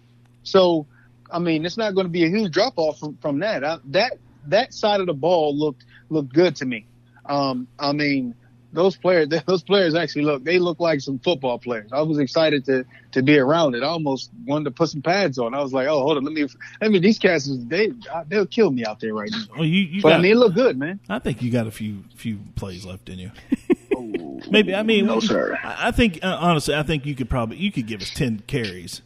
So, 0.44 0.86
I 1.30 1.40
mean, 1.40 1.66
it's 1.66 1.76
not 1.76 1.94
going 1.94 2.06
to 2.06 2.12
be 2.12 2.24
a 2.24 2.28
huge 2.28 2.52
drop 2.52 2.74
off 2.76 3.00
from 3.00 3.16
from 3.16 3.40
that. 3.40 3.64
I, 3.64 3.78
that 3.86 4.18
that 4.46 4.72
side 4.72 5.00
of 5.00 5.06
the 5.06 5.14
ball 5.14 5.56
looked 5.56 5.84
looked 6.08 6.32
good 6.32 6.54
to 6.56 6.64
me. 6.64 6.86
Um, 7.28 7.66
I 7.78 7.92
mean, 7.92 8.34
those 8.72 8.96
players, 8.96 9.28
those 9.46 9.62
players 9.62 9.94
actually 9.94 10.22
look, 10.22 10.44
they 10.44 10.58
look 10.58 10.78
like 10.78 11.00
some 11.00 11.18
football 11.18 11.58
players. 11.58 11.92
I 11.92 12.02
was 12.02 12.18
excited 12.18 12.64
to, 12.66 12.84
to 13.12 13.22
be 13.22 13.38
around 13.38 13.74
it. 13.74 13.82
I 13.82 13.86
almost 13.86 14.30
wanted 14.44 14.64
to 14.66 14.70
put 14.70 14.90
some 14.90 15.02
pads 15.02 15.38
on. 15.38 15.54
I 15.54 15.62
was 15.62 15.72
like, 15.72 15.88
oh, 15.88 16.00
hold 16.00 16.18
on. 16.18 16.24
Let 16.24 16.32
me, 16.32 16.46
I 16.80 16.88
mean, 16.88 17.02
these 17.02 17.18
cats, 17.18 17.50
they, 17.66 17.92
they'll 18.28 18.46
kill 18.46 18.70
me 18.70 18.84
out 18.84 19.00
there 19.00 19.14
right 19.14 19.30
now. 19.30 19.44
Well, 19.56 19.64
you, 19.64 19.82
you 19.82 20.02
But 20.02 20.10
got, 20.10 20.18
I 20.20 20.22
mean, 20.22 20.32
it 20.32 20.36
looked 20.36 20.54
good, 20.54 20.78
man. 20.78 21.00
I 21.08 21.18
think 21.18 21.42
you 21.42 21.50
got 21.50 21.66
a 21.66 21.70
few 21.70 22.04
few 22.14 22.38
plays 22.54 22.84
left 22.84 23.08
in 23.08 23.18
you. 23.18 23.30
Maybe 24.50 24.74
I 24.74 24.82
mean, 24.82 25.06
No, 25.06 25.20
sir. 25.20 25.58
I 25.62 25.88
I 25.88 25.90
think 25.90 26.20
uh, 26.22 26.36
honestly, 26.40 26.74
I 26.74 26.82
think 26.82 27.06
you 27.06 27.14
could 27.14 27.28
probably 27.30 27.56
you 27.56 27.72
could 27.72 27.86
give 27.86 28.02
us 28.02 28.10
ten 28.10 28.42
carries. 28.46 29.02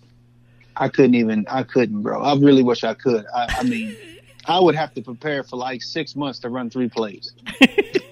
I 0.76 0.88
couldn't 0.88 1.14
even, 1.14 1.46
I 1.48 1.62
couldn't, 1.62 2.02
bro. 2.02 2.22
I 2.22 2.34
really 2.36 2.62
wish 2.62 2.84
I 2.84 2.94
could. 2.94 3.26
I, 3.34 3.56
I 3.58 3.62
mean, 3.64 3.96
I 4.46 4.58
would 4.58 4.74
have 4.74 4.94
to 4.94 5.02
prepare 5.02 5.44
for 5.44 5.56
like 5.56 5.82
six 5.82 6.16
months 6.16 6.38
to 6.40 6.48
run 6.48 6.70
three 6.70 6.88
plays. 6.88 7.32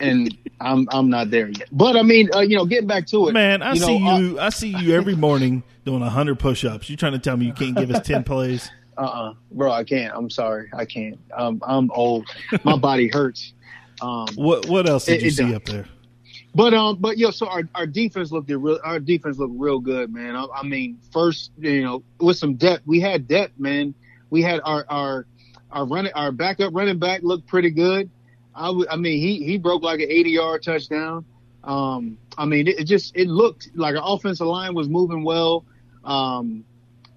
and 0.00 0.36
I'm, 0.60 0.88
I'm 0.92 1.08
not 1.10 1.30
there 1.30 1.48
yet. 1.48 1.68
But 1.72 1.96
I 1.96 2.02
mean, 2.02 2.28
uh, 2.34 2.40
you 2.40 2.56
know, 2.56 2.64
getting 2.66 2.86
back 2.86 3.06
to 3.08 3.28
it. 3.28 3.32
Man, 3.32 3.62
I 3.62 3.72
you 3.74 3.80
know, 3.80 3.86
see 3.86 4.06
uh, 4.08 4.18
you. 4.18 4.38
I 4.40 4.48
see 4.50 4.68
you 4.68 4.94
every 4.94 5.14
morning 5.16 5.62
doing 5.84 6.02
hundred 6.02 6.38
push-ups. 6.38 6.88
You 6.90 6.96
trying 6.96 7.12
to 7.12 7.18
tell 7.18 7.36
me 7.36 7.46
you 7.46 7.52
can't 7.52 7.76
give 7.76 7.90
us 7.90 8.06
ten 8.06 8.24
plays? 8.24 8.70
uh-uh, 8.98 9.34
bro, 9.52 9.70
I 9.72 9.84
can't. 9.84 10.12
I'm 10.14 10.28
sorry. 10.30 10.68
I 10.74 10.84
can't. 10.84 11.18
Um, 11.34 11.62
I'm 11.66 11.90
old. 11.92 12.28
My 12.64 12.76
body 12.76 13.08
hurts. 13.08 13.52
Um, 14.02 14.26
What 14.34 14.66
What 14.66 14.88
else 14.88 15.06
did 15.06 15.16
It- 15.18 15.22
you 15.22 15.28
it 15.28 15.34
see 15.34 15.42
don't. 15.44 15.54
up 15.54 15.64
there? 15.64 15.86
But 16.54 16.74
um, 16.74 16.96
but 16.98 17.16
yo, 17.16 17.30
so 17.30 17.46
our, 17.46 17.62
our 17.76 17.86
defense 17.86 18.32
looked 18.32 18.50
real. 18.50 18.80
Our 18.82 18.98
defense 18.98 19.38
looked 19.38 19.54
real 19.56 19.78
good, 19.78 20.12
man. 20.12 20.34
I, 20.34 20.46
I 20.52 20.62
mean, 20.64 20.98
first, 21.12 21.52
you 21.58 21.82
know, 21.82 22.02
with 22.18 22.38
some 22.38 22.54
depth, 22.56 22.82
we 22.86 22.98
had 22.98 23.28
depth, 23.28 23.52
man. 23.58 23.94
We 24.30 24.42
had 24.42 24.60
our 24.64 24.84
our 24.88 25.26
our 25.70 25.86
running 25.86 26.12
our 26.14 26.32
backup 26.32 26.74
running 26.74 26.98
back 26.98 27.22
looked 27.22 27.46
pretty 27.46 27.70
good. 27.70 28.10
I 28.54 28.70
would. 28.70 28.88
I 28.88 28.96
mean, 28.96 29.18
he 29.20 29.44
he 29.44 29.58
broke 29.58 29.82
like 29.82 30.00
an 30.00 30.10
80 30.10 30.30
yard 30.30 30.62
touchdown. 30.62 31.24
Um, 31.62 32.18
I 32.38 32.46
mean, 32.46 32.68
it, 32.68 32.80
it 32.80 32.84
just 32.84 33.14
it 33.16 33.28
looked 33.28 33.68
like 33.74 33.94
our 33.96 34.02
offensive 34.04 34.46
line 34.46 34.74
was 34.74 34.88
moving 34.88 35.24
well. 35.24 35.64
Um, 36.04 36.64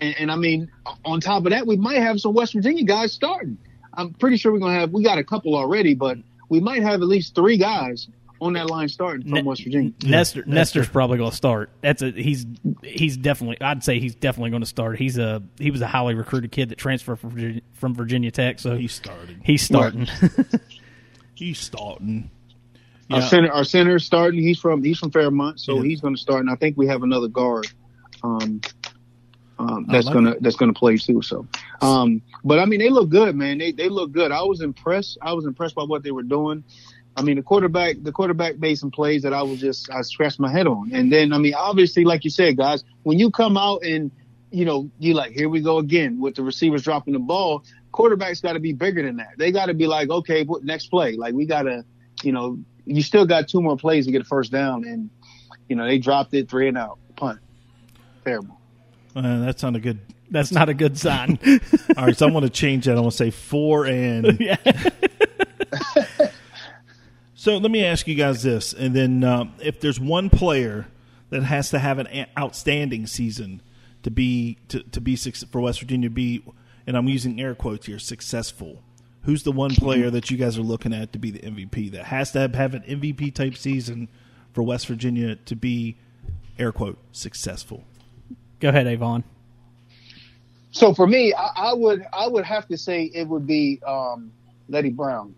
and, 0.02 0.16
and 0.20 0.32
I 0.32 0.36
mean, 0.36 0.70
on 1.06 1.22
top 1.22 1.46
of 1.46 1.52
that, 1.52 1.66
we 1.66 1.78
might 1.78 2.02
have 2.02 2.20
some 2.20 2.34
West 2.34 2.54
Virginia 2.54 2.84
guys 2.84 3.14
starting. 3.14 3.58
I'm 3.94 4.14
pretty 4.14 4.38
sure 4.38 4.52
we're 4.52 4.60
gonna 4.60 4.80
have. 4.80 4.92
We 4.92 5.04
got 5.04 5.18
a 5.18 5.24
couple 5.24 5.56
already, 5.56 5.94
but 5.96 6.18
we 6.50 6.60
might 6.60 6.84
have 6.84 7.02
at 7.02 7.08
least 7.08 7.36
three 7.36 7.58
guys 7.58 8.08
on 8.42 8.54
that 8.54 8.70
line 8.70 8.90
starting 8.90 9.22
from 9.22 9.32
Ne- 9.32 9.42
West 9.44 9.64
Virginia. 9.64 9.94
Nester, 10.04 10.44
Nester's 10.46 10.90
probably 10.90 11.18
going 11.18 11.30
to 11.30 11.36
start. 11.38 11.70
That's 11.82 12.02
a 12.02 12.12
he's 12.12 12.46
he's 12.84 13.16
definitely. 13.16 13.62
I'd 13.62 13.84
say 13.86 14.00
he's 14.00 14.16
definitely 14.16 14.50
going 14.50 14.64
to 14.64 14.68
start. 14.68 14.98
He's 14.98 15.18
a 15.18 15.42
he 15.58 15.72
was 15.72 15.80
a 15.82 15.88
highly 15.88 16.16
recruited 16.16 16.52
kid 16.52 16.70
that 16.70 16.78
transferred 16.78 17.20
from 17.20 17.30
Virginia, 17.30 17.62
from 17.74 17.96
Virginia 17.96 18.32
Tech, 18.32 18.60
so 18.60 18.76
He's 18.76 18.92
starting. 18.94 19.40
he's 19.44 19.62
starting. 19.66 20.08
He's 21.36 21.60
starting. 21.60 22.30
Our 23.12 23.22
center, 23.22 23.52
our 23.52 23.64
center 23.64 23.98
is 23.98 24.06
starting. 24.06 24.42
He's 24.42 24.60
from 24.60 24.84
he's 24.84 24.98
from 24.98 25.12
Fairmont, 25.12 25.60
so 25.60 25.76
Yeah. 25.76 25.84
he's 25.84 26.02
going 26.02 26.16
to 26.16 26.22
start. 26.22 26.40
And 26.42 26.50
I 26.50 26.56
think 26.56 26.78
we 26.78 26.88
have 26.88 27.04
another 27.04 27.28
guard 27.28 27.68
um, 28.24 28.62
um, 29.60 29.86
that's 29.90 30.06
like 30.08 30.14
gonna 30.14 30.32
it. 30.32 30.42
that's 30.42 30.56
gonna 30.56 30.74
play 30.74 30.98
too. 30.98 31.22
So, 31.22 31.46
um, 31.82 32.22
but 32.44 32.60
I 32.60 32.66
mean, 32.66 32.80
they 32.80 32.90
look 32.90 33.10
good, 33.10 33.36
man. 33.36 33.58
They 33.60 33.72
they 33.72 33.90
look 33.90 34.12
good. 34.12 34.32
I 34.32 34.42
was 34.44 34.62
impressed. 34.62 35.18
I 35.22 35.34
was 35.34 35.46
impressed 35.46 35.76
by 35.76 35.84
what 35.84 36.02
they 36.04 36.12
were 36.12 36.24
doing. 36.24 36.64
I 37.16 37.22
mean, 37.22 37.36
the 37.36 37.44
quarterback 37.44 37.98
the 38.02 38.12
quarterback 38.12 38.58
made 38.58 38.76
some 38.76 38.90
plays 38.90 39.22
that 39.24 39.34
I 39.34 39.44
was 39.44 39.60
just 39.60 39.92
I 39.92 40.02
scratched 40.02 40.40
my 40.40 40.52
head 40.52 40.66
on. 40.66 40.92
And 40.94 41.12
then 41.12 41.34
I 41.34 41.38
mean, 41.38 41.54
obviously, 41.54 42.04
like 42.06 42.24
you 42.24 42.32
said, 42.32 42.58
guys, 42.58 42.84
when 43.04 43.20
you 43.20 43.30
come 43.30 43.58
out 43.58 43.84
and 43.84 44.10
you 44.54 44.66
know 44.66 44.90
you 45.00 45.16
like 45.16 45.32
here 45.32 45.50
we 45.50 45.62
go 45.62 45.80
again 45.80 46.20
with 46.20 46.36
the 46.36 46.44
receivers 46.44 46.84
dropping 46.84 47.14
the 47.14 47.20
ball. 47.20 47.64
Quarterbacks 47.92 48.42
got 48.42 48.54
to 48.54 48.60
be 48.60 48.72
bigger 48.72 49.04
than 49.04 49.18
that. 49.18 49.32
They 49.38 49.52
got 49.52 49.66
to 49.66 49.74
be 49.74 49.88
like, 49.88 50.10
okay, 50.10 50.44
what 50.44 50.64
next 50.64 50.88
play? 50.88 51.16
Like 51.16 51.34
we 51.34 51.46
got 51.46 51.64
to, 51.64 51.84
you 52.24 52.32
know, 52.32 52.60
you 52.86 53.02
still 53.02 53.26
got 53.26 53.48
two 53.48 53.62
more 53.62 53.78
plays 53.78 54.06
to 54.06 54.12
get 54.12 54.22
a 54.22 54.26
first 54.26 54.52
down, 54.52 54.86
and 54.86 55.10
you 55.68 55.76
know 55.76 55.86
they 55.86 55.98
dropped 55.98 56.34
it 56.36 56.50
three 56.50 56.68
and 56.68 56.78
out 56.78 57.00
punt. 57.16 57.40
Terrible. 58.24 58.60
Uh, 59.16 59.40
that 59.42 59.60
sounded 59.60 59.82
good. 59.82 60.00
That's 60.30 60.52
not 60.52 60.70
a 60.70 60.74
good 60.74 60.98
sign. 60.98 61.40
All 61.98 62.06
right, 62.06 62.16
so 62.16 62.28
I 62.28 62.32
want 62.32 62.46
to 62.46 62.50
change 62.50 62.86
that. 62.86 62.98
I 62.98 63.02
want 63.02 63.12
to 63.12 63.18
say 63.18 63.32
four 63.32 63.86
and. 63.86 64.40
yeah. 64.40 64.56
So 67.36 67.58
let 67.58 67.72
me 67.72 67.84
ask 67.84 68.08
you 68.08 68.16
guys 68.16 68.42
this, 68.42 68.72
and 68.72 68.96
then 68.96 69.22
um, 69.26 69.54
if 69.62 69.82
there's 69.82 70.00
one 70.00 70.30
player 70.30 70.88
that 71.30 71.44
has 71.44 71.72
to 71.72 71.80
have 71.80 72.00
an 72.00 72.26
outstanding 72.38 73.06
season 73.06 73.62
to 74.04 74.12
be 74.12 74.58
to, 74.70 74.84
to 74.84 75.02
be 75.02 75.16
for 75.16 75.62
West 75.62 75.80
Virginia 75.80 76.10
to 76.10 76.14
be, 76.14 76.44
and 76.86 76.96
I'm 76.96 77.08
using 77.08 77.42
air 77.42 77.56
quotes 77.56 77.88
here, 77.88 78.00
successful. 78.00 78.82
Who's 79.24 79.44
the 79.44 79.54
one 79.54 79.74
player 79.74 80.10
that 80.10 80.30
you 80.30 80.38
guys 80.38 80.58
are 80.58 80.64
looking 80.64 80.94
at 80.94 81.14
to 81.14 81.20
be 81.20 81.32
the 81.32 81.40
MVP 81.40 81.92
that 81.92 82.06
has 82.06 82.34
to 82.34 82.40
have, 82.40 82.56
have 82.56 82.74
an 82.74 82.82
MVP 82.82 83.34
type 83.34 83.56
season 83.56 84.10
for 84.52 84.64
West 84.64 84.88
Virginia 84.88 85.38
to 85.38 85.56
be 85.56 85.96
air 86.60 86.74
quote 86.74 86.98
successful? 87.14 87.86
Go 88.60 88.70
ahead, 88.70 88.86
Avon. 88.86 89.24
So 90.72 90.94
for 90.94 91.08
me, 91.08 91.34
I, 91.34 91.70
I 91.70 91.74
would 91.74 92.06
I 92.12 92.28
would 92.28 92.44
have 92.46 92.68
to 92.68 92.78
say 92.78 93.04
it 93.04 93.28
would 93.28 93.48
be 93.48 93.82
um, 93.86 94.32
Leddie 94.68 94.90
Brown. 94.90 95.36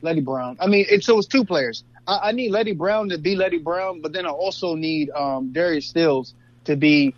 Leddie 0.00 0.20
Brown. 0.20 0.56
I 0.60 0.66
mean, 0.66 0.86
it, 0.88 1.04
so 1.04 1.18
it's 1.18 1.26
two 1.26 1.44
players. 1.44 1.84
I, 2.06 2.28
I 2.28 2.32
need 2.32 2.52
Leddie 2.52 2.72
Brown 2.72 3.08
to 3.10 3.18
be 3.18 3.34
Leddie 3.34 3.58
Brown, 3.58 4.00
but 4.00 4.12
then 4.12 4.26
I 4.26 4.30
also 4.30 4.74
need 4.74 5.10
um, 5.10 5.52
Darius 5.52 5.86
Stills 5.86 6.34
to 6.64 6.76
be 6.76 7.14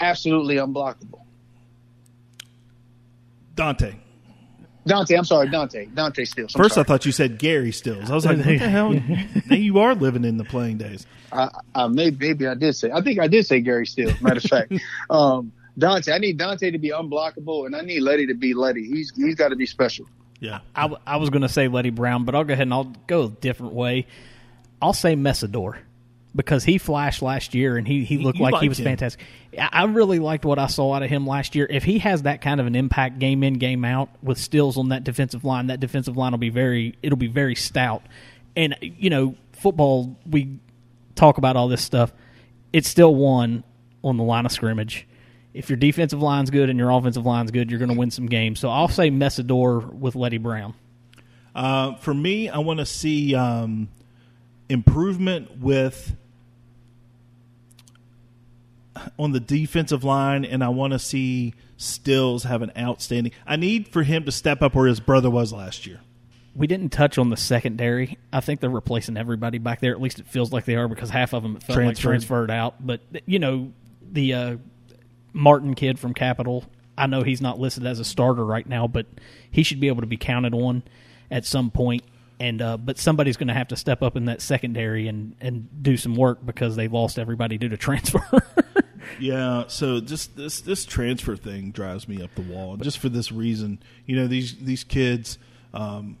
absolutely 0.00 0.56
unblockable. 0.56 1.24
Dante. 3.54 3.94
Dante, 4.86 5.14
I'm 5.14 5.24
sorry, 5.24 5.50
Dante. 5.50 5.86
Dante 5.86 6.24
Stills. 6.24 6.54
I'm 6.54 6.62
First, 6.62 6.74
sorry. 6.74 6.84
I 6.84 6.88
thought 6.88 7.04
you 7.04 7.12
said 7.12 7.38
Gary 7.38 7.72
Stills. 7.72 8.10
I 8.10 8.14
was 8.14 8.24
like, 8.24 8.38
what 8.38 8.46
the 8.46 8.56
hell? 8.58 8.92
now 8.92 9.56
you 9.56 9.78
are 9.78 9.94
living 9.94 10.24
in 10.24 10.38
the 10.38 10.44
playing 10.44 10.78
days. 10.78 11.06
I, 11.30 11.50
I 11.74 11.86
maybe, 11.88 12.16
maybe 12.28 12.46
I 12.46 12.54
did 12.54 12.74
say. 12.74 12.90
I 12.90 13.02
think 13.02 13.20
I 13.20 13.28
did 13.28 13.46
say 13.46 13.60
Gary 13.60 13.86
Steele. 13.86 14.12
Matter 14.20 14.38
of 14.38 14.44
fact, 14.44 14.72
um, 15.10 15.52
Dante. 15.78 16.12
I 16.12 16.18
need 16.18 16.38
Dante 16.38 16.70
to 16.70 16.78
be 16.78 16.90
unblockable, 16.90 17.66
and 17.66 17.76
I 17.76 17.82
need 17.82 18.00
Leddie 18.00 18.28
to 18.28 18.34
be 18.34 18.54
Leddie. 18.54 18.86
He's 18.86 19.12
he's 19.14 19.34
got 19.34 19.48
to 19.48 19.56
be 19.56 19.66
special. 19.66 20.06
Yeah. 20.40 20.60
I 20.74 21.16
was 21.18 21.28
going 21.28 21.42
to 21.42 21.48
say 21.50 21.68
Leddie 21.68 21.90
Brown, 21.90 22.24
but 22.24 22.34
I'll 22.34 22.44
go 22.44 22.54
ahead 22.54 22.62
and 22.66 22.72
I'll 22.72 22.92
go 23.06 23.24
a 23.24 23.28
different 23.28 23.74
way. 23.74 24.06
I'll 24.80 24.94
say 24.94 25.14
Mesidor 25.14 25.76
because 26.34 26.64
he 26.64 26.78
flashed 26.78 27.22
last 27.22 27.54
year 27.54 27.76
and 27.76 27.86
he, 27.86 28.04
he 28.04 28.18
looked 28.18 28.38
you 28.38 28.44
like 28.44 28.60
he 28.62 28.68
was 28.68 28.78
him. 28.78 28.84
fantastic. 28.84 29.22
I 29.58 29.84
really 29.84 30.18
liked 30.18 30.44
what 30.44 30.58
I 30.58 30.66
saw 30.66 30.94
out 30.94 31.02
of 31.02 31.10
him 31.10 31.26
last 31.26 31.54
year. 31.54 31.66
If 31.68 31.82
he 31.82 31.98
has 31.98 32.22
that 32.22 32.40
kind 32.40 32.60
of 32.60 32.66
an 32.66 32.76
impact 32.76 33.18
game 33.18 33.42
in 33.42 33.54
game 33.54 33.84
out 33.84 34.10
with 34.22 34.38
Stills 34.38 34.76
on 34.76 34.90
that 34.90 35.02
defensive 35.02 35.44
line, 35.44 35.68
that 35.68 35.80
defensive 35.80 36.16
line 36.16 36.32
will 36.32 36.38
be 36.38 36.50
very 36.50 36.96
it'll 37.02 37.18
be 37.18 37.26
very 37.26 37.54
stout. 37.54 38.02
And 38.54 38.76
you 38.80 39.10
know, 39.10 39.34
football 39.52 40.16
we 40.28 40.58
talk 41.14 41.38
about 41.38 41.56
all 41.56 41.68
this 41.68 41.82
stuff. 41.82 42.12
It's 42.72 42.88
still 42.88 43.14
one 43.14 43.64
on 44.04 44.16
the 44.16 44.24
line 44.24 44.46
of 44.46 44.52
scrimmage. 44.52 45.06
If 45.52 45.68
your 45.68 45.76
defensive 45.76 46.22
line's 46.22 46.50
good 46.50 46.70
and 46.70 46.78
your 46.78 46.90
offensive 46.90 47.26
line's 47.26 47.50
good, 47.50 47.70
you're 47.70 47.80
going 47.80 47.90
to 47.90 47.98
win 47.98 48.12
some 48.12 48.26
games. 48.26 48.60
So 48.60 48.70
I'll 48.70 48.86
say 48.86 49.10
Mesidor 49.10 49.92
with 49.92 50.14
Leddie 50.14 50.38
Brown. 50.38 50.74
Uh, 51.56 51.96
for 51.96 52.14
me, 52.14 52.48
I 52.48 52.58
want 52.58 52.78
to 52.78 52.86
see 52.86 53.34
um, 53.34 53.88
improvement 54.68 55.58
with 55.58 56.16
on 59.18 59.32
the 59.32 59.40
defensive 59.40 60.04
line, 60.04 60.44
and 60.44 60.62
I 60.64 60.68
want 60.68 60.92
to 60.92 60.98
see 60.98 61.54
Stills 61.76 62.44
have 62.44 62.62
an 62.62 62.72
outstanding. 62.76 63.32
I 63.46 63.56
need 63.56 63.88
for 63.88 64.02
him 64.02 64.24
to 64.24 64.32
step 64.32 64.62
up 64.62 64.74
where 64.74 64.86
his 64.86 65.00
brother 65.00 65.30
was 65.30 65.52
last 65.52 65.86
year. 65.86 66.00
We 66.54 66.66
didn't 66.66 66.90
touch 66.90 67.16
on 67.16 67.30
the 67.30 67.36
secondary. 67.36 68.18
I 68.32 68.40
think 68.40 68.60
they're 68.60 68.68
replacing 68.68 69.16
everybody 69.16 69.58
back 69.58 69.80
there. 69.80 69.92
At 69.92 70.00
least 70.00 70.18
it 70.18 70.26
feels 70.26 70.52
like 70.52 70.64
they 70.64 70.74
are 70.74 70.88
because 70.88 71.08
half 71.08 71.32
of 71.32 71.42
them 71.42 71.60
felt 71.60 71.68
like 71.76 71.84
Transferred. 71.96 72.02
transferred 72.10 72.50
out. 72.50 72.84
But 72.84 73.00
you 73.24 73.38
know, 73.38 73.72
the 74.02 74.34
uh, 74.34 74.56
Martin 75.32 75.74
kid 75.74 75.98
from 75.98 76.12
Capital. 76.12 76.64
I 76.98 77.06
know 77.06 77.22
he's 77.22 77.40
not 77.40 77.58
listed 77.58 77.86
as 77.86 77.98
a 77.98 78.04
starter 78.04 78.44
right 78.44 78.66
now, 78.66 78.86
but 78.86 79.06
he 79.50 79.62
should 79.62 79.80
be 79.80 79.88
able 79.88 80.02
to 80.02 80.06
be 80.06 80.16
counted 80.16 80.52
on 80.52 80.82
at 81.30 81.46
some 81.46 81.70
point. 81.70 82.02
And 82.40 82.62
uh, 82.62 82.78
but 82.78 82.96
somebody's 82.98 83.36
going 83.36 83.48
to 83.48 83.54
have 83.54 83.68
to 83.68 83.76
step 83.76 84.02
up 84.02 84.16
in 84.16 84.24
that 84.24 84.40
secondary 84.40 85.06
and 85.08 85.36
and 85.42 85.68
do 85.82 85.96
some 85.98 86.14
work 86.16 86.38
because 86.44 86.74
they 86.74 86.88
lost 86.88 87.18
everybody 87.18 87.58
due 87.58 87.68
to 87.68 87.76
transfer. 87.76 88.24
Yeah, 89.18 89.64
so 89.68 90.00
just 90.00 90.36
this 90.36 90.62
this 90.62 90.84
transfer 90.86 91.36
thing 91.36 91.70
drives 91.70 92.08
me 92.08 92.22
up 92.22 92.34
the 92.34 92.42
wall. 92.42 92.76
Just 92.78 92.98
for 92.98 93.10
this 93.10 93.30
reason, 93.30 93.78
you 94.06 94.16
know 94.16 94.26
these 94.26 94.56
these 94.56 94.84
kids 94.84 95.36
um, 95.74 96.16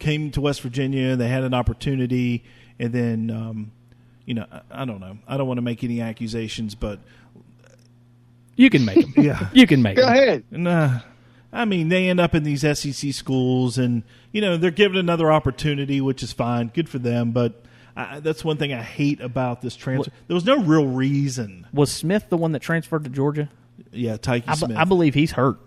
came 0.00 0.30
to 0.32 0.40
West 0.40 0.60
Virginia, 0.62 1.14
they 1.14 1.28
had 1.28 1.44
an 1.44 1.54
opportunity, 1.54 2.42
and 2.80 2.92
then 2.92 3.30
um, 3.30 3.72
you 4.26 4.34
know 4.34 4.46
I, 4.50 4.82
I 4.82 4.84
don't 4.84 5.00
know. 5.00 5.18
I 5.28 5.36
don't 5.36 5.46
want 5.46 5.58
to 5.58 5.62
make 5.62 5.84
any 5.84 6.00
accusations, 6.00 6.74
but 6.74 6.98
you 8.56 8.70
can 8.70 8.84
make 8.84 9.00
them. 9.14 9.14
Yeah. 9.24 9.48
you 9.52 9.66
can 9.68 9.82
make 9.82 9.96
Go 9.96 10.02
them. 10.02 10.12
ahead. 10.12 10.44
Nah. 10.50 11.00
I 11.52 11.64
mean, 11.64 11.88
they 11.88 12.08
end 12.08 12.20
up 12.20 12.34
in 12.34 12.44
these 12.44 12.60
SEC 12.60 13.12
schools, 13.12 13.76
and 13.78 14.02
you 14.32 14.40
know 14.40 14.56
they're 14.56 14.70
given 14.70 14.96
another 14.98 15.32
opportunity, 15.32 16.00
which 16.00 16.22
is 16.22 16.32
fine, 16.32 16.68
good 16.68 16.88
for 16.88 16.98
them. 16.98 17.32
But 17.32 17.64
I, 17.96 18.20
that's 18.20 18.44
one 18.44 18.56
thing 18.56 18.72
I 18.72 18.82
hate 18.82 19.20
about 19.20 19.60
this 19.60 19.74
transfer. 19.76 20.12
There 20.28 20.34
was 20.34 20.44
no 20.44 20.58
real 20.58 20.86
reason. 20.86 21.66
Was 21.72 21.90
Smith 21.90 22.26
the 22.28 22.36
one 22.36 22.52
that 22.52 22.60
transferred 22.60 23.04
to 23.04 23.10
Georgia? 23.10 23.50
Yeah, 23.90 24.16
Tyke 24.16 24.44
I, 24.46 24.54
Smith. 24.54 24.76
I 24.76 24.84
believe 24.84 25.14
he's 25.14 25.32
hurt. 25.32 25.58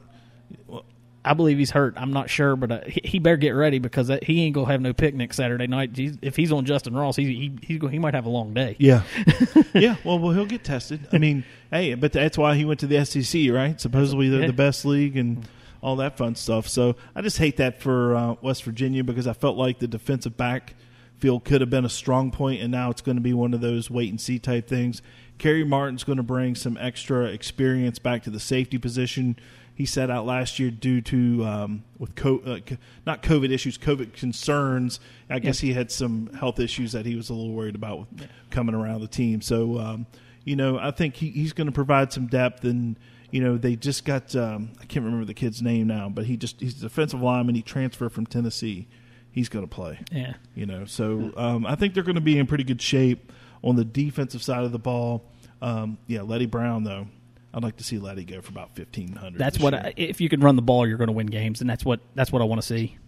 I 1.25 1.33
believe 1.35 1.57
he's 1.57 1.71
hurt. 1.71 1.93
I'm 1.95 2.11
not 2.11 2.29
sure, 2.29 2.57
but 2.57 2.71
uh, 2.71 2.81
he, 2.85 3.01
he 3.05 3.19
better 3.19 3.37
get 3.37 3.51
ready 3.51 3.79
because 3.79 4.07
that, 4.07 4.25
he 4.25 4.41
ain't 4.43 4.55
gonna 4.55 4.67
have 4.69 4.81
no 4.81 4.91
picnic 4.93 5.33
Saturday 5.33 5.67
night. 5.67 5.95
He's, 5.95 6.17
if 6.21 6.35
he's 6.35 6.51
on 6.51 6.65
Justin 6.65 6.95
Ross, 6.95 7.15
he 7.15 7.53
he 7.61 7.77
he 7.77 7.99
might 7.99 8.13
have 8.13 8.25
a 8.25 8.29
long 8.29 8.53
day. 8.53 8.75
Yeah, 8.77 9.03
yeah. 9.73 9.95
Well, 10.03 10.19
well, 10.19 10.33
he'll 10.33 10.45
get 10.45 10.65
tested. 10.65 11.07
I 11.13 11.19
mean, 11.19 11.45
hey, 11.71 11.93
but 11.95 12.11
that's 12.11 12.37
why 12.37 12.55
he 12.55 12.65
went 12.65 12.81
to 12.81 12.87
the 12.87 13.05
SEC, 13.05 13.49
right? 13.51 13.79
Supposedly 13.79 14.27
they're 14.29 14.41
Yeah. 14.41 14.47
the 14.47 14.53
best 14.53 14.83
league 14.83 15.15
and 15.15 15.47
all 15.83 15.97
that 15.97 16.17
fun 16.17 16.33
stuff. 16.33 16.67
So 16.67 16.95
I 17.13 17.21
just 17.21 17.37
hate 17.37 17.57
that 17.57 17.81
for 17.81 18.15
uh, 18.15 18.35
West 18.41 18.63
Virginia 18.63 19.03
because 19.03 19.27
I 19.27 19.33
felt 19.33 19.57
like 19.57 19.79
the 19.79 19.87
defensive 19.87 20.37
backfield 20.37 21.43
could 21.43 21.59
have 21.59 21.69
been 21.69 21.83
a 21.85 21.89
strong 21.89 22.31
point, 22.31 22.61
and 22.61 22.71
now 22.71 22.89
it's 22.89 23.01
going 23.01 23.17
to 23.17 23.21
be 23.21 23.33
one 23.33 23.53
of 23.53 23.59
those 23.59 23.91
wait 23.91 24.09
and 24.09 24.19
see 24.19 24.39
type 24.39 24.67
things. 24.67 25.01
Kerry 25.37 25.65
Martin's 25.65 26.05
going 26.05 26.17
to 26.17 26.23
bring 26.23 26.55
some 26.55 26.77
extra 26.79 27.25
experience 27.25 27.99
back 27.99 28.23
to 28.23 28.29
the 28.29 28.39
safety 28.39 28.77
position. 28.77 29.35
He 29.75 29.85
sat 29.85 30.09
out 30.09 30.25
last 30.25 30.57
year 30.57 30.71
due 30.71 31.01
to 31.01 31.43
um, 31.45 31.83
with 31.97 32.15
co- 32.15 32.41
uh, 32.45 32.59
not 33.05 33.21
COVID 33.21 33.51
issues, 33.51 33.77
COVID 33.77 34.13
concerns. 34.13 35.01
I 35.29 35.39
guess 35.39 35.59
he 35.59 35.73
had 35.73 35.91
some 35.91 36.27
health 36.27 36.59
issues 36.59 36.93
that 36.93 37.05
he 37.05 37.15
was 37.15 37.29
a 37.29 37.33
little 37.33 37.53
worried 37.53 37.75
about 37.75 37.99
with 37.99 38.27
coming 38.51 38.75
around 38.75 39.01
the 39.01 39.07
team. 39.07 39.41
So 39.41 39.79
um, 39.79 40.05
you 40.45 40.55
know, 40.55 40.77
I 40.77 40.91
think 40.91 41.15
he, 41.15 41.29
he's 41.29 41.53
going 41.53 41.67
to 41.67 41.73
provide 41.73 42.13
some 42.13 42.27
depth. 42.27 42.63
And 42.63 42.97
you 43.33 43.41
know, 43.41 43.57
they 43.57 43.75
just 43.75 44.05
got 44.05 44.35
um, 44.35 44.69
I 44.79 44.85
can't 44.85 45.03
remember 45.03 45.25
the 45.25 45.33
kid's 45.33 45.59
name 45.59 45.87
now, 45.87 46.07
but 46.07 46.25
he 46.25 46.37
just 46.37 46.59
he's 46.61 46.77
a 46.77 46.81
defensive 46.81 47.19
lineman. 47.19 47.55
He 47.55 47.63
transferred 47.63 48.11
from 48.11 48.27
Tennessee. 48.27 48.87
He's 49.31 49.49
going 49.49 49.67
to 49.67 49.75
play. 49.75 49.99
Yeah. 50.11 50.33
You 50.53 50.67
know, 50.67 50.85
so 50.85 51.33
um, 51.35 51.65
I 51.65 51.73
think 51.73 51.95
they're 51.95 52.03
going 52.03 52.13
to 52.13 52.21
be 52.21 52.37
in 52.37 52.45
pretty 52.45 52.63
good 52.63 52.79
shape 52.79 53.31
on 53.63 53.75
the 53.75 53.83
defensive 53.83 54.43
side 54.43 54.63
of 54.65 54.71
the 54.71 54.77
ball. 54.77 55.25
Um, 55.63 55.97
yeah, 56.05 56.21
Leddie 56.21 56.45
Brown 56.45 56.83
though. 56.83 57.07
I'd 57.55 57.63
like 57.63 57.77
to 57.77 57.83
see 57.83 57.97
Leddie 57.97 58.23
go 58.23 58.39
for 58.39 58.51
about 58.51 58.75
fifteen 58.75 59.13
hundred. 59.13 59.39
That's 59.39 59.59
what 59.59 59.73
I, 59.73 59.95
if 59.97 60.21
you 60.21 60.29
can 60.29 60.39
run 60.39 60.55
the 60.55 60.61
ball, 60.61 60.87
you're 60.87 60.99
going 60.99 61.07
to 61.07 61.13
win 61.13 61.25
games, 61.25 61.59
and 61.59 61.67
that's 61.67 61.83
what 61.83 62.01
that's 62.13 62.31
what 62.31 62.43
I 62.43 62.45
want 62.45 62.61
to 62.61 62.67
see. 62.67 62.99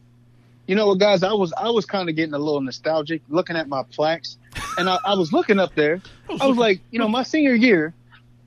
You 0.66 0.74
know 0.74 0.88
what, 0.88 0.98
guys? 0.98 1.22
I 1.22 1.34
was 1.34 1.54
I 1.54 1.70
was 1.70 1.86
kind 1.86 2.10
of 2.10 2.16
getting 2.16 2.34
a 2.34 2.40
little 2.40 2.62
nostalgic 2.62 3.22
looking 3.30 3.58
at 3.58 3.68
my 3.68 3.84
plaques, 3.92 4.38
and 4.80 4.90
I, 4.90 4.98
I 5.06 5.14
was 5.14 5.32
looking 5.32 5.60
up 5.60 5.76
there. 5.76 6.02
I 6.42 6.48
was 6.48 6.58
like, 6.58 6.80
you 6.90 6.98
know, 6.98 7.08
my 7.08 7.22
senior 7.22 7.54
year. 7.54 7.94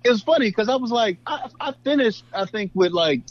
It 0.04 0.10
was 0.10 0.22
funny 0.22 0.48
because 0.48 0.68
I 0.68 0.76
was 0.76 0.90
like, 0.90 1.18
I, 1.26 1.48
I 1.60 1.72
finished, 1.84 2.24
I 2.32 2.44
think, 2.44 2.70
with 2.74 2.92
like 2.92 3.22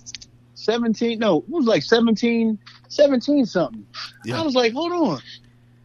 17. 0.55 1.19
No, 1.19 1.39
it 1.39 1.49
was 1.49 1.65
like 1.65 1.83
17, 1.83 2.59
17 2.89 3.45
something. 3.45 3.85
Yeah. 4.25 4.41
I 4.41 4.43
was 4.43 4.55
like, 4.55 4.73
hold 4.73 4.91
on. 4.91 5.21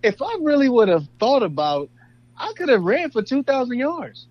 If 0.03 0.21
I 0.21 0.37
really 0.41 0.69
would 0.69 0.89
have 0.89 1.07
thought 1.21 1.43
about, 1.43 1.89
I 2.37 2.53
could 2.57 2.69
have 2.69 2.83
ran 2.83 3.11
for 3.11 3.23
2,000 3.23 3.79
yards 3.79 4.27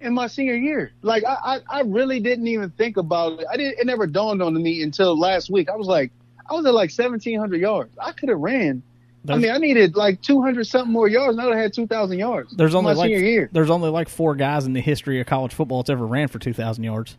in 0.00 0.12
my 0.12 0.26
senior 0.26 0.54
year. 0.54 0.92
Like 1.02 1.24
I, 1.24 1.60
I, 1.70 1.78
I 1.78 1.80
really 1.82 2.20
didn't 2.20 2.46
even 2.46 2.70
think 2.70 2.96
about 2.96 3.40
it. 3.40 3.46
I 3.50 3.56
didn't. 3.56 3.78
It 3.78 3.86
never 3.86 4.06
dawned 4.06 4.42
on 4.42 4.60
me 4.62 4.82
until 4.82 5.18
last 5.18 5.50
week. 5.50 5.70
I 5.70 5.76
was 5.76 5.86
like, 5.86 6.12
I 6.48 6.54
was 6.54 6.66
at 6.66 6.74
like 6.74 6.90
1,700 6.90 7.60
yards. 7.60 7.96
I 7.98 8.12
could 8.12 8.28
have 8.28 8.38
ran. 8.38 8.82
I 9.28 9.36
mean, 9.36 9.50
I 9.50 9.58
needed 9.58 9.96
like 9.96 10.20
200 10.20 10.66
something 10.66 10.92
more 10.92 11.08
yards. 11.08 11.32
and 11.32 11.40
I 11.40 11.46
would 11.46 11.54
have 11.54 11.62
had 11.62 11.72
2,000 11.72 12.18
yards. 12.18 12.54
There's 12.54 12.74
only 12.74 12.94
like 12.94 13.10
year. 13.10 13.48
there's 13.52 13.70
only 13.70 13.88
like 13.88 14.08
four 14.08 14.34
guys 14.34 14.66
in 14.66 14.74
the 14.74 14.80
history 14.80 15.20
of 15.20 15.26
college 15.26 15.54
football 15.54 15.82
that's 15.82 15.90
ever 15.90 16.06
ran 16.06 16.28
for 16.28 16.38
two 16.38 16.52
thousand 16.52 16.84
yards. 16.84 17.16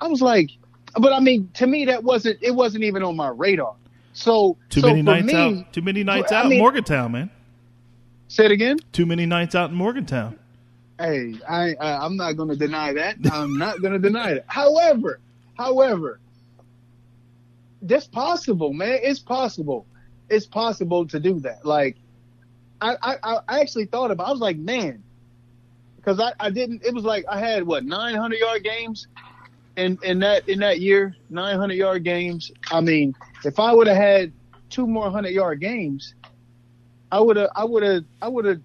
I 0.00 0.06
was 0.06 0.22
like, 0.22 0.50
but 0.94 1.12
I 1.12 1.18
mean, 1.20 1.50
to 1.54 1.66
me, 1.66 1.86
that 1.86 2.04
wasn't. 2.04 2.38
It 2.42 2.52
wasn't 2.52 2.84
even 2.84 3.02
on 3.02 3.16
my 3.16 3.28
radar. 3.28 3.74
So 4.12 4.56
Too 4.68 4.80
so 4.80 4.88
many 4.88 5.00
for 5.00 5.04
nights 5.04 5.26
me, 5.26 5.34
out. 5.34 5.72
Too 5.72 5.82
many 5.82 6.04
nights 6.04 6.32
I 6.32 6.40
out 6.40 6.52
in 6.52 6.58
Morgantown, 6.58 7.12
man. 7.12 7.30
Say 8.28 8.44
it 8.44 8.50
again. 8.50 8.78
Too 8.92 9.06
many 9.06 9.26
nights 9.26 9.54
out 9.54 9.70
in 9.70 9.76
Morgantown. 9.76 10.38
Hey, 10.98 11.34
I, 11.48 11.74
I 11.80 12.04
I'm 12.04 12.16
not 12.16 12.32
going 12.32 12.48
to 12.48 12.56
deny 12.56 12.92
that. 12.92 13.16
I'm 13.32 13.56
not 13.58 13.80
going 13.80 13.92
to 13.94 13.98
deny 13.98 14.32
it. 14.32 14.44
However, 14.46 15.20
however, 15.56 16.20
that's 17.82 18.06
possible, 18.06 18.72
man. 18.72 18.98
It's 19.02 19.20
possible. 19.20 19.86
It's 20.28 20.46
possible 20.46 21.06
to 21.08 21.20
do 21.20 21.40
that. 21.40 21.64
Like, 21.64 21.96
I 22.80 22.96
I, 23.02 23.38
I 23.48 23.60
actually 23.60 23.86
thought 23.86 24.10
about. 24.10 24.28
I 24.28 24.30
was 24.30 24.40
like, 24.40 24.56
man, 24.56 25.02
because 25.96 26.20
I, 26.20 26.32
I 26.38 26.50
didn't. 26.50 26.84
It 26.84 26.94
was 26.94 27.04
like 27.04 27.24
I 27.28 27.38
had 27.38 27.66
what 27.66 27.84
900 27.84 28.36
yard 28.36 28.64
games, 28.64 29.06
in 29.76 29.98
in 30.02 30.18
that 30.20 30.48
in 30.48 30.58
that 30.60 30.80
year, 30.80 31.16
900 31.30 31.74
yard 31.74 32.04
games. 32.04 32.50
I 32.70 32.80
mean, 32.80 33.14
if 33.44 33.58
I 33.58 33.72
would 33.72 33.86
have 33.86 33.96
had 33.96 34.32
two 34.70 34.86
more 34.86 35.10
hundred 35.10 35.30
yard 35.30 35.60
games, 35.60 36.14
I 37.10 37.20
would 37.20 37.36
have 37.36 37.50
I 37.54 37.64
would 37.64 37.82
have 37.82 38.04
I 38.20 38.28
would 38.28 38.44
have 38.44 38.60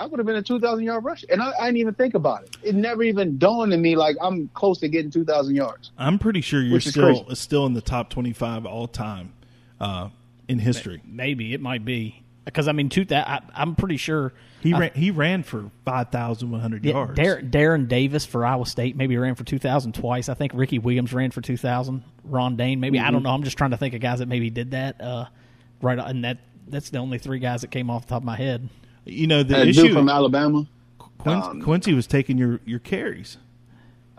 I 0.00 0.06
would 0.06 0.18
have 0.18 0.26
been 0.26 0.36
a 0.36 0.42
2,000 0.42 0.84
yard 0.84 1.04
rush. 1.04 1.24
And 1.30 1.40
I, 1.40 1.52
I 1.60 1.66
didn't 1.66 1.78
even 1.78 1.94
think 1.94 2.14
about 2.14 2.42
it. 2.42 2.56
It 2.62 2.74
never 2.74 3.02
even 3.04 3.38
dawned 3.38 3.72
on 3.72 3.80
me 3.80 3.96
like 3.96 4.16
I'm 4.20 4.48
close 4.48 4.78
to 4.80 4.88
getting 4.88 5.10
2,000 5.10 5.54
yards. 5.54 5.92
I'm 5.96 6.18
pretty 6.18 6.40
sure 6.40 6.60
you're 6.60 6.80
still 6.80 7.24
crazy. 7.24 7.34
still 7.36 7.66
in 7.66 7.74
the 7.74 7.80
top 7.80 8.10
25 8.10 8.66
all 8.66 8.88
time 8.88 9.32
uh, 9.80 10.08
in 10.48 10.58
history. 10.58 11.00
Maybe 11.04 11.54
it 11.54 11.60
might 11.60 11.84
be 11.84 12.22
because 12.44 12.68
I 12.68 12.72
mean, 12.72 12.88
two 12.88 13.04
that 13.06 13.26
I, 13.28 13.40
I'm 13.54 13.74
pretty 13.74 13.96
sure 13.96 14.32
He 14.60 14.72
I- 14.74 14.78
ran 14.78 14.90
he 14.94 15.10
ran 15.10 15.42
for 15.42 15.70
5,100 15.84 16.84
Yeah, 16.84 16.92
yards. 16.92 17.16
Dar- 17.16 17.40
Darren 17.40 17.88
Davis 17.88 18.26
for 18.26 18.44
Iowa 18.44 18.66
State 18.66 18.96
maybe 18.96 19.16
ran 19.16 19.34
for 19.34 19.44
2,000 19.44 19.92
twice. 19.94 20.28
I 20.28 20.34
think 20.34 20.52
Ricky 20.54 20.78
Williams 20.78 21.12
ran 21.12 21.30
for 21.30 21.40
2,000. 21.40 22.02
Ron 22.24 22.56
Dayne 22.56 22.80
maybe. 22.80 22.98
I 22.98 23.10
don't 23.10 23.22
know. 23.22 23.30
I'm 23.30 23.42
just 23.44 23.56
trying 23.58 23.70
to 23.72 23.76
think 23.76 23.94
of 23.94 24.00
guys 24.00 24.18
that 24.20 24.26
maybe 24.28 24.50
did 24.50 24.72
that. 24.72 25.00
Uh, 25.00 25.26
right, 25.82 25.98
and 25.98 26.24
that 26.24 26.38
that's 26.68 26.90
the 26.90 26.98
only 26.98 27.18
three 27.18 27.38
guys 27.38 27.60
that 27.62 27.70
came 27.70 27.90
off 27.90 28.06
the 28.06 28.10
top 28.10 28.22
of 28.22 28.24
my 28.26 28.36
head. 28.36 28.68
You 29.04 29.26
know 29.26 29.42
the 29.42 29.54
That 29.54 29.68
issue 29.68 29.92
from 29.92 30.08
Alabama. 30.08 30.66
Quin- 31.18 31.34
um, 31.42 31.62
Quincy 31.62 31.92
was 31.94 32.06
taking 32.06 32.38
your 32.38 32.60
your 32.64 32.78
carries. 32.78 33.36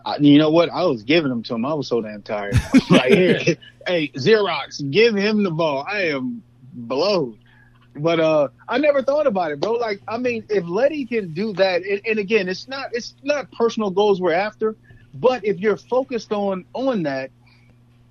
I, 0.05 0.17
you 0.17 0.37
know 0.37 0.51
what? 0.51 0.69
I 0.69 0.85
was 0.85 1.03
giving 1.03 1.29
them 1.29 1.43
to 1.43 1.55
him. 1.55 1.65
I 1.65 1.73
was 1.73 1.87
so 1.87 1.99
damn 1.99 2.21
tired. 2.21 2.55
like, 2.89 3.11
here, 3.11 3.39
hey, 3.87 4.09
Xerox, 4.09 4.89
give 4.91 5.15
him 5.15 5.43
the 5.43 5.51
ball. 5.51 5.85
I 5.89 6.09
am 6.09 6.43
blown. 6.73 7.39
But 7.95 8.19
uh, 8.19 8.49
I 8.67 8.77
never 8.77 9.01
thought 9.01 9.25
about 9.25 9.51
it, 9.51 9.59
bro. 9.59 9.73
Like, 9.73 10.01
I 10.07 10.17
mean, 10.17 10.43
if 10.49 10.67
Leddie 10.67 11.05
can 11.05 11.33
do 11.33 11.53
that, 11.53 11.83
and, 11.83 12.01
and 12.05 12.19
again, 12.19 12.49
it's 12.49 12.67
not 12.67 12.89
it's 12.91 13.15
not 13.23 13.51
personal 13.53 13.89
goals 13.89 14.19
we're 14.19 14.33
after, 14.33 14.75
but 15.13 15.45
if 15.45 15.59
you're 15.59 15.77
focused 15.77 16.33
on 16.33 16.65
on 16.73 17.03
that, 17.03 17.31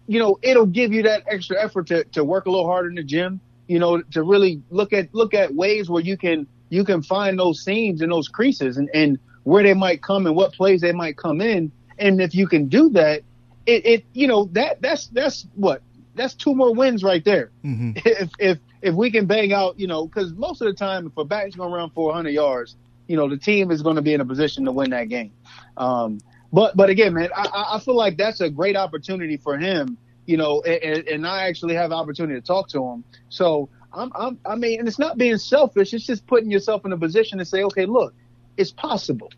you 0.07 0.19
know, 0.19 0.39
it'll 0.43 0.67
give 0.67 0.93
you 0.93 1.03
that 1.03 1.25
extra 1.27 1.63
effort 1.63 1.89
to, 1.89 2.05
to 2.05 2.25
work 2.25 2.47
a 2.47 2.51
little 2.51 2.67
harder 2.67 2.89
in 2.89 2.95
the 2.95 3.05
gym. 3.05 3.41
You 3.67 3.79
know, 3.79 4.01
to 4.13 4.23
really 4.23 4.63
look 4.71 4.95
at 4.95 5.15
look 5.15 5.35
at 5.35 5.55
ways 5.55 5.91
where 5.91 6.03
you 6.03 6.17
can 6.17 6.47
you 6.71 6.85
can 6.85 7.03
find 7.03 7.39
those 7.39 7.63
seams 7.63 8.01
and 8.01 8.11
those 8.11 8.29
creases 8.29 8.79
and, 8.79 8.89
and 8.95 9.19
where 9.45 9.63
they 9.63 9.75
might 9.75 10.03
come 10.03 10.27
and 10.27 10.35
what 10.35 10.55
plays 10.55 10.81
they 10.81 10.93
might 10.93 11.17
come 11.17 11.41
in. 11.41 11.71
And 11.99 12.21
if 12.21 12.35
you 12.35 12.47
can 12.47 12.69
do 12.69 12.91
that, 12.91 13.23
it, 13.67 13.87
it 13.87 14.05
you 14.13 14.27
know 14.27 14.47
that 14.53 14.83
that's 14.83 15.07
that's 15.09 15.47
what 15.55 15.83
that's 16.15 16.35
two 16.35 16.55
more 16.55 16.75
wins 16.75 17.03
right 17.03 17.25
there. 17.25 17.51
If 17.97 18.31
if 18.39 18.59
if 18.83 18.95
we 18.95 19.11
can 19.11 19.27
bang 19.27 19.53
out, 19.53 19.79
you 19.81 19.87
know, 19.87 20.07
because 20.07 20.33
most 20.35 20.61
of 20.61 20.67
the 20.67 20.75
time 20.75 21.07
if 21.07 21.17
a 21.17 21.25
back's 21.25 21.55
going 21.57 21.71
to 21.71 21.77
run 21.77 21.91
400 21.91 22.29
yards, 22.31 22.77
you 23.07 23.17
know, 23.17 23.29
the 23.29 23.39
team 23.39 23.71
is 23.71 23.83
going 23.83 23.97
to 23.97 24.03
be 24.03 24.13
in 24.13 24.21
a 24.21 24.25
position 24.27 24.67
to 24.67 24.73
win 24.73 24.91
that 24.91 25.09
game. 25.09 25.33
Um, 25.77 26.21
but 26.53 26.77
but 26.77 26.91
again, 26.91 27.15
man, 27.15 27.31
I- 27.35 27.77
I, 27.77 27.81
feel 27.81 27.97
like 27.97 28.17
that's 28.17 28.41
a 28.41 28.51
great 28.51 28.77
opportunity 28.77 29.37
for 29.39 29.57
him. 29.59 29.97
You 30.27 30.37
know, 30.37 30.63
and, 30.63 31.07
and 31.09 31.27
I 31.27 31.49
actually 31.49 31.75
have 31.75 31.93
opportunity 31.93 32.41
to 32.41 32.47
talk 32.47 32.69
to 32.71 32.83
him. 32.85 33.05
So 33.29 33.69
I'm, 33.93 34.11
I'm 34.15 34.39
I 34.47 34.55
mean, 34.55 34.79
and 34.79 34.89
it's 34.89 34.99
not 34.99 35.19
being 35.19 35.37
selfish. 35.39 35.93
It's 35.95 36.07
just 36.07 36.27
putting 36.27 36.51
yourself 36.51 36.85
in 36.85 36.93
a 36.93 36.99
position 36.99 37.39
to 37.39 37.45
say, 37.45 37.63
okay, 37.65 37.87
look, 37.87 38.15
it's 38.57 38.71
possible. 38.71 39.31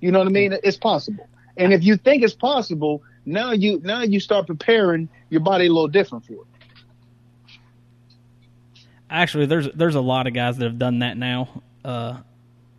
You 0.00 0.10
know 0.12 0.18
what 0.18 0.28
I 0.28 0.30
mean? 0.30 0.56
It's 0.62 0.76
possible. 0.76 1.28
And 1.56 1.72
if 1.72 1.82
you 1.82 1.96
think 1.96 2.22
it's 2.22 2.34
possible, 2.34 3.02
now 3.24 3.52
you 3.52 3.80
now 3.82 4.02
you 4.02 4.20
start 4.20 4.46
preparing 4.46 5.08
your 5.30 5.40
body 5.40 5.66
a 5.66 5.72
little 5.72 5.88
different 5.88 6.26
for 6.26 6.34
it. 6.34 6.40
Actually, 9.08 9.46
there's 9.46 9.68
there's 9.74 9.94
a 9.94 10.00
lot 10.00 10.26
of 10.26 10.34
guys 10.34 10.56
that 10.58 10.64
have 10.64 10.78
done 10.78 10.98
that 11.00 11.16
now, 11.16 11.62
uh, 11.84 12.18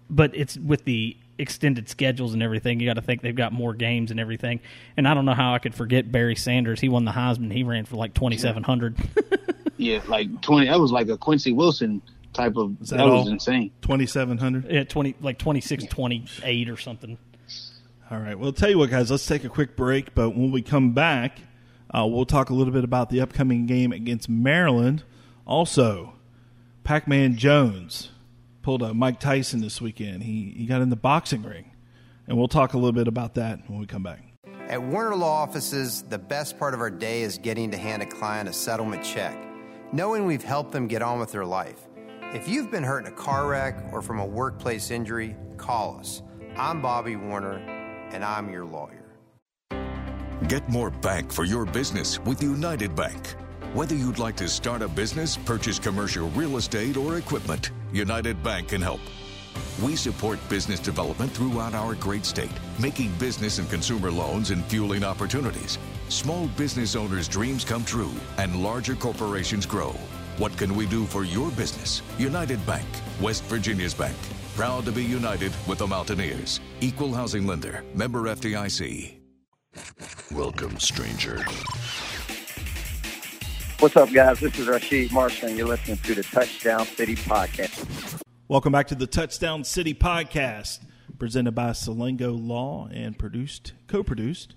but 0.10 0.36
it's 0.36 0.58
with 0.58 0.84
the 0.84 1.16
extended 1.38 1.88
schedules 1.88 2.34
and 2.34 2.44
everything. 2.44 2.80
You 2.80 2.88
got 2.88 2.96
to 2.96 3.02
think 3.02 3.22
they've 3.22 3.36
got 3.36 3.54
more 3.54 3.74
games 3.74 4.12
and 4.12 4.20
everything. 4.20 4.60
And 4.98 5.08
I 5.08 5.14
don't 5.14 5.26
know 5.26 5.34
how 5.34 5.54
I 5.54 5.60
could 5.60 5.76
forget 5.76 6.12
Barry 6.12 6.36
Sanders. 6.36 6.82
He 6.82 6.90
won 6.90 7.06
the 7.06 7.12
Heisman. 7.12 7.52
He 7.54 7.64
ran 7.64 7.86
for 7.86 7.96
like 7.96 8.14
2,700. 8.14 8.98
Yeah, 9.78 10.02
like 10.08 10.42
twenty. 10.42 10.68
That 10.68 10.80
was 10.80 10.92
like 10.92 11.08
a 11.08 11.18
Quincy 11.18 11.54
Wilson 11.54 12.02
type 12.34 12.58
of. 12.58 12.82
Is 12.82 12.90
that, 12.90 12.98
that 12.98 13.06
was 13.06 13.28
insane. 13.28 13.72
2700. 13.84 14.72
yeah, 14.72 14.84
20 14.84 15.16
like 15.22 15.38
26, 15.38 15.86
28 15.86 16.70
or 16.70 16.78
something. 16.78 17.18
All 18.10 18.20
right. 18.20 18.40
Well, 18.40 18.54
tell 18.54 18.70
you 18.70 18.78
what, 18.78 18.90
guys. 18.90 19.12
Let's 19.12 19.26
take 19.26 19.44
a 19.44 19.50
quick 19.50 19.76
break. 19.76 20.16
But 20.16 20.30
when 20.30 20.52
we 20.52 20.62
come 20.62 20.94
back, 20.94 21.40
uh, 21.94 22.06
we'll 22.06 22.26
talk 22.26 22.50
a 22.50 22.54
little 22.54 22.74
bit 22.74 22.86
about 22.86 23.10
the 23.10 23.20
upcoming 23.20 23.66
game 23.66 23.92
against 23.92 24.30
Maryland. 24.30 25.04
Also, 25.46 26.14
Pac-Man 26.86 27.36
Jones 27.36 28.12
pulled 28.62 28.82
a 28.82 28.94
Mike 28.94 29.20
Tyson 29.20 29.60
this 29.60 29.82
weekend. 29.82 30.24
He 30.24 30.54
he 30.58 30.66
got 30.66 30.82
in 30.82 30.90
the 30.90 30.96
boxing 30.96 31.44
ring, 31.44 31.72
and 32.28 32.38
we'll 32.38 32.48
talk 32.48 32.74
a 32.74 32.78
little 32.78 32.94
bit 32.94 33.10
about 33.10 33.36
that 33.36 33.70
when 33.70 33.80
we 33.80 33.86
come 33.86 34.04
back. 34.04 34.24
At 34.70 34.82
Warner 34.82 35.16
Law 35.16 35.42
Offices, 35.42 36.04
the 36.04 36.18
best 36.18 36.58
part 36.58 36.74
of 36.74 36.80
our 36.80 36.90
day 36.90 37.24
is 37.24 37.38
getting 37.38 37.72
to 37.72 37.78
hand 37.78 38.02
a 38.02 38.06
client 38.06 38.48
a 38.48 38.54
settlement 38.54 39.04
check, 39.04 39.38
knowing 39.92 40.26
we've 40.26 40.44
helped 40.44 40.72
them 40.72 40.88
get 40.88 41.02
on 41.02 41.20
with 41.20 41.32
their 41.34 41.46
life. 41.46 41.88
If 42.34 42.48
you've 42.48 42.72
been 42.72 42.84
hurt 42.84 43.06
in 43.06 43.12
a 43.12 43.16
car 43.16 43.48
wreck 43.48 43.86
or 43.92 44.02
from 44.02 44.20
a 44.20 44.26
workplace 44.26 44.92
injury, 44.92 45.36
call 45.58 46.00
us. 46.00 46.22
I'm 46.58 46.82
Bobby 46.82 47.16
Warner, 47.16 47.62
and 48.18 48.26
I'm 48.26 48.50
your 48.50 48.66
lawyer. 48.66 49.06
Get 50.48 50.68
more 50.68 50.90
bank 50.90 51.32
for 51.32 51.44
your 51.44 51.66
business 51.66 52.20
with 52.22 52.42
United 52.42 52.96
Bank. 52.96 53.36
Whether 53.74 53.94
you'd 53.94 54.18
like 54.18 54.36
to 54.38 54.48
start 54.48 54.82
a 54.82 54.88
business, 54.88 55.38
purchase 55.38 55.78
commercial 55.78 56.30
real 56.30 56.58
estate, 56.58 56.98
or 56.98 57.18
equipment, 57.18 57.70
United 57.94 58.42
Bank 58.42 58.70
can 58.70 58.82
help. 58.82 59.02
We 59.84 59.96
support 59.96 60.40
business 60.50 60.80
development 60.80 61.32
throughout 61.32 61.76
our 61.76 61.94
great 61.94 62.26
state, 62.26 62.58
making 62.80 63.12
business 63.20 63.60
and 63.60 63.70
consumer 63.70 64.10
loans 64.10 64.50
and 64.50 64.66
fueling 64.66 65.04
opportunities. 65.04 65.78
Small 66.10 66.48
business 66.58 66.96
owners' 66.96 67.28
dreams 67.28 67.64
come 67.64 67.86
true 67.86 68.14
and 68.40 68.64
larger 68.64 68.96
corporations 68.96 69.68
grow. 69.68 69.94
What 70.40 70.58
can 70.58 70.76
we 70.76 70.88
do 70.88 71.06
for 71.06 71.24
your 71.24 71.52
business? 71.52 72.02
United 72.18 72.66
Bank, 72.66 72.88
West 73.22 73.44
Virginia's 73.44 73.94
bank. 73.94 74.18
Proud 74.58 74.86
to 74.86 74.92
be 74.92 75.04
united 75.04 75.52
with 75.68 75.78
the 75.78 75.86
Mountaineers. 75.86 76.62
Equal 76.82 77.14
housing 77.14 77.46
lender, 77.46 77.84
member 77.94 78.24
FDIC. 78.24 79.20
Welcome, 80.32 80.80
stranger. 80.80 81.46
What's 83.78 83.96
up, 83.96 84.12
guys? 84.12 84.40
This 84.40 84.58
is 84.58 84.66
Rasheed 84.66 85.12
Marshall, 85.12 85.50
and 85.50 85.60
you're 85.60 85.68
listening 85.68 85.98
to 85.98 86.16
the 86.16 86.24
Touchdown 86.24 86.88
City 86.88 87.16
Podcast. 87.16 88.20
Welcome 88.48 88.72
back 88.72 88.88
to 88.88 88.96
the 88.96 89.06
Touchdown 89.06 89.64
City 89.64 89.94
Podcast, 89.94 90.80
presented 91.20 91.52
by 91.52 91.70
Salango 91.70 92.36
Law 92.36 92.90
and 92.92 93.16
produced, 93.16 93.74
co-produced 93.86 94.56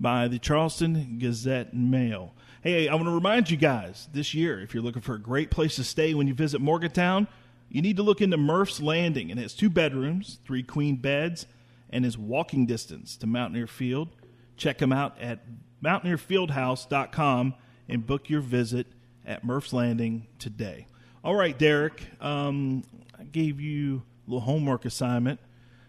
by 0.00 0.28
the 0.28 0.38
Charleston 0.38 1.18
Gazette 1.18 1.74
Mail. 1.74 2.34
Hey, 2.62 2.88
I 2.88 2.94
want 2.94 3.04
to 3.04 3.14
remind 3.14 3.50
you 3.50 3.58
guys 3.58 4.08
this 4.14 4.32
year, 4.32 4.62
if 4.62 4.72
you're 4.72 4.82
looking 4.82 5.02
for 5.02 5.14
a 5.14 5.20
great 5.20 5.50
place 5.50 5.76
to 5.76 5.84
stay 5.84 6.14
when 6.14 6.26
you 6.26 6.32
visit 6.32 6.62
Morgantown, 6.62 7.28
you 7.72 7.80
need 7.80 7.96
to 7.96 8.02
look 8.02 8.20
into 8.20 8.36
Murph's 8.36 8.82
Landing. 8.82 9.30
It 9.30 9.38
has 9.38 9.54
two 9.54 9.70
bedrooms, 9.70 10.38
three 10.44 10.62
queen 10.62 10.96
beds, 10.96 11.46
and 11.88 12.04
is 12.04 12.18
walking 12.18 12.66
distance 12.66 13.16
to 13.16 13.26
Mountaineer 13.26 13.66
Field. 13.66 14.10
Check 14.58 14.76
them 14.76 14.92
out 14.92 15.18
at 15.18 15.40
mountaineerfieldhouse.com 15.82 17.54
and 17.88 18.06
book 18.06 18.28
your 18.28 18.42
visit 18.42 18.86
at 19.24 19.42
Murph's 19.42 19.72
Landing 19.72 20.26
today. 20.38 20.86
All 21.24 21.34
right, 21.34 21.58
Derek, 21.58 22.02
um, 22.20 22.84
I 23.18 23.24
gave 23.24 23.58
you 23.58 24.02
a 24.26 24.30
little 24.30 24.40
homework 24.40 24.84
assignment. 24.84 25.40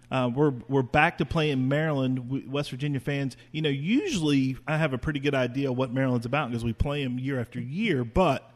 Uh, 0.10 0.30
we're 0.34 0.54
we're 0.70 0.84
back 0.84 1.18
to 1.18 1.26
playing 1.26 1.68
Maryland. 1.68 2.50
West 2.50 2.70
Virginia 2.70 3.02
fans, 3.02 3.36
you 3.52 3.62
know, 3.62 3.70
usually 3.70 4.56
I 4.66 4.78
have 4.78 4.94
a 4.94 4.98
pretty 4.98 5.20
good 5.20 5.36
idea 5.36 5.74
what 5.74 5.92
Maryland's 5.92 6.26
about 6.26 6.50
because 6.50 6.64
we 6.64 6.72
play 6.72 7.04
them 7.04 7.20
year 7.20 7.42
after 7.42 7.60
year. 7.60 8.06
But 8.06 8.50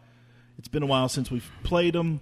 it's 0.57 0.69
been 0.69 0.83
a 0.83 0.87
while 0.87 1.09
since 1.09 1.29
we've 1.29 1.49
played 1.63 1.93
them. 1.93 2.21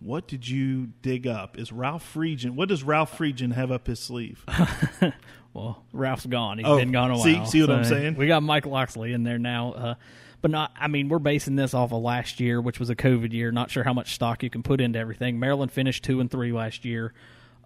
What 0.00 0.28
did 0.28 0.48
you 0.48 0.88
dig 1.02 1.26
up? 1.26 1.58
Is 1.58 1.72
Ralph 1.72 2.14
Friedgen? 2.14 2.50
What 2.50 2.68
does 2.68 2.82
Ralph 2.84 3.16
Friedgen 3.18 3.52
have 3.54 3.70
up 3.72 3.86
his 3.86 4.00
sleeve? 4.00 4.44
Well, 5.54 5.82
Ralph's 5.92 6.26
gone. 6.26 6.58
He's 6.58 6.66
Oh, 6.68 6.76
been 6.76 6.92
gone 6.92 7.10
a 7.10 7.14
while. 7.14 7.22
see- 7.24 7.44
see 7.46 7.60
what 7.62 7.70
I'm 7.70 7.84
saying? 7.84 8.14
We 8.16 8.26
got 8.28 8.42
Mike 8.42 8.66
Locksley 8.66 9.12
in 9.12 9.24
there 9.24 9.38
now. 9.38 9.72
Uh, 9.72 9.94
but 10.40 10.50
not, 10.52 10.70
I 10.78 10.86
mean, 10.88 11.08
we're 11.08 11.18
basing 11.18 11.56
this 11.56 11.74
off 11.74 11.90
of 11.90 12.00
last 12.02 12.38
year, 12.38 12.60
which 12.60 12.78
was 12.78 12.90
a 12.90 12.94
COVID 12.94 13.32
year. 13.32 13.50
Not 13.50 13.70
sure 13.70 13.82
how 13.82 13.92
much 13.94 14.14
stock 14.14 14.42
you 14.42 14.50
can 14.50 14.62
put 14.62 14.80
into 14.80 14.98
everything. 14.98 15.40
Maryland 15.40 15.72
finished 15.72 16.04
two 16.04 16.20
and 16.20 16.30
three 16.30 16.52
last 16.52 16.84
year. 16.84 17.12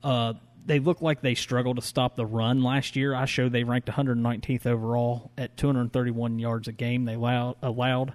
Uh, 0.02 0.34
they 0.64 0.78
look 0.78 1.02
like 1.02 1.20
they 1.20 1.34
struggled 1.34 1.76
to 1.76 1.82
stop 1.82 2.14
the 2.16 2.24
run 2.24 2.62
last 2.62 2.94
year. 2.96 3.14
I 3.14 3.24
showed 3.26 3.52
they 3.52 3.64
ranked 3.64 3.88
119th 3.88 4.64
overall 4.64 5.32
at 5.36 5.56
231 5.56 6.38
yards 6.38 6.68
a 6.68 6.72
game. 6.72 7.04
They 7.04 7.14
allowed. 7.14 7.56
allowed. 7.62 8.14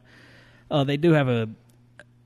Uh, 0.72 0.86
they 0.86 0.98
do 0.98 1.12
have 1.12 1.28
a 1.28 1.50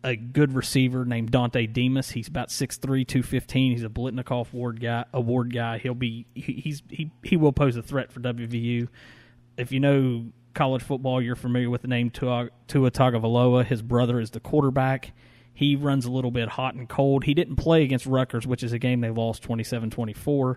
a 0.03 0.15
good 0.15 0.53
receiver 0.53 1.05
named 1.05 1.31
Dontay 1.31 1.71
Demus. 1.71 2.11
He's 2.11 2.27
about 2.27 2.49
6'3", 2.49 2.81
215. 3.07 3.71
He's 3.71 3.83
a 3.83 3.89
Biletnikoff 3.89 4.53
award 4.53 4.81
guy. 4.81 5.05
Award 5.13 5.53
guy. 5.53 5.77
He'll 5.77 5.93
be 5.93 6.25
he, 6.33 6.53
he's 6.53 6.81
he 6.89 7.11
he 7.23 7.37
will 7.37 7.53
pose 7.53 7.75
a 7.75 7.83
threat 7.83 8.11
for 8.11 8.19
WVU. 8.19 8.87
If 9.57 9.71
you 9.71 9.79
know 9.79 10.25
college 10.53 10.83
football, 10.83 11.21
you're 11.21 11.35
familiar 11.35 11.69
with 11.69 11.81
the 11.81 11.87
name 11.87 12.09
Tua, 12.09 12.49
Tua 12.67 12.91
Tagovailoa. 12.91 13.65
His 13.65 13.81
brother 13.81 14.19
is 14.19 14.31
the 14.31 14.39
quarterback. 14.39 15.13
He 15.53 15.75
runs 15.75 16.05
a 16.05 16.11
little 16.11 16.31
bit 16.31 16.49
hot 16.49 16.75
and 16.75 16.87
cold. 16.89 17.25
He 17.25 17.33
didn't 17.33 17.57
play 17.57 17.83
against 17.83 18.05
Rutgers, 18.05 18.47
which 18.47 18.63
is 18.63 18.73
a 18.73 18.79
game 18.79 19.01
they 19.01 19.09
lost 19.09 19.43
27-24, 19.43 20.55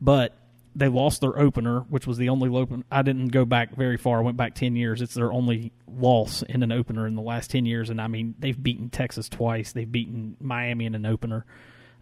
but 0.00 0.34
they 0.76 0.88
lost 0.88 1.22
their 1.22 1.38
opener, 1.38 1.80
which 1.88 2.06
was 2.06 2.18
the 2.18 2.28
only 2.28 2.50
open. 2.50 2.84
I 2.90 3.00
didn't 3.00 3.28
go 3.28 3.46
back 3.46 3.74
very 3.74 3.96
far. 3.96 4.18
I 4.18 4.22
went 4.22 4.36
back 4.36 4.54
ten 4.54 4.76
years. 4.76 5.00
It's 5.00 5.14
their 5.14 5.32
only 5.32 5.72
loss 5.88 6.42
in 6.42 6.62
an 6.62 6.70
opener 6.70 7.06
in 7.06 7.16
the 7.16 7.22
last 7.22 7.50
ten 7.50 7.64
years, 7.64 7.88
and 7.88 8.00
I 8.00 8.08
mean 8.08 8.34
they've 8.38 8.62
beaten 8.62 8.90
Texas 8.90 9.28
twice. 9.30 9.72
They've 9.72 9.90
beaten 9.90 10.36
Miami 10.38 10.84
in 10.84 10.94
an 10.94 11.06
opener, 11.06 11.46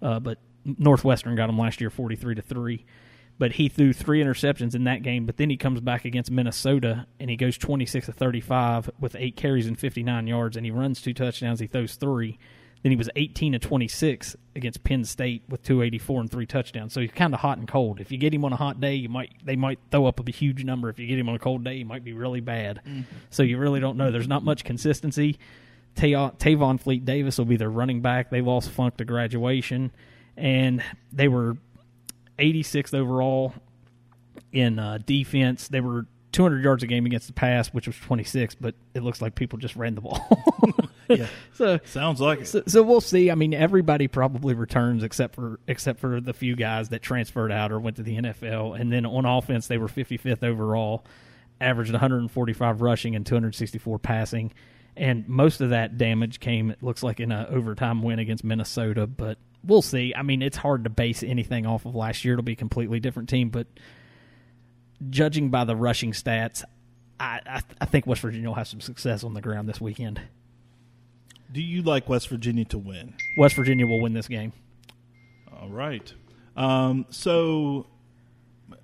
uh, 0.02 0.18
but 0.18 0.38
Northwestern 0.64 1.36
got 1.36 1.46
them 1.46 1.58
last 1.58 1.80
year, 1.80 1.88
forty 1.88 2.16
three 2.16 2.34
to 2.34 2.42
three. 2.42 2.84
But 3.38 3.52
he 3.52 3.68
threw 3.68 3.92
three 3.92 4.22
interceptions 4.22 4.74
in 4.74 4.84
that 4.84 5.02
game. 5.02 5.26
But 5.26 5.36
then 5.36 5.50
he 5.50 5.56
comes 5.56 5.80
back 5.80 6.04
against 6.04 6.30
Minnesota 6.30 7.06
and 7.18 7.30
he 7.30 7.36
goes 7.36 7.56
twenty 7.56 7.86
six 7.86 8.06
to 8.06 8.12
thirty 8.12 8.40
five 8.40 8.90
with 8.98 9.14
eight 9.16 9.36
carries 9.36 9.68
and 9.68 9.78
fifty 9.78 10.02
nine 10.02 10.26
yards, 10.26 10.56
and 10.56 10.66
he 10.66 10.72
runs 10.72 11.00
two 11.00 11.14
touchdowns. 11.14 11.60
He 11.60 11.68
throws 11.68 11.94
three. 11.94 12.38
Then 12.84 12.92
he 12.92 12.96
was 12.96 13.08
18 13.16 13.52
to 13.52 13.58
26 13.58 14.36
against 14.54 14.84
Penn 14.84 15.06
State 15.06 15.42
with 15.48 15.62
284 15.62 16.20
and 16.20 16.30
three 16.30 16.44
touchdowns. 16.44 16.92
So 16.92 17.00
he's 17.00 17.10
kind 17.10 17.32
of 17.32 17.40
hot 17.40 17.56
and 17.56 17.66
cold. 17.66 17.98
If 17.98 18.12
you 18.12 18.18
get 18.18 18.34
him 18.34 18.44
on 18.44 18.52
a 18.52 18.56
hot 18.56 18.78
day, 18.78 18.94
you 18.94 19.08
might 19.08 19.32
they 19.42 19.56
might 19.56 19.78
throw 19.90 20.04
up 20.04 20.20
a 20.20 20.30
huge 20.30 20.64
number. 20.64 20.90
If 20.90 20.98
you 20.98 21.06
get 21.06 21.18
him 21.18 21.30
on 21.30 21.34
a 21.34 21.38
cold 21.38 21.64
day, 21.64 21.78
he 21.78 21.84
might 21.84 22.04
be 22.04 22.12
really 22.12 22.40
bad. 22.42 22.82
So 23.30 23.42
you 23.42 23.56
really 23.56 23.80
don't 23.80 23.96
know. 23.96 24.10
There's 24.10 24.28
not 24.28 24.44
much 24.44 24.64
consistency. 24.64 25.38
Ta- 25.94 26.32
Tayon 26.32 26.78
Fleet-Davis 26.78 27.38
will 27.38 27.46
be 27.46 27.56
their 27.56 27.70
running 27.70 28.02
back. 28.02 28.28
They 28.28 28.42
lost 28.42 28.68
Funk 28.68 28.98
to 28.98 29.06
graduation, 29.06 29.90
and 30.36 30.82
they 31.10 31.28
were 31.28 31.56
86th 32.38 32.92
overall 32.92 33.54
in 34.52 34.78
uh, 34.78 34.98
defense. 35.06 35.68
They 35.68 35.80
were 35.80 36.04
200 36.34 36.62
yards 36.62 36.82
a 36.82 36.86
game 36.86 37.06
against 37.06 37.28
the 37.28 37.32
pass, 37.32 37.68
which 37.68 37.86
was 37.86 37.96
26, 37.96 38.56
but 38.56 38.74
it 38.92 39.02
looks 39.02 39.22
like 39.22 39.36
people 39.36 39.58
just 39.58 39.76
ran 39.76 39.94
the 39.94 40.00
ball. 40.00 40.28
yeah, 41.08 41.28
so 41.54 41.78
sounds 41.84 42.20
like 42.20 42.40
it. 42.40 42.46
so, 42.48 42.62
so 42.66 42.82
we'll 42.82 43.00
see. 43.00 43.30
I 43.30 43.36
mean, 43.36 43.54
everybody 43.54 44.08
probably 44.08 44.54
returns 44.54 45.04
except 45.04 45.36
for 45.36 45.60
except 45.68 46.00
for 46.00 46.20
the 46.20 46.34
few 46.34 46.56
guys 46.56 46.88
that 46.90 47.02
transferred 47.02 47.52
out 47.52 47.70
or 47.70 47.78
went 47.78 47.96
to 47.96 48.02
the 48.02 48.16
NFL. 48.16 48.78
And 48.78 48.92
then 48.92 49.06
on 49.06 49.24
offense, 49.24 49.68
they 49.68 49.78
were 49.78 49.86
55th 49.86 50.42
overall, 50.42 51.04
averaged 51.60 51.92
145 51.92 52.80
rushing 52.80 53.14
and 53.14 53.24
264 53.24 53.98
passing. 54.00 54.52
And 54.96 55.28
most 55.28 55.60
of 55.60 55.70
that 55.70 55.98
damage 55.98 56.40
came, 56.40 56.70
it 56.70 56.82
looks 56.82 57.02
like, 57.02 57.20
in 57.20 57.32
an 57.32 57.46
overtime 57.46 58.02
win 58.02 58.18
against 58.18 58.44
Minnesota. 58.44 59.06
But 59.06 59.38
we'll 59.62 59.82
see. 59.82 60.12
I 60.16 60.22
mean, 60.22 60.42
it's 60.42 60.56
hard 60.56 60.84
to 60.84 60.90
base 60.90 61.22
anything 61.22 61.64
off 61.64 61.86
of 61.86 61.94
last 61.94 62.24
year. 62.24 62.34
It'll 62.34 62.44
be 62.44 62.52
a 62.52 62.56
completely 62.56 63.00
different 63.00 63.28
team. 63.28 63.50
But 63.50 63.66
judging 65.10 65.50
by 65.50 65.64
the 65.64 65.76
rushing 65.76 66.12
stats, 66.12 66.64
I, 67.20 67.40
I, 67.46 67.62
I 67.80 67.84
think 67.86 68.06
West 68.06 68.22
Virginia 68.22 68.48
will 68.48 68.54
have 68.54 68.68
some 68.68 68.80
success 68.80 69.24
on 69.24 69.34
the 69.34 69.40
ground 69.40 69.68
this 69.68 69.80
weekend. 69.80 70.20
Do 71.52 71.60
you 71.62 71.82
like 71.82 72.08
West 72.08 72.28
Virginia 72.28 72.64
to 72.66 72.78
win? 72.78 73.14
West 73.38 73.54
Virginia 73.54 73.86
will 73.86 74.00
win 74.00 74.12
this 74.12 74.26
game. 74.28 74.52
All 75.60 75.68
right. 75.68 76.12
Um, 76.56 77.06
so 77.10 77.86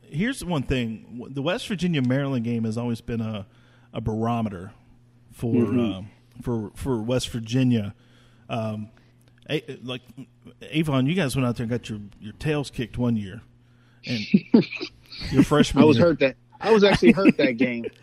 here's 0.02 0.44
one 0.44 0.62
thing: 0.62 1.26
the 1.30 1.42
West 1.42 1.66
Virginia 1.68 2.00
Maryland 2.02 2.44
game 2.44 2.64
has 2.64 2.78
always 2.78 3.00
been 3.00 3.20
a, 3.20 3.46
a 3.92 4.00
barometer 4.00 4.72
for 5.32 5.52
Mhm. 5.54 5.96
um, 5.98 6.10
for 6.42 6.70
for 6.76 7.02
West 7.02 7.28
Virginia. 7.30 7.94
Um, 8.48 8.90
A- 9.48 9.78
like 9.82 10.02
Avon, 10.62 11.06
you 11.06 11.14
guys 11.14 11.34
went 11.34 11.46
out 11.46 11.56
there 11.56 11.64
and 11.64 11.70
got 11.70 11.88
your, 11.88 12.00
your 12.20 12.32
tails 12.34 12.70
kicked 12.70 12.96
one 12.98 13.16
year, 13.16 13.42
and 14.06 14.20
your 15.30 15.42
freshman. 15.44 15.82
I 15.82 15.86
was 15.86 15.96
year- 15.96 16.06
hurt 16.06 16.18
that 16.20 16.36
I 16.60 16.72
was 16.72 16.84
actually 16.84 17.12
hurt 17.12 17.36
that 17.38 17.52
game. 17.56 17.86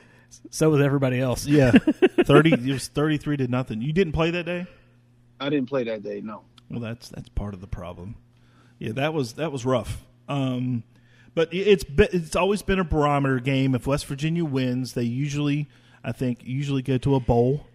So 0.52 0.70
was 0.70 0.82
everybody 0.82 1.22
else. 1.22 1.48
Yeah, 1.48 1.72
thirty. 2.26 2.52
It 2.52 2.66
was 2.74 2.90
thirty 2.90 3.18
three 3.18 3.38
to 3.38 3.48
nothing. 3.48 3.82
You 3.82 3.94
didn't 3.94 4.12
play 4.12 4.30
that 4.32 4.46
day. 4.46 4.66
I 5.40 5.48
didn't 5.50 5.70
play 5.70 5.86
that 5.86 6.04
day. 6.04 6.20
No. 6.22 6.42
Well, 6.70 6.82
that's 6.82 7.08
that's 7.08 7.30
part 7.30 7.54
of 7.54 7.62
the 7.62 7.68
problem. 7.68 8.16
Yeah, 8.78 8.92
that 8.94 9.14
was 9.14 9.34
that 9.34 9.54
was 9.54 9.66
rough. 9.66 10.04
Um, 10.28 10.84
but 11.34 11.54
it- 11.54 11.68
it's 11.68 11.84
be- 11.86 12.10
it's 12.12 12.36
always 12.36 12.62
been 12.62 12.78
a 12.78 12.84
barometer 12.84 13.40
game. 13.40 13.74
If 13.74 13.88
West 13.88 14.06
Virginia 14.06 14.44
wins, 14.44 14.94
they 14.94 15.04
usually, 15.04 15.70
I 16.04 16.12
think, 16.12 16.40
usually 16.44 16.82
go 16.82 16.98
to 16.98 17.16
a 17.16 17.22
bowl. 17.22 17.66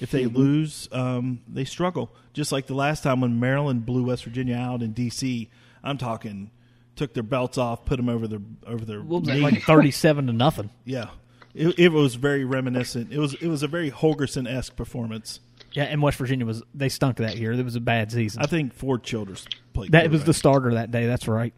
If 0.00 0.10
they 0.10 0.24
Mhm. 0.24 0.34
lose, 0.34 0.88
um, 0.90 1.42
they 1.48 1.64
struggle. 1.64 2.10
Just 2.32 2.50
like 2.50 2.66
the 2.66 2.74
last 2.74 3.04
time 3.04 3.20
when 3.20 3.38
Maryland 3.38 3.86
blew 3.86 4.02
West 4.06 4.24
Virginia 4.24 4.56
out 4.56 4.82
in 4.82 4.92
D.C. 4.92 5.48
I'm 5.84 5.96
talking, 5.96 6.50
took 6.96 7.14
their 7.14 7.22
belts 7.22 7.58
off, 7.58 7.84
put 7.84 7.96
them 7.96 8.08
over 8.08 8.26
their 8.28 8.40
over 8.66 8.84
their 8.84 9.00
What 9.02 9.20
was 9.22 9.28
knee. 9.30 9.40
like 9.40 9.62
37 9.62 10.26
to 10.28 10.32
nothing? 10.32 10.70
Yeah, 10.84 11.10
it, 11.54 11.78
it 11.78 11.92
was 11.92 12.14
very 12.16 12.44
reminiscent. 12.44 13.12
It 13.12 13.18
was 13.18 13.34
it 13.34 13.46
was 13.48 13.62
a 13.62 13.68
very 13.68 13.90
Holgorsen 13.90 14.48
esque 14.50 14.76
performance. 14.76 15.40
Yeah, 15.72 15.84
and 15.84 16.00
West 16.02 16.18
Virginia 16.18 16.46
was 16.46 16.62
they 16.74 16.88
stunk 16.88 17.16
that 17.18 17.36
year. 17.36 17.52
It 17.52 17.64
was 17.64 17.74
a 17.76 17.80
bad 17.80 18.12
season. 18.12 18.42
I 18.42 18.46
think 18.46 18.74
Ford 18.74 19.02
Childress 19.02 19.44
played. 19.72 19.92
that 19.92 20.10
was 20.10 20.24
the 20.24 20.34
starter 20.34 20.74
that 20.74 20.90
day. 20.92 21.06
That's 21.06 21.26
right. 21.26 21.52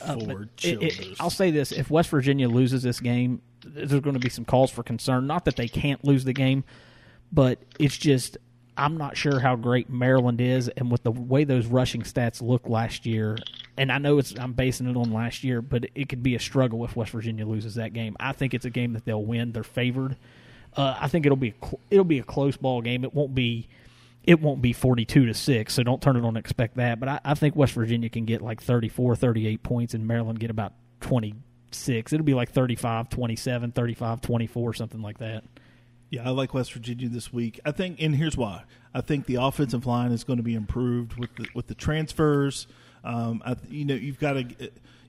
Uh, 0.00 0.14
Ford 0.18 0.48
it- 0.62 0.82
it- 0.82 0.90
Childress. 0.92 1.20
I'll 1.20 1.30
say 1.30 1.50
this: 1.50 1.70
if 1.72 1.90
West 1.90 2.08
Virginia 2.10 2.48
loses 2.48 2.82
this 2.82 2.98
game, 3.00 3.40
there's 3.64 3.90
going 4.00 4.14
to 4.14 4.20
be 4.20 4.28
some 4.28 4.44
calls 4.44 4.70
for 4.70 4.82
concern. 4.82 5.26
Not 5.26 5.44
that 5.44 5.56
they 5.56 5.68
can't 5.68 6.04
lose 6.04 6.24
the 6.24 6.32
game, 6.32 6.64
but 7.32 7.60
it's 7.78 7.96
just 7.96 8.36
I'm 8.76 8.96
not 8.96 9.16
sure 9.16 9.38
how 9.38 9.54
great 9.54 9.88
Maryland 9.90 10.40
is, 10.40 10.68
and 10.68 10.90
with 10.90 11.02
the 11.04 11.12
way 11.12 11.44
those 11.44 11.66
rushing 11.66 12.02
stats 12.02 12.42
look 12.42 12.68
last 12.68 13.06
year, 13.06 13.36
and 13.76 13.90
I 13.90 13.98
know 13.98 14.18
it's 14.18 14.34
I'm 14.38 14.52
basing 14.52 14.88
it 14.88 14.96
on 14.96 15.12
last 15.12 15.44
year, 15.44 15.62
but 15.62 15.86
it 15.94 16.08
could 16.08 16.22
be 16.22 16.34
a 16.34 16.40
struggle 16.40 16.84
if 16.84 16.96
West 16.96 17.10
Virginia 17.12 17.46
loses 17.46 17.76
that 17.76 17.92
game. 17.92 18.16
I 18.20 18.32
think 18.32 18.54
it's 18.54 18.64
a 18.64 18.70
game 18.70 18.92
that 18.92 19.04
they'll 19.04 19.24
win. 19.24 19.52
They're 19.52 19.62
favored. 19.62 20.16
Uh, 20.76 20.96
I 20.98 21.08
think 21.08 21.26
it'll 21.26 21.36
be 21.36 21.54
a 21.62 21.66
it'll 21.90 22.04
be 22.04 22.18
a 22.18 22.24
close 22.24 22.56
ball 22.56 22.82
game. 22.82 23.04
It 23.04 23.14
won't 23.14 23.34
be 23.34 23.68
it 24.24 24.40
won't 24.40 24.62
be 24.62 24.72
42 24.72 25.26
to 25.26 25.34
6 25.34 25.74
so 25.74 25.82
don't 25.82 26.00
turn 26.00 26.14
it 26.14 26.20
on 26.20 26.28
and 26.28 26.36
expect 26.36 26.76
that 26.76 27.00
but 27.00 27.08
I, 27.08 27.20
I 27.24 27.34
think 27.34 27.56
west 27.56 27.72
virginia 27.72 28.08
can 28.08 28.24
get 28.24 28.40
like 28.40 28.62
34 28.62 29.16
38 29.16 29.64
points 29.64 29.94
and 29.94 30.06
maryland 30.06 30.38
get 30.38 30.48
about 30.48 30.74
26 31.00 32.12
it'll 32.12 32.24
be 32.24 32.32
like 32.32 32.52
35 32.52 33.08
27 33.08 33.72
35 33.72 34.20
24 34.20 34.74
something 34.74 35.02
like 35.02 35.18
that 35.18 35.42
Yeah, 36.10 36.28
I 36.28 36.30
like 36.30 36.52
West 36.52 36.74
Virginia 36.74 37.08
this 37.08 37.32
week. 37.32 37.58
I 37.64 37.70
think, 37.72 37.96
and 37.98 38.14
here's 38.14 38.36
why. 38.36 38.64
I 38.92 39.00
think 39.00 39.24
the 39.24 39.36
offensive 39.36 39.86
line 39.86 40.12
is 40.12 40.24
going 40.24 40.36
to 40.36 40.42
be 40.42 40.54
improved 40.54 41.14
with 41.18 41.34
the 41.36 41.46
with 41.54 41.68
the 41.68 41.74
transfers. 41.74 42.66
Um, 43.04 43.42
I, 43.44 43.56
you 43.68 43.84
know, 43.84 43.94
you've 43.94 44.18
got 44.18 44.36
a 44.36 44.46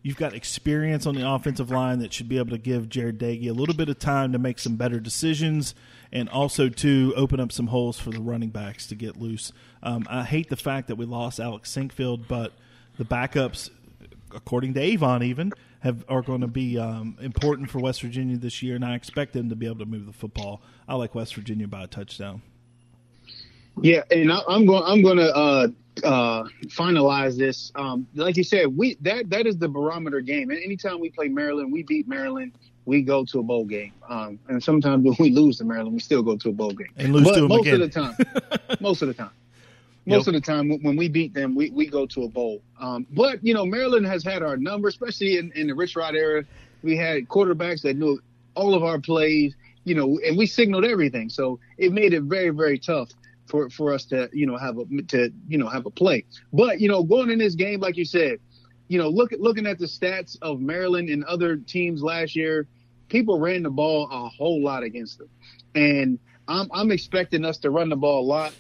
you've 0.02 0.18
got 0.18 0.34
experience 0.34 1.06
on 1.06 1.16
the 1.16 1.28
offensive 1.28 1.72
line 1.72 2.00
that 2.00 2.14
should 2.14 2.28
be 2.28 2.38
able 2.38 2.52
to 2.52 2.58
give 2.58 2.90
Jarret 2.90 3.18
Doege 3.18 3.50
a 3.50 3.54
little 3.54 3.76
bit 3.76 3.90
of 3.90 4.00
time 4.00 4.34
to 4.34 4.40
make 4.40 4.60
some 4.60 4.76
better 4.76 5.00
decisions, 5.00 5.74
and 6.12 6.30
also 6.30 6.70
to 6.70 7.14
open 7.16 7.40
up 7.40 7.52
some 7.52 7.68
holes 7.68 8.00
for 8.00 8.12
the 8.12 8.20
running 8.22 8.50
backs 8.50 8.88
to 8.88 8.96
get 8.96 9.18
loose. 9.18 9.52
Um, 9.82 10.06
I 10.10 10.24
hate 10.24 10.50
the 10.50 10.58
fact 10.58 10.88
that 10.90 10.96
we 10.96 11.06
lost 11.06 11.40
Alex 11.40 11.72
Sinkfield, 11.72 12.28
but 12.28 12.54
the 12.98 13.06
backups, 13.06 13.70
according 14.36 14.74
to 14.76 14.82
Avon, 14.82 15.24
even 15.24 15.54
have 15.80 16.06
are 16.08 16.22
going 16.22 16.42
to 16.42 16.48
be 16.48 16.78
um, 16.78 17.18
important 17.22 17.70
for 17.70 17.80
West 17.80 18.02
Virginia 18.02 18.38
this 18.38 18.62
year, 18.62 18.76
and 18.76 18.86
I 18.86 18.96
expect 18.96 19.34
them 19.34 19.50
to 19.50 19.56
be 19.56 19.66
able 19.66 19.80
to 19.80 19.86
move 19.86 20.06
the 20.06 20.14
football. 20.14 20.62
I 20.88 20.96
like 20.96 21.16
West 21.16 21.36
Virginia 21.36 21.68
by 21.68 21.84
a 21.84 21.88
touchdown. 21.88 22.42
Yeah, 23.82 24.04
and 24.12 24.32
I, 24.32 24.40
I'm 24.48 24.66
going. 24.66 24.84
I'm 24.86 25.02
going 25.02 25.18
to 25.18 25.36
uh, 25.36 25.68
uh, 26.04 26.44
finalize 26.68 27.38
this. 27.38 27.72
Um, 27.76 28.08
like 28.16 28.38
you 28.38 28.44
said, 28.44 28.68
we 28.78 28.98
that 29.02 29.30
that 29.32 29.48
is 29.48 29.58
the 29.58 29.68
barometer 29.68 30.22
game. 30.22 30.52
And 30.52 30.60
anytime 30.62 31.00
we 31.00 31.10
play 31.10 31.28
Maryland, 31.28 31.72
we 31.72 31.84
beat 31.84 32.08
Maryland. 32.08 32.54
We 32.86 33.02
go 33.02 33.24
to 33.26 33.40
a 33.40 33.44
bowl 33.44 33.64
game, 33.66 33.94
um, 34.10 34.40
and 34.50 34.62
sometimes 34.62 35.04
when 35.06 35.16
we 35.18 35.32
lose 35.32 35.58
to 35.60 35.64
Maryland, 35.66 35.94
we 35.94 36.00
still 36.02 36.22
go 36.22 36.36
to 36.38 36.50
a 36.50 36.52
bowl 36.52 36.72
game. 36.72 36.90
And 36.98 37.14
lose 37.14 37.24
but 37.24 37.36
to 37.36 37.44
'em 37.44 37.48
most 37.48 37.62
again. 37.62 37.74
of 37.76 37.80
the 37.80 37.88
time. 37.90 38.16
most 38.82 39.02
of 39.02 39.08
the 39.08 39.14
time. 39.14 39.30
Most 40.06 40.28
of 40.28 40.34
the 40.34 40.42
time, 40.42 40.68
when- 40.68 40.82
when 40.82 40.98
we 40.98 41.08
beat 41.08 41.34
them, 41.34 41.56
we, 41.56 41.70
we 41.70 41.88
go 41.88 42.06
to 42.08 42.24
a 42.24 42.28
bowl. 42.28 42.62
Um, 42.78 43.08
but 43.12 43.42
you 43.42 43.54
know, 43.54 43.66
Maryland 43.66 44.06
has 44.06 44.22
had 44.22 44.44
our 44.44 44.58
number, 44.58 44.90
especially 44.90 45.38
in, 45.38 45.54
in 45.56 45.68
the 45.68 45.74
Rich 45.76 45.96
Rod 45.96 46.14
era. 46.14 46.44
We 46.82 46.98
had 46.98 47.30
quarterbacks 47.30 47.84
that 47.84 47.96
knew 47.96 48.20
all 48.54 48.74
of 48.74 48.84
our 48.84 49.00
plays, 49.00 49.56
you 49.86 49.96
know, 49.96 50.20
and 50.28 50.38
we 50.38 50.46
signaled 50.46 50.84
everything. 50.84 51.30
So 51.30 51.58
it 51.78 51.94
made 51.94 52.14
it 52.14 52.24
very, 52.24 52.50
very 52.50 52.78
tough 52.80 53.12
for, 53.48 53.70
for 53.70 53.94
us 53.94 54.06
to, 54.06 54.30
you 54.34 54.46
know, 54.46 54.58
have 54.58 54.78
a 54.78 54.86
to 55.10 55.32
you 55.48 55.58
know 55.58 55.68
have 55.68 55.86
a 55.86 55.92
play. 55.92 56.26
But 56.52 56.80
you 56.80 56.88
know, 56.88 57.04
going 57.04 57.30
in 57.30 57.40
this 57.40 57.56
game, 57.56 57.80
like 57.80 57.98
you 57.98 58.06
said, 58.06 58.40
you 58.88 58.98
know, 58.98 59.10
look 59.10 59.32
looking 59.38 59.66
at 59.66 59.80
the 59.80 59.86
stats 59.86 60.38
of 60.42 60.60
Maryland 60.60 61.10
and 61.10 61.24
other 61.26 61.58
teams 61.58 62.02
last 62.02 62.36
year, 62.36 62.68
people 63.10 63.40
ran 63.40 63.64
the 63.64 63.70
ball 63.70 64.08
a 64.12 64.30
whole 64.30 64.64
lot 64.64 64.84
against 64.84 65.18
them, 65.18 65.30
and 65.76 66.20
I'm 66.48 66.70
I'm 66.74 66.92
expecting 66.92 67.46
us 67.46 67.58
to 67.60 67.70
run 67.70 67.90
the 67.90 67.96
ball 67.96 68.22
a 68.22 68.28
lot. 68.28 68.54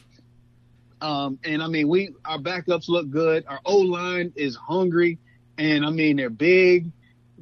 Um, 1.01 1.37
and 1.43 1.61
I 1.61 1.67
mean, 1.67 1.89
we 1.89 2.13
our 2.25 2.39
backups 2.39 2.87
look 2.87 3.09
good. 3.09 3.45
Our 3.47 3.59
O 3.65 3.77
line 3.77 4.31
is 4.35 4.55
hungry, 4.55 5.19
and 5.57 5.85
I 5.85 5.89
mean 5.89 6.17
they're 6.17 6.29
big. 6.29 6.91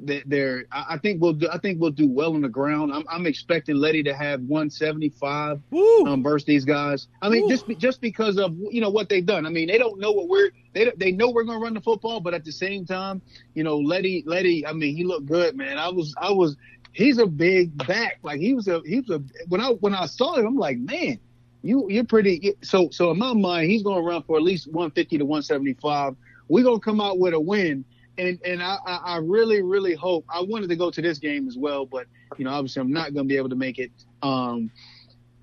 They- 0.04 0.24
They're 0.26 0.66
I 0.72 0.98
think 0.98 1.22
we'll 1.22 1.34
do 1.34 1.48
I 1.52 1.58
think 1.60 1.80
we'll 1.80 1.92
do 1.92 2.08
well 2.08 2.34
on 2.34 2.42
the 2.42 2.50
ground. 2.50 2.92
I'm, 2.94 3.04
I'm 3.10 3.26
expecting 3.28 3.76
Leddie 3.76 4.04
to 4.04 4.14
have 4.16 4.42
175 4.42 5.62
um, 6.08 6.24
versus 6.24 6.46
these 6.46 6.66
guys. 6.66 7.08
I 7.22 7.30
mean, 7.30 7.48
just 7.50 7.68
be- 7.68 7.76
just 7.76 8.02
because 8.02 8.38
of 8.38 8.56
you 8.72 8.82
know 8.82 8.90
what 8.90 9.10
they've 9.10 9.26
done. 9.26 9.46
I 9.46 9.50
mean, 9.50 9.68
they 9.68 9.78
don't 9.78 10.00
know 10.00 10.12
what 10.12 10.28
we're 10.28 10.52
they 10.74 10.92
they 10.98 11.12
know 11.12 11.30
we're 11.30 11.44
going 11.44 11.60
to 11.60 11.64
run 11.64 11.74
the 11.74 11.82
football, 11.82 12.20
but 12.20 12.34
at 12.34 12.44
the 12.46 12.52
same 12.52 12.86
time, 12.86 13.22
you 13.54 13.64
know, 13.64 13.78
Leddie 13.78 14.24
Leddie. 14.26 14.66
I 14.66 14.74
mean, 14.74 14.96
he 14.96 15.04
looked 15.04 15.28
good, 15.28 15.56
man. 15.56 15.78
I 15.78 15.90
was 15.90 16.14
I 16.18 16.32
was 16.32 16.58
he's 16.94 17.18
a 17.20 17.26
big 17.28 17.78
back. 17.88 18.20
Like 18.24 18.40
he 18.40 18.54
was 18.54 18.68
a 18.68 18.82
he 18.86 19.02
was 19.02 19.10
a 19.10 19.22
when 19.50 19.62
I 19.62 19.70
when 19.70 19.94
I 19.94 20.06
saw 20.08 20.36
him, 20.36 20.46
I'm 20.48 20.58
like, 20.58 20.78
man, 20.78 21.20
you 21.62 21.88
you're 21.90 22.04
pretty. 22.06 22.56
So 22.64 22.90
so 22.92 23.12
in 23.12 23.20
my 23.20 23.34
mind, 23.34 23.70
he's 23.70 23.84
going 23.84 23.98
to 24.04 24.08
run 24.08 24.24
for 24.24 24.38
at 24.38 24.44
least 24.44 24.68
150 24.68 25.18
to 25.20 25.26
175. 25.26 26.16
We're 26.48 26.64
going 26.64 26.80
to 26.80 26.84
come 26.84 27.00
out 27.00 27.20
with 27.20 27.34
a 27.34 27.40
win. 27.40 27.86
And 28.22 28.40
and 28.46 28.62
I, 28.62 28.78
I 28.86 29.18
really 29.18 29.62
really 29.64 29.96
hope 29.96 30.26
I 30.30 30.42
wanted 30.42 30.70
to 30.70 30.76
go 30.76 30.92
to 30.92 31.02
this 31.02 31.18
game 31.18 31.48
as 31.48 31.58
well, 31.58 31.86
but 31.86 32.06
you 32.38 32.46
know 32.46 32.52
obviously 32.52 32.80
I'm 32.82 32.92
not 32.92 33.14
going 33.14 33.26
to 33.28 33.32
be 33.34 33.38
able 33.38 33.50
to 33.50 33.56
make 33.56 33.80
it. 33.80 33.92
Um, 34.22 34.70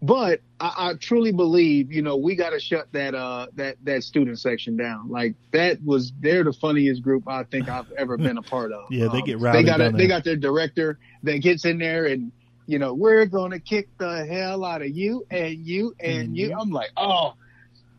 but 0.01 0.41
I, 0.61 0.72
I 0.91 0.95
truly 0.95 1.33
believe 1.33 1.91
you 1.91 2.03
know 2.03 2.16
we 2.16 2.37
got 2.37 2.51
to 2.51 2.61
shut 2.61 2.87
that 2.93 3.16
uh 3.16 3.49
that 3.57 3.76
that 3.83 4.05
student 4.05 4.39
section 4.39 4.76
down. 4.76 5.11
Like 5.11 5.35
that 5.51 5.83
was 5.85 6.12
they're 6.20 6.45
the 6.45 6.53
funniest 6.53 7.03
group 7.03 7.24
I 7.26 7.43
think 7.45 7.68
I've 7.68 7.91
ever 7.99 8.16
been 8.26 8.39
a 8.39 8.43
part 8.43 8.70
of. 8.72 8.85
Yeah, 8.91 9.09
they 9.09 9.18
Um, 9.18 9.24
get 9.24 9.39
rowdy 9.41 9.59
They 9.59 9.64
got 9.64 9.81
a, 9.81 9.91
they 9.91 10.07
got 10.07 10.22
their 10.22 10.37
director 10.37 10.99
that 11.24 11.39
gets 11.39 11.64
in 11.64 11.79
there 11.79 12.07
and 12.07 12.31
you 12.66 12.79
know 12.79 12.95
we're 12.95 13.26
going 13.26 13.51
to 13.51 13.59
kick 13.59 13.89
the 13.99 14.24
hell 14.26 14.64
out 14.64 14.83
of 14.83 14.91
you 14.91 15.26
and 15.33 15.57
you 15.66 15.95
and 15.99 16.37
you. 16.37 16.55
I'm 16.57 16.70
like 16.70 16.91
oh. 16.97 17.35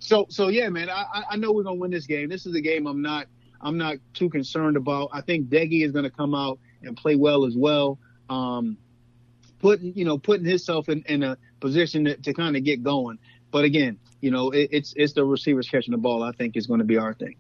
So 0.02 0.26
so 0.30 0.48
yeah, 0.48 0.70
man. 0.70 0.90
I 0.90 1.04
I- 1.14 1.24
I 1.32 1.36
know 1.36 1.52
we're 1.52 1.64
gonna 1.64 1.76
win 1.76 1.92
this 1.92 2.06
game. 2.06 2.30
This 2.30 2.46
is 2.46 2.56
a 2.56 2.62
game 2.62 2.88
I'm 2.88 3.02
not 3.02 3.28
I'm 3.62 3.78
not 3.78 3.98
too 4.14 4.30
concerned 4.30 4.78
about. 4.78 5.10
I 5.14 5.22
think 5.22 5.50
Doege 5.50 5.86
is 5.86 5.92
gonna 5.92 6.10
come 6.10 6.34
out 6.34 6.60
and 6.84 6.96
play 6.96 7.16
well 7.16 7.46
as 7.46 7.56
well. 7.56 8.00
Um, 8.30 8.78
putting 9.60 9.94
you 9.96 10.06
know 10.06 10.18
putting 10.18 10.46
himself 10.46 10.90
in, 10.90 11.04
in 11.08 11.24
a 11.24 11.38
position 11.60 12.06
to, 12.06 12.16
to 12.18 12.34
kind 12.34 12.56
of 12.56 12.64
get 12.64 12.84
going. 12.84 13.20
But 13.52 13.66
again, 13.66 14.00
you 14.22 14.32
know 14.32 14.52
it, 14.52 14.70
it's 14.72 14.94
it's 14.96 15.14
the 15.14 15.24
receivers 15.24 15.70
catching 15.70 15.92
the 15.92 15.98
ball. 15.98 16.24
I 16.24 16.32
think 16.32 16.58
is 16.58 16.68
going 16.68 16.80
to 16.80 16.86
be 16.86 16.98
our 16.98 17.14
thing. 17.14 17.36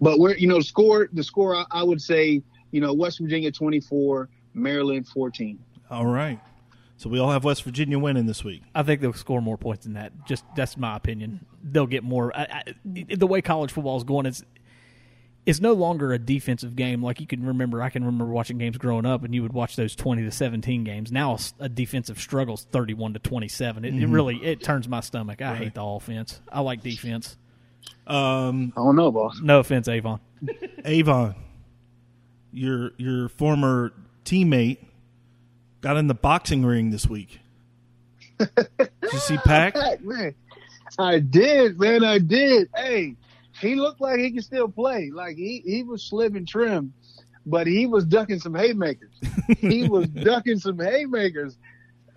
But 0.00 0.18
we're 0.18 0.36
you 0.36 0.46
know 0.46 0.60
score 0.60 1.08
the 1.12 1.22
score 1.22 1.54
I, 1.56 1.64
I 1.70 1.82
would 1.82 2.00
say 2.00 2.42
you 2.70 2.80
know 2.80 2.92
West 2.94 3.18
Virginia 3.20 3.50
24, 3.50 4.28
Maryland 4.54 5.08
14. 5.08 5.58
All 5.90 6.06
right. 6.06 6.40
So 6.98 7.08
we 7.08 7.20
all 7.20 7.30
have 7.30 7.44
West 7.44 7.62
Virginia 7.62 7.96
winning 7.96 8.26
this 8.26 8.42
week. 8.42 8.62
I 8.74 8.82
think 8.82 9.00
they'll 9.00 9.12
score 9.12 9.40
more 9.40 9.56
points 9.56 9.84
than 9.84 9.94
that. 9.94 10.12
Just 10.26 10.44
that's 10.56 10.76
my 10.76 10.96
opinion. 10.96 11.46
They'll 11.62 11.86
get 11.86 12.02
more. 12.02 12.36
I, 12.36 12.64
I, 12.66 12.74
the 13.14 13.26
way 13.26 13.40
college 13.40 13.70
football 13.70 13.96
is 13.96 14.02
going, 14.02 14.26
it's 14.26 14.42
it's 15.48 15.60
no 15.60 15.72
longer 15.72 16.12
a 16.12 16.18
defensive 16.18 16.76
game 16.76 17.02
like 17.02 17.20
you 17.20 17.26
can 17.26 17.44
remember. 17.44 17.80
I 17.82 17.88
can 17.88 18.04
remember 18.04 18.26
watching 18.32 18.58
games 18.58 18.76
growing 18.76 19.06
up, 19.06 19.24
and 19.24 19.34
you 19.34 19.42
would 19.42 19.52
watch 19.54 19.76
those 19.76 19.96
twenty 19.96 20.22
to 20.24 20.30
seventeen 20.30 20.84
games. 20.84 21.10
Now 21.10 21.38
a 21.58 21.68
defensive 21.68 22.20
struggles 22.20 22.66
thirty 22.70 22.92
one 22.94 23.14
to 23.14 23.18
twenty 23.18 23.48
seven. 23.48 23.84
It, 23.84 23.94
it 23.94 24.00
Mhm. 24.08 24.12
really 24.12 24.36
it 24.44 24.62
turns 24.62 24.86
my 24.88 25.00
stomach. 25.00 25.40
I 25.40 25.46
Right. 25.52 25.58
hate 25.58 25.74
the 25.74 25.82
offense. 25.82 26.40
I 26.52 26.60
like 26.60 26.82
defense. 26.82 27.36
Um, 28.06 28.72
I 28.76 28.80
don't 28.80 28.96
know, 28.96 29.10
boss. 29.10 29.40
No 29.42 29.60
offense, 29.60 29.88
Avon. 29.88 30.20
Avon, 30.84 31.34
your 32.52 32.92
your 32.98 33.28
former 33.30 33.92
teammate 34.24 34.78
got 35.80 35.96
in 35.96 36.06
the 36.08 36.14
boxing 36.14 36.64
ring 36.64 36.90
this 36.90 37.06
week. 37.06 37.40
Did 38.38 38.68
you 39.12 39.18
see 39.18 39.36
Pack? 39.38 39.74
man, 40.02 40.34
I 40.98 41.18
did, 41.18 41.78
man. 41.80 42.04
I 42.04 42.18
did. 42.18 42.68
Hey, 42.76 43.16
he 43.60 43.74
looked 43.74 44.00
like 44.00 44.18
he 44.18 44.32
could 44.32 44.44
still 44.44 44.68
play. 44.68 45.10
Like 45.12 45.36
he 45.36 45.62
he 45.64 45.82
was 45.82 46.02
slim 46.02 46.36
and 46.36 46.46
trim, 46.46 46.92
but 47.46 47.66
he 47.66 47.86
was 47.86 48.04
ducking 48.04 48.40
some 48.40 48.54
haymakers. 48.54 49.12
he 49.58 49.88
was 49.88 50.08
ducking 50.08 50.58
some 50.58 50.78
haymakers. 50.78 51.56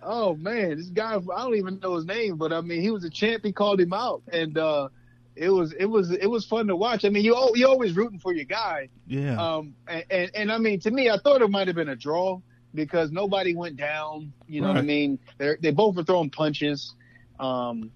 Oh 0.02 0.34
man, 0.34 0.76
this 0.76 0.88
guy 0.88 1.14
I 1.14 1.42
don't 1.42 1.56
even 1.56 1.78
know 1.80 1.96
his 1.96 2.04
name, 2.04 2.36
but 2.36 2.52
I 2.52 2.60
mean 2.60 2.80
he 2.80 2.90
was 2.90 3.04
a 3.04 3.10
champ. 3.10 3.44
He 3.44 3.52
called 3.52 3.80
him 3.80 3.92
out, 3.92 4.22
and 4.32 4.56
uh, 4.58 4.88
it 5.36 5.50
was 5.50 5.72
it 5.72 5.86
was 5.86 6.10
it 6.10 6.26
was 6.26 6.44
fun 6.44 6.66
to 6.68 6.76
watch. 6.76 7.04
I 7.04 7.08
mean 7.08 7.24
you 7.24 7.36
you 7.54 7.66
always 7.66 7.94
rooting 7.94 8.18
for 8.18 8.32
your 8.32 8.44
guy. 8.44 8.88
Yeah. 9.06 9.40
Um, 9.40 9.74
and, 9.86 10.04
and, 10.10 10.30
and 10.34 10.52
I 10.52 10.58
mean, 10.58 10.80
to 10.80 10.90
me, 10.90 11.10
I 11.10 11.18
thought 11.18 11.42
it 11.42 11.50
might 11.50 11.66
have 11.66 11.76
been 11.76 11.88
a 11.88 11.96
draw 11.96 12.40
because 12.74 13.10
nobody 13.10 13.54
went 13.54 13.76
down. 13.76 14.32
You 14.46 14.60
know 14.60 14.68
what 14.68 14.76
I 14.76 14.82
mean? 14.82 15.18
They 15.38 15.56
they 15.60 15.70
both 15.70 15.96
were 15.96 16.04
throwing 16.04 16.30
punches. 16.30 16.94
Um, 17.38 17.90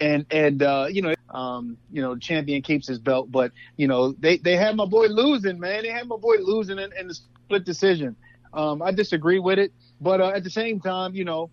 and 0.00 0.26
and 0.30 0.62
uh, 0.62 0.86
you 0.90 1.02
know, 1.02 1.14
um, 1.36 1.76
you 1.92 2.00
know, 2.00 2.16
champion 2.16 2.62
keeps 2.62 2.88
his 2.88 2.98
belt, 2.98 3.30
but 3.30 3.52
you 3.76 3.86
know, 3.86 4.12
they 4.12 4.38
they 4.38 4.56
had 4.56 4.74
my 4.74 4.86
boy 4.86 5.06
losing, 5.08 5.60
man. 5.60 5.82
They 5.82 5.90
had 5.90 6.08
my 6.08 6.16
boy 6.16 6.36
losing 6.40 6.78
in, 6.78 6.90
in 6.98 7.08
the 7.08 7.14
split 7.14 7.64
decision. 7.66 8.16
Um, 8.54 8.80
I 8.80 8.90
disagree 8.90 9.38
with 9.38 9.58
it, 9.58 9.70
but 10.00 10.22
uh, 10.22 10.30
at 10.30 10.44
the 10.44 10.50
same 10.50 10.80
time, 10.80 11.14
you 11.14 11.24
know, 11.26 11.50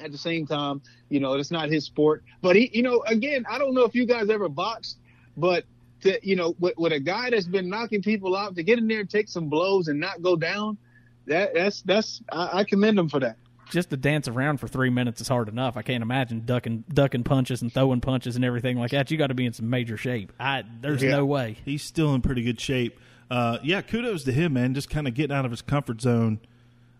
at 0.00 0.10
the 0.10 0.18
same 0.18 0.44
time, 0.44 0.82
you 1.08 1.20
know, 1.20 1.34
it's 1.34 1.52
not 1.52 1.68
his 1.68 1.84
sport. 1.84 2.24
But 2.42 2.56
he, 2.56 2.68
you 2.72 2.82
know, 2.82 3.04
again, 3.06 3.44
I 3.48 3.58
don't 3.58 3.74
know 3.74 3.84
if 3.84 3.94
you 3.94 4.06
guys 4.06 4.28
ever 4.28 4.48
boxed, 4.48 4.98
but 5.36 5.64
to, 6.02 6.18
you 6.28 6.34
know, 6.34 6.56
with, 6.58 6.76
with 6.76 6.92
a 6.92 6.98
guy 6.98 7.30
that's 7.30 7.46
been 7.46 7.68
knocking 7.68 8.02
people 8.02 8.34
out 8.34 8.56
to 8.56 8.64
get 8.64 8.76
in 8.76 8.88
there 8.88 9.00
and 9.00 9.08
take 9.08 9.28
some 9.28 9.48
blows 9.48 9.86
and 9.86 10.00
not 10.00 10.20
go 10.20 10.34
down, 10.34 10.78
that 11.26 11.54
that's 11.54 11.82
that's 11.82 12.22
I, 12.32 12.58
I 12.58 12.64
commend 12.64 12.98
him 12.98 13.08
for 13.08 13.20
that. 13.20 13.36
Just 13.70 13.90
to 13.90 13.96
dance 13.96 14.28
around 14.28 14.58
for 14.58 14.68
three 14.68 14.90
minutes 14.90 15.20
is 15.20 15.28
hard 15.28 15.48
enough. 15.48 15.76
I 15.76 15.82
can't 15.82 16.02
imagine 16.02 16.42
ducking 16.44 16.84
ducking 16.92 17.24
punches 17.24 17.62
and 17.62 17.72
throwing 17.72 18.00
punches 18.00 18.36
and 18.36 18.44
everything 18.44 18.78
like 18.78 18.92
that. 18.92 19.10
You 19.10 19.18
got 19.18 19.26
to 19.28 19.34
be 19.34 19.44
in 19.46 19.52
some 19.52 19.68
major 19.70 19.96
shape. 19.96 20.32
I 20.38 20.62
there's 20.80 21.02
Yeah. 21.02 21.10
no 21.16 21.26
way. 21.26 21.56
He's 21.64 21.82
still 21.82 22.14
in 22.14 22.22
pretty 22.22 22.42
good 22.42 22.60
shape. 22.60 22.98
Uh, 23.30 23.58
yeah, 23.64 23.80
kudos 23.82 24.22
to 24.24 24.32
him, 24.32 24.52
man. 24.52 24.72
Just 24.74 24.88
kind 24.88 25.08
of 25.08 25.14
getting 25.14 25.36
out 25.36 25.44
of 25.44 25.50
his 25.50 25.62
comfort 25.62 26.00
zone. 26.00 26.38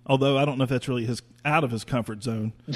Although 0.08 0.38
I 0.38 0.44
don't 0.44 0.58
know 0.58 0.64
if 0.64 0.70
that's 0.70 0.88
really 0.88 1.04
his 1.06 1.22
out 1.44 1.62
of 1.64 1.70
his 1.70 1.84
comfort 1.84 2.22
zone. 2.22 2.52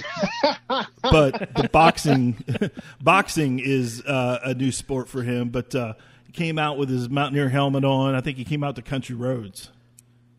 but 1.02 1.54
the 1.54 1.68
boxing, 1.72 2.42
boxing 3.00 3.58
is 3.58 4.02
uh, 4.04 4.38
a 4.44 4.54
new 4.54 4.72
sport 4.72 5.08
for 5.08 5.22
him. 5.22 5.48
But 5.50 5.74
uh, 5.74 5.94
he 6.26 6.32
came 6.32 6.58
out 6.58 6.78
with 6.78 6.88
his 6.88 7.08
mountaineer 7.08 7.48
helmet 7.48 7.84
on. 7.84 8.14
I 8.14 8.20
think 8.20 8.36
he 8.36 8.44
came 8.44 8.62
out 8.64 8.76
to 8.76 8.82
country 8.82 9.14
roads. 9.16 9.70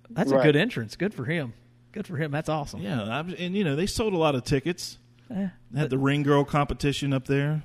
That's 0.09 0.31
a 0.31 0.37
good 0.41 0.55
entrance. 0.57 0.95
Good 0.95 1.13
for 1.13 1.25
him. 1.25 1.53
Good 1.91 2.07
for 2.07 2.17
him. 2.17 2.31
That's 2.31 2.49
awesome. 2.49 2.81
Yeah, 2.81 3.03
I 3.03 3.21
was- 3.21 3.33
and 3.35 3.55
you 3.55 3.63
know 3.63 3.75
they 3.75 3.85
sold 3.85 4.13
a 4.13 4.17
lot 4.17 4.35
of 4.35 4.43
tickets. 4.43 4.97
Eh, 5.29 5.47
They 5.71 5.79
had 5.79 5.89
the 5.89 5.97
ring 5.97 6.23
girl 6.23 6.43
competition 6.43 7.13
up 7.13 7.25
there. 7.25 7.63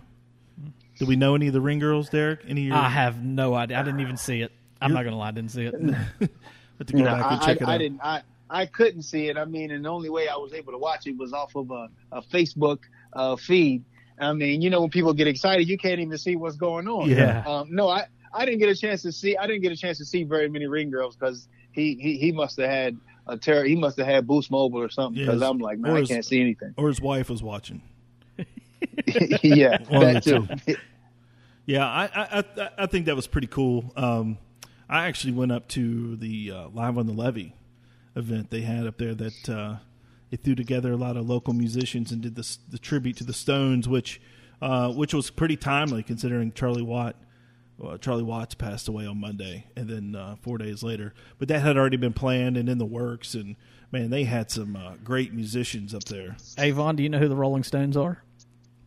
Do 0.99 1.07
we 1.07 1.16
know 1.16 1.35
any 1.35 1.49
of 1.49 1.53
the 1.53 1.61
ring 1.61 1.79
girls, 1.79 2.09
Derek? 2.09 2.41
Any? 2.49 2.62
Of 2.62 2.66
your, 2.68 2.77
I 2.77 2.89
have 2.89 3.22
no 3.22 3.55
idea. 3.55 3.79
I 3.79 3.83
didn't 3.83 4.01
even 4.01 4.16
see 4.16 4.41
it. 4.41 4.51
I'm 4.81 4.93
not 4.93 5.05
gonna 5.05 5.16
lie, 5.18 5.29
I 5.29 5.33
didn't 5.33 5.51
see 5.51 5.66
it. 5.66 5.74
Have 6.79 6.87
to 6.89 6.93
go 6.93 6.99
No, 6.99 7.05
back 7.07 7.33
and 7.33 7.41
I, 7.43 7.47
check 7.47 7.62
I, 7.62 7.64
it 7.64 7.68
I 7.68 7.74
out. 7.74 7.79
didn't. 7.79 8.01
I 8.03 8.22
I 8.49 8.66
couldn't 8.66 9.03
see 9.03 9.29
it. 9.29 9.37
I 9.37 9.45
mean, 9.45 9.70
and 9.70 9.85
the 9.85 9.89
only 9.89 10.09
way 10.11 10.29
I 10.29 10.37
was 10.37 10.53
able 10.53 10.72
to 10.72 10.79
watch 10.79 11.07
it 11.07 11.16
was 11.16 11.33
off 11.33 11.57
of 11.57 11.70
a, 11.70 11.89
a 12.12 12.22
Facebook 12.22 12.79
uh, 13.12 13.37
feed. 13.37 13.85
I 14.20 14.33
mean, 14.33 14.62
you 14.62 14.70
know, 14.70 14.81
when 14.83 14.91
people 14.91 15.12
get 15.14 15.27
excited, 15.27 15.68
you 15.68 15.77
can't 15.79 16.01
even 16.01 16.16
see 16.18 16.37
what's 16.37 16.57
going 16.57 16.87
on. 16.89 17.11
Yeah. 17.11 17.43
Um, 17.47 17.68
no, 17.74 17.89
I 17.89 18.07
I 18.33 18.45
didn't 18.45 18.61
get 18.61 18.68
a 18.68 18.74
chance 18.77 19.03
to 19.03 19.12
see. 19.12 19.37
I 19.37 19.47
didn't 19.47 19.62
get 19.62 19.72
a 19.72 19.77
chance 19.77 19.99
to 19.99 20.05
see 20.05 20.22
very 20.24 20.49
many 20.49 20.66
ring 20.66 20.91
girls 20.91 21.16
because 21.16 21.49
he, 21.72 21.95
he 22.01 22.18
he 22.18 22.33
must 22.33 22.59
have 22.59 22.68
had 22.70 22.97
a 23.27 23.37
terror. 23.37 23.64
He 23.64 23.77
must 23.77 23.97
have 23.99 24.07
had 24.07 24.27
Boost 24.27 24.51
Mobile 24.51 24.81
or 24.81 24.89
something. 24.91 25.20
Because 25.24 25.41
Yes. 25.41 25.51
I'm 25.51 25.59
like, 25.59 25.79
man, 25.79 25.97
I 25.97 26.01
his- 26.01 26.09
can't 26.09 26.24
see 26.24 26.41
anything. 26.41 26.74
Or 26.77 26.89
his 26.89 27.01
wife 27.01 27.29
was 27.29 27.43
watching. 27.43 27.83
yeah, 29.43 29.79
that 29.91 30.22
too. 30.24 30.74
Yeah, 31.68 31.85
I, 31.85 32.05
I 32.14 32.39
I 32.57 32.68
I 32.79 32.87
think 32.87 33.07
that 33.07 33.16
was 33.16 33.27
pretty 33.27 33.49
cool. 33.49 33.93
Um, 33.97 34.39
I 34.89 35.07
actually 35.09 35.33
went 35.33 35.51
up 35.51 35.66
to 35.70 36.14
the 36.14 36.53
uh, 36.53 36.68
Live 36.68 36.97
on 36.97 37.07
the 37.09 37.12
Levee 37.12 37.55
event 38.14 38.51
they 38.51 38.61
had 38.61 38.87
up 38.87 38.99
there 38.99 39.14
that 39.16 39.49
uh, 39.49 39.77
they 40.31 40.37
threw 40.37 40.55
together 40.55 40.93
a 40.93 40.97
lot 40.97 41.16
of 41.16 41.29
local 41.29 41.53
musicians 41.55 42.12
and 42.12 42.22
did 42.22 42.37
this 42.37 42.59
the 42.70 42.79
tribute 42.79 43.16
to 43.16 43.24
the 43.24 43.33
Stones, 43.33 43.89
which 43.89 44.20
uh, 44.62 44.93
which 44.93 45.12
was 45.12 45.29
pretty 45.31 45.57
timely 45.57 46.05
considering 46.05 46.53
Charlie 46.53 46.83
Watt. 46.83 47.16
Uh, 47.83 47.99
Charlie 47.99 48.22
Watts 48.22 48.55
passed 48.55 48.89
away 48.89 49.07
on 49.07 49.20
Monday, 49.20 49.66
and 49.77 49.89
then 49.89 50.14
uh, 50.14 50.37
four 50.41 50.57
days 50.59 50.83
later. 50.83 51.12
But 51.39 51.49
that 51.49 51.61
had 51.61 51.77
already 51.77 51.99
been 51.99 52.14
planned 52.14 52.57
and 52.57 52.68
in 52.68 52.79
the 52.79 52.87
works. 52.87 53.35
And 53.35 53.57
man, 53.93 54.09
they 54.11 54.24
had 54.24 54.51
some 54.51 54.77
uh, 54.77 54.95
great 55.05 55.35
musicians 55.35 55.95
up 55.95 56.05
there. 56.05 56.37
Avon, 56.59 56.97
do 56.97 57.03
you 57.03 57.09
know 57.11 57.18
who 57.18 57.29
the 57.29 57.37
Rolling 57.37 57.64
Stones 57.64 57.97
are? 57.97 58.22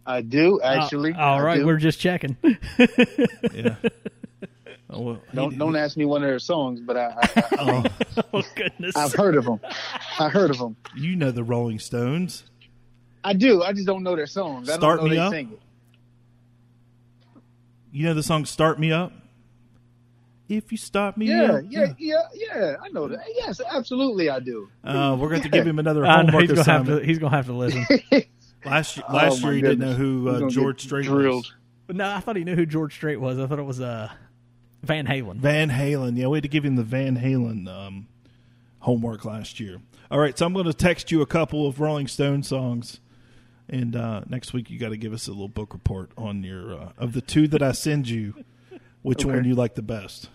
I 0.08 0.22
do 0.22 0.60
actually. 0.62 1.14
Uh, 1.14 1.20
all 1.20 1.40
I 1.40 1.44
right, 1.44 1.60
do. 1.60 1.66
we're 1.68 1.78
just 1.78 2.00
checking. 2.00 2.36
yeah. 3.54 3.76
Oh, 4.90 5.02
well, 5.02 5.22
Don't 5.36 5.56
don't 5.60 5.76
ask 5.76 5.96
me 5.98 6.06
one 6.06 6.24
of 6.24 6.28
their 6.30 6.40
songs, 6.40 6.80
but 6.80 6.98
I, 6.98 7.14
I, 7.22 7.44
oh. 7.60 7.84
oh 8.34 8.44
goodness! 8.56 8.96
I've 8.96 9.14
heard 9.14 9.36
of 9.36 9.46
them. 9.46 9.60
I 10.18 10.30
heard 10.30 10.50
of 10.50 10.58
them. 10.58 10.76
You 10.96 11.16
know 11.16 11.30
the 11.30 11.44
Rolling 11.44 11.78
Stones. 11.78 12.44
I 13.24 13.34
do. 13.34 13.62
I 13.62 13.72
just 13.74 13.86
don't 13.86 14.02
know 14.02 14.16
their 14.16 14.26
songs. 14.26 14.68
I 14.68 14.78
Start 14.78 15.02
don't 15.02 15.10
know 15.10 15.10
Me 15.12 15.16
they 15.18 15.22
Up? 15.22 15.32
sing 15.32 15.52
it. 15.54 15.60
You 17.92 18.06
know 18.06 18.14
the 18.14 18.24
song 18.24 18.46
"Start 18.46 18.80
Me 18.80 18.92
Up." 18.92 19.12
If 20.48 20.72
you 20.72 20.78
start 20.80 21.16
me 21.16 21.28
Yeah, 21.28 21.44
up, 21.54 21.64
yeah, 21.70 21.94
yeah, 22.00 22.22
yeah. 22.34 22.76
I 22.84 22.90
know 22.90 23.08
that. 23.08 23.20
Yes, 23.36 23.62
absolutely, 23.72 24.32
I 24.32 24.40
do. 24.40 24.68
Uh, 24.84 25.16
we're 25.20 25.30
going 25.30 25.44
to 25.44 25.50
give 25.50 25.66
him 25.68 25.78
another 25.78 26.04
homework 26.06 26.42
he's 26.42 26.52
gonna 26.52 26.64
have 26.64 26.86
to. 26.88 27.00
He's 27.00 27.20
gonna 27.20 27.36
have 27.36 27.46
to 27.46 27.54
listen. 27.54 27.86
last 28.66 28.98
year, 28.98 29.04
Oh, 29.08 29.14
last 29.16 29.42
my 29.44 29.50
year 29.50 29.56
he 29.58 29.62
didn't 29.62 29.80
know 29.80 29.94
who 29.94 30.28
uh, 30.28 30.50
George 30.50 30.78
get 30.78 30.86
Strait 30.86 31.06
drilled. 31.06 31.52
was. 31.88 31.96
No, 31.96 32.10
I 32.10 32.20
thought 32.20 32.36
he 32.36 32.44
knew 32.44 32.56
who 32.56 32.66
George 32.66 32.96
Strait 32.96 33.18
was. 33.22 33.38
I 33.40 33.46
thought 33.46 33.60
it 33.60 33.64
was 33.64 33.80
uh, 33.80 34.10
Van 34.82 35.06
Halen. 35.06 35.38
Van 35.38 35.70
Halen. 35.70 36.18
Yeah, 36.18 36.28
we 36.28 36.38
had 36.38 36.44
to 36.44 36.50
give 36.50 36.66
him 36.66 36.76
the 36.76 36.84
Van 36.84 37.16
Halen 37.18 37.68
um, 37.68 38.08
homework 38.80 39.26
last 39.26 39.60
year. 39.60 39.80
All 40.10 40.20
right, 40.20 40.36
so 40.36 40.48
I'm 40.48 40.54
going 40.54 40.66
to 40.66 40.74
text 40.74 41.12
you 41.12 41.22
a 41.22 41.28
couple 41.28 41.68
of 41.68 41.80
Rolling 41.80 42.08
Stone 42.08 42.42
songs, 42.42 43.00
and 43.70 43.96
uh, 43.96 44.22
next 44.28 44.54
week 44.54 44.70
you 44.70 44.78
got 44.80 44.90
to 44.90 44.98
give 44.98 45.14
us 45.14 45.28
a 45.28 45.32
little 45.32 45.48
book 45.48 45.74
report 45.74 46.12
on 46.18 46.44
your 46.44 46.74
uh, 46.74 46.92
of 46.98 47.14
the 47.14 47.22
two 47.22 47.48
that 47.50 47.62
I 47.62 47.72
send 47.72 48.10
you, 48.10 48.34
which 49.02 49.24
Okay. 49.26 49.36
one 49.36 49.46
you 49.46 49.56
like 49.56 49.76
the 49.76 49.82
best. 49.82 50.30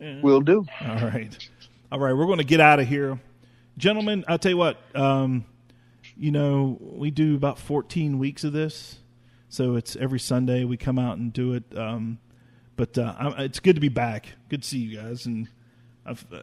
Will 0.00 0.40
do. 0.40 0.66
All 0.80 0.96
right. 0.96 1.48
All 1.92 1.98
right, 2.00 2.12
we're 2.12 2.26
going 2.26 2.38
to 2.38 2.44
get 2.44 2.58
out 2.60 2.80
of 2.80 2.88
here. 2.88 3.20
Gentlemen, 3.78 4.24
I'll 4.26 4.38
tell 4.38 4.50
you 4.50 4.56
what, 4.56 4.78
um, 4.96 5.44
you 6.16 6.30
know, 6.32 6.76
we 6.80 7.10
do 7.10 7.36
about 7.36 7.58
14 7.58 8.18
weeks 8.18 8.42
of 8.44 8.52
this. 8.52 8.98
So 9.48 9.76
it's 9.76 9.94
every 9.96 10.18
Sunday 10.18 10.64
we 10.64 10.76
come 10.76 10.98
out 10.98 11.18
and 11.18 11.32
do 11.32 11.52
it. 11.54 11.64
Um, 11.76 12.18
but 12.76 12.96
uh, 12.98 13.34
it's 13.38 13.60
good 13.60 13.76
to 13.76 13.80
be 13.80 13.90
back. 13.90 14.26
Good 14.48 14.62
to 14.62 14.68
see 14.68 14.78
you 14.78 14.96
guys. 14.96 15.26
And 15.26 15.48
I've, 16.04 16.24
uh, 16.32 16.42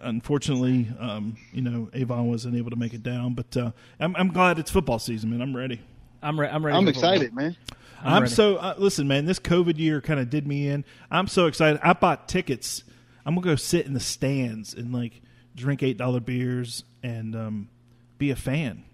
unfortunately, 0.00 0.88
um, 0.98 1.36
you 1.52 1.62
know, 1.62 1.90
Avon 1.92 2.28
wasn't 2.28 2.56
able 2.56 2.70
to 2.70 2.76
make 2.76 2.94
it 2.94 3.02
down. 3.02 3.34
But 3.34 3.56
uh, 3.56 3.72
I'm, 3.98 4.14
I'm 4.16 4.32
glad 4.32 4.58
it's 4.58 4.70
football 4.70 4.98
season, 4.98 5.30
man. 5.30 5.42
I'm 5.42 5.56
ready. 5.56 5.80
I'm, 6.22 6.38
re- 6.38 6.48
I'm 6.48 6.64
ready. 6.64 6.76
I'm 6.76 6.86
for 6.86 6.92
football. 6.92 7.12
excited, 7.12 7.34
man. 7.34 7.56
I'm 8.02 8.22
I'm, 8.22 8.28
so 8.28 8.56
uh, 8.56 8.74
listen, 8.78 9.08
man. 9.08 9.26
This 9.26 9.38
COVID 9.38 9.78
year 9.78 10.00
kind 10.00 10.20
of 10.20 10.30
did 10.30 10.46
me 10.46 10.68
in. 10.68 10.84
I'm 11.10 11.26
so 11.26 11.46
excited. 11.46 11.80
I 11.82 11.92
bought 11.92 12.28
tickets. 12.28 12.84
I'm 13.26 13.34
gonna 13.34 13.44
go 13.44 13.56
sit 13.56 13.86
in 13.86 13.92
the 13.92 14.00
stands 14.00 14.74
and 14.74 14.92
like 14.92 15.20
drink 15.54 15.82
eight 15.82 15.98
dollar 15.98 16.20
beers 16.20 16.84
and 17.02 17.36
um, 17.36 17.68
be 18.16 18.30
a 18.30 18.36
fan. 18.36 18.84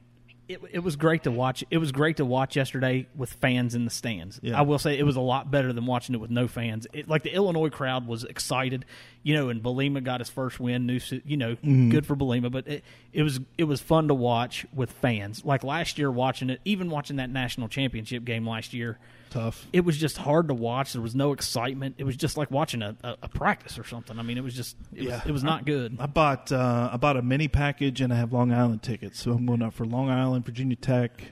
It, 0.48 0.60
it 0.70 0.78
was 0.78 0.94
great 0.94 1.24
to 1.24 1.30
watch. 1.32 1.64
It 1.70 1.78
was 1.78 1.90
great 1.90 2.18
to 2.18 2.24
watch 2.24 2.54
yesterday 2.54 3.08
with 3.16 3.32
fans 3.32 3.74
in 3.74 3.84
the 3.84 3.90
stands. 3.90 4.38
Yeah. 4.42 4.56
I 4.56 4.62
will 4.62 4.78
say 4.78 4.96
it 4.96 5.02
was 5.04 5.16
a 5.16 5.20
lot 5.20 5.50
better 5.50 5.72
than 5.72 5.86
watching 5.86 6.14
it 6.14 6.18
with 6.20 6.30
no 6.30 6.46
fans. 6.46 6.86
It, 6.92 7.08
like 7.08 7.24
the 7.24 7.34
Illinois 7.34 7.68
crowd 7.68 8.06
was 8.06 8.22
excited, 8.22 8.84
you 9.24 9.34
know, 9.34 9.48
and 9.48 9.60
Bielema 9.60 10.04
got 10.04 10.20
his 10.20 10.30
first 10.30 10.60
win. 10.60 10.86
New, 10.86 11.00
you 11.24 11.36
know, 11.36 11.56
Mhm. 11.56 11.90
good 11.90 12.06
for 12.06 12.14
Bielema. 12.14 12.52
But 12.52 12.68
it, 12.68 12.84
it 13.12 13.22
was 13.24 13.40
it 13.58 13.64
was 13.64 13.80
fun 13.80 14.06
to 14.06 14.14
watch 14.14 14.64
with 14.72 14.92
fans. 14.92 15.44
Like 15.44 15.64
last 15.64 15.98
year, 15.98 16.10
watching 16.12 16.48
it, 16.50 16.60
even 16.64 16.90
watching 16.90 17.16
that 17.16 17.30
national 17.30 17.66
championship 17.68 18.24
game 18.24 18.48
last 18.48 18.72
year, 18.72 18.98
Tough. 19.30 19.66
it 19.72 19.84
was 19.84 19.96
just 19.98 20.16
hard 20.16 20.48
to 20.48 20.54
watch. 20.54 20.92
There 20.92 21.02
was 21.02 21.14
no 21.14 21.32
excitement. 21.32 21.96
It 21.98 22.04
was 22.04 22.16
just 22.16 22.36
like 22.36 22.50
watching 22.50 22.82
a, 22.82 22.96
a, 23.02 23.16
a 23.24 23.28
practice 23.28 23.78
or 23.78 23.84
something. 23.84 24.18
I 24.18 24.22
mean, 24.22 24.38
it 24.38 24.44
was 24.44 24.54
just 24.54 24.76
it, 24.94 25.06
was, 25.06 25.20
it 25.26 25.32
was 25.32 25.44
not 25.44 25.64
good. 25.64 25.96
I 25.98 26.06
bought 26.06 26.52
uh, 26.52 26.90
I 26.92 26.96
bought 26.96 27.16
a 27.16 27.22
mini 27.22 27.48
package 27.48 28.00
and 28.00 28.12
I 28.12 28.16
have 28.16 28.32
Long 28.32 28.52
Island 28.52 28.82
tickets, 28.82 29.20
so 29.20 29.32
I'm 29.32 29.46
going 29.46 29.62
up 29.62 29.74
for 29.74 29.84
Long 29.84 30.08
Island, 30.08 30.44
Virginia 30.44 30.76
Tech, 30.76 31.22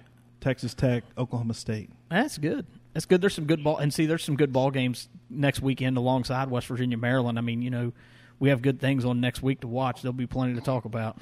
Texas 0.41 0.75
Tech, 0.75 1.05
Oklahoma 1.17 1.55
State. 1.55 1.91
That's 2.11 2.39
good. 2.39 2.67
That's 2.93 3.07
good. 3.07 3.21
There's 3.21 3.35
some 3.35 3.47
good 3.47 3.65
ball, 3.65 3.79
and 3.79 3.93
see, 3.93 4.07
there's 4.07 4.23
some 4.23 4.37
good 4.37 4.53
ball 4.53 4.71
games 4.71 5.09
next 5.29 5.61
weekend 5.61 5.97
alongside 5.97 6.49
West 6.49 6.69
Virginia, 6.69 6.97
Maryland. 6.97 7.39
I 7.39 7.43
mean, 7.43 7.61
you 7.61 7.71
know, 7.71 7.93
we 8.39 8.51
have 8.51 8.63
good 8.63 8.81
things 8.81 9.05
on 9.05 9.21
next 9.21 9.43
week 9.43 9.61
to 9.61 9.69
watch. 9.69 10.03
There'll 10.03 10.13
be 10.13 10.27
plenty 10.27 10.55
to 10.55 10.61
talk 10.61 10.85
about. 10.85 11.19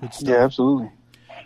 Good 0.00 0.14
stuff. 0.14 0.28
Yeah, 0.28 0.44
absolutely. 0.44 0.90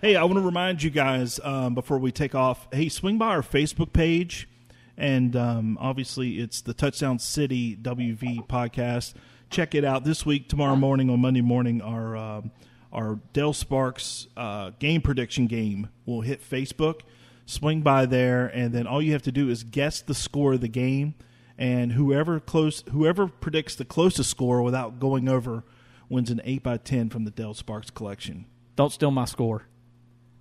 Hey, 0.01 0.15
I 0.15 0.23
want 0.23 0.37
to 0.37 0.43
remind 0.43 0.81
you 0.85 0.91
guys 0.91 1.41
um, 1.43 1.75
before 1.75 1.99
we 1.99 2.13
take 2.13 2.33
off. 2.33 2.69
Hey, 2.73 2.89
swing 2.89 3.19
by 3.19 3.31
our 3.31 3.43
Facebook 3.43 3.93
page, 3.93 4.49
and 4.97 5.35
um, 5.35 5.77
obviously 5.81 6.39
it's 6.39 6.61
the 6.61 6.73
Touchdown 6.73 7.19
City 7.19 7.75
WV 7.75 8.47
podcast. 8.47 9.15
Check 9.51 9.75
it 9.75 9.85
out 9.85 10.05
this 10.05 10.25
week, 10.25 10.49
tomorrow 10.49 10.77
morning, 10.77 11.11
on 11.11 11.19
Monday 11.19 11.41
morning. 11.41 11.83
Our 11.83 12.17
um, 12.17 12.53
our 12.93 13.19
Dell 13.33 13.53
Sparks 13.53 14.29
uh, 14.37 14.71
game 14.79 15.01
prediction 15.01 15.49
game 15.49 15.89
will 16.07 16.21
hit 16.21 16.49
Facebook. 16.49 17.01
Swing 17.45 17.83
by 17.83 18.07
there, 18.07 18.47
and 18.47 18.73
then 18.73 18.87
all 18.87 19.03
you 19.03 19.11
have 19.15 19.23
to 19.23 19.33
do 19.33 19.51
is 19.51 19.65
guess 19.65 20.01
the 20.01 20.15
score 20.15 20.53
of 20.53 20.61
the 20.61 20.69
game, 20.69 21.17
and 21.59 21.91
whoever 21.91 22.39
close 22.39 22.85
whoever 22.93 23.27
predicts 23.27 23.75
the 23.75 23.85
closest 23.85 24.31
score 24.31 24.63
without 24.63 25.01
going 25.01 25.29
over 25.29 25.65
wins 26.09 26.31
an 26.31 26.41
eight 26.45 26.63
by 26.63 26.77
ten 26.77 27.11
from 27.11 27.25
the 27.25 27.33
Dell 27.33 27.53
Sparks 27.53 27.91
collection. 27.91 28.47
Don't 28.77 28.93
steal 28.93 29.11
my 29.11 29.25
score. 29.25 29.65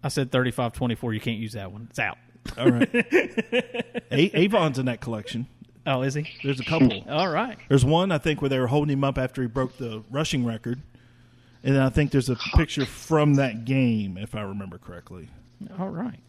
I 0.07 0.09
said 0.09 0.31
35-24. 0.31 1.13
You 1.13 1.19
can't 1.19 1.37
use 1.37 1.51
that 1.51 1.69
one. 1.69 1.87
It's 1.89 1.99
out. 1.99 2.17
All 2.57 2.71
right. 2.71 2.89
A- 4.11 4.37
Avon's 4.39 4.79
in 4.79 4.85
that 4.85 5.01
collection. 5.01 5.47
Oh, 5.85 6.01
is 6.01 6.13
he? 6.13 6.25
There's 6.45 6.61
a 6.61 6.63
couple. 6.63 7.03
All 7.09 7.27
right. 7.27 7.57
There's 7.67 7.83
one 7.83 8.09
I 8.13 8.17
think 8.17 8.41
where 8.41 8.47
they 8.47 8.57
were 8.57 8.67
holding 8.67 8.93
him 8.93 9.03
up 9.03 9.17
after 9.17 9.41
he 9.41 9.49
broke 9.49 9.77
the 9.77 10.01
rushing 10.09 10.45
record, 10.45 10.81
and 11.61 11.75
then 11.75 11.81
I 11.81 11.89
think 11.89 12.11
there's 12.11 12.29
a 12.29 12.37
picture 12.55 12.85
from 12.85 13.33
that 13.35 13.65
game, 13.65 14.17
if 14.17 14.33
I 14.33 14.43
remember 14.43 14.77
correctly. 14.77 15.27
All 15.77 15.89
right. 15.89 16.19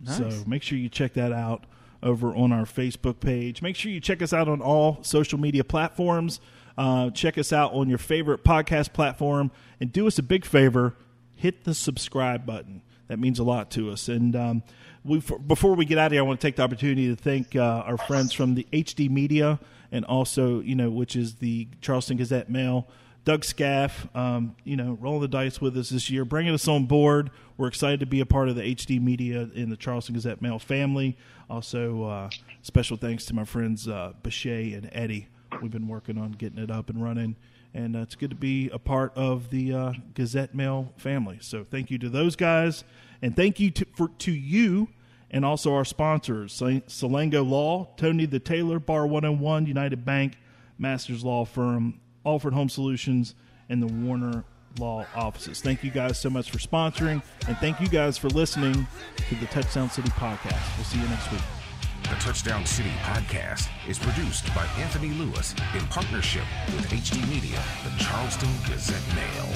Nice. 0.00 0.16
So 0.16 0.30
make 0.46 0.62
sure 0.62 0.78
you 0.78 0.88
check 0.88 1.12
that 1.14 1.30
out 1.32 1.64
over 2.02 2.34
on 2.34 2.52
our 2.52 2.64
Facebook 2.64 3.20
page. 3.20 3.60
Make 3.60 3.76
sure 3.76 3.92
you 3.92 4.00
check 4.00 4.22
us 4.22 4.32
out 4.32 4.48
on 4.48 4.62
all 4.62 5.02
social 5.02 5.38
media 5.38 5.62
platforms. 5.62 6.40
Uh, 6.78 7.10
check 7.10 7.36
us 7.36 7.52
out 7.52 7.74
on 7.74 7.90
your 7.90 7.98
favorite 7.98 8.44
podcast 8.44 8.94
platform, 8.94 9.50
and 9.78 9.92
do 9.92 10.06
us 10.06 10.18
a 10.18 10.22
big 10.22 10.46
favor: 10.46 10.94
hit 11.34 11.64
the 11.64 11.74
subscribe 11.74 12.46
button. 12.46 12.80
That 13.10 13.18
means 13.18 13.40
a 13.40 13.44
lot 13.44 13.72
to 13.72 13.90
us. 13.90 14.08
And 14.08 14.36
um, 14.36 14.62
we, 15.04 15.20
before 15.44 15.74
we 15.74 15.84
get 15.84 15.98
out 15.98 16.06
of 16.06 16.12
here, 16.12 16.20
I 16.20 16.24
want 16.24 16.40
to 16.40 16.46
take 16.46 16.54
the 16.54 16.62
opportunity 16.62 17.08
to 17.08 17.16
thank 17.16 17.56
uh, 17.56 17.82
our 17.84 17.98
friends 17.98 18.32
from 18.32 18.54
the 18.54 18.68
HD 18.72 19.10
Media 19.10 19.58
and 19.90 20.04
also, 20.04 20.60
you 20.60 20.76
know, 20.76 20.90
which 20.90 21.16
is 21.16 21.34
the 21.34 21.66
Charleston 21.80 22.18
Gazette 22.18 22.48
Mail. 22.48 22.86
Doug 23.24 23.44
Skaff, 23.44 24.08
um, 24.14 24.54
you 24.62 24.76
know, 24.76 24.96
rolling 25.00 25.22
the 25.22 25.28
dice 25.28 25.60
with 25.60 25.76
us 25.76 25.90
this 25.90 26.08
year, 26.08 26.24
bringing 26.24 26.54
us 26.54 26.68
on 26.68 26.86
board. 26.86 27.30
We're 27.58 27.66
excited 27.66 27.98
to 27.98 28.06
be 28.06 28.20
a 28.20 28.26
part 28.26 28.48
of 28.48 28.54
the 28.54 28.62
HD 28.62 29.02
Media 29.02 29.48
in 29.56 29.70
the 29.70 29.76
Charleston 29.76 30.14
Gazette 30.14 30.40
Mail 30.40 30.60
family. 30.60 31.18
Also, 31.50 32.04
uh, 32.04 32.30
special 32.62 32.96
thanks 32.96 33.24
to 33.26 33.34
my 33.34 33.44
friends 33.44 33.88
uh, 33.88 34.12
and 34.24 34.88
Eddie. 34.92 35.26
We've 35.60 35.72
been 35.72 35.88
working 35.88 36.16
on 36.16 36.30
getting 36.30 36.60
it 36.60 36.70
up 36.70 36.88
and 36.88 37.02
running, 37.02 37.34
and 37.74 37.96
uh, 37.96 38.00
it's 38.00 38.14
good 38.14 38.30
to 38.30 38.36
be 38.36 38.68
a 38.72 38.78
part 38.78 39.12
of 39.16 39.50
the 39.50 39.72
uh, 39.72 39.92
Gazette 40.14 40.54
Mail 40.54 40.92
family. 40.96 41.38
So, 41.40 41.64
thank 41.64 41.90
you 41.90 41.98
to 41.98 42.08
those 42.08 42.36
guys, 42.36 42.84
and 43.22 43.34
thank 43.34 43.60
you 43.60 43.70
to, 43.70 43.86
for 43.96 44.08
to 44.18 44.32
you 44.32 44.88
and 45.30 45.44
also 45.44 45.74
our 45.74 45.84
sponsors 45.84 46.52
Sal- 46.52 46.80
Salango 46.88 47.48
Law, 47.48 47.88
Tony 47.96 48.26
the 48.26 48.40
Taylor, 48.40 48.78
Bar 48.78 49.06
101, 49.06 49.66
United 49.66 50.04
Bank, 50.04 50.36
Masters 50.78 51.24
Law 51.24 51.44
Firm, 51.44 52.00
Alfred 52.26 52.54
Home 52.54 52.68
Solutions, 52.68 53.34
and 53.68 53.82
the 53.82 53.86
Warner 53.86 54.44
Law 54.78 55.06
offices. 55.14 55.60
Thank 55.60 55.84
you 55.84 55.90
guys 55.90 56.18
so 56.18 56.30
much 56.30 56.50
for 56.50 56.58
sponsoring, 56.58 57.22
and 57.48 57.56
thank 57.58 57.80
you 57.80 57.88
guys 57.88 58.18
for 58.18 58.28
listening 58.28 58.86
to 59.28 59.34
the 59.36 59.46
Touchdown 59.46 59.90
City 59.90 60.10
podcast. 60.10 60.76
We'll 60.76 60.84
see 60.84 61.00
you 61.00 61.08
next 61.08 61.30
week. 61.30 61.59
The 62.04 62.16
Touchdown 62.16 62.64
City 62.66 62.90
podcast 63.02 63.68
is 63.88 63.98
produced 63.98 64.52
by 64.54 64.66
Anthony 64.78 65.10
Lewis 65.10 65.54
in 65.74 65.86
partnership 65.86 66.44
with 66.74 66.88
HD 66.90 67.26
Media, 67.28 67.62
the 67.84 67.90
Charleston 68.02 68.48
Gazette 68.66 69.02
Mail. 69.14 69.46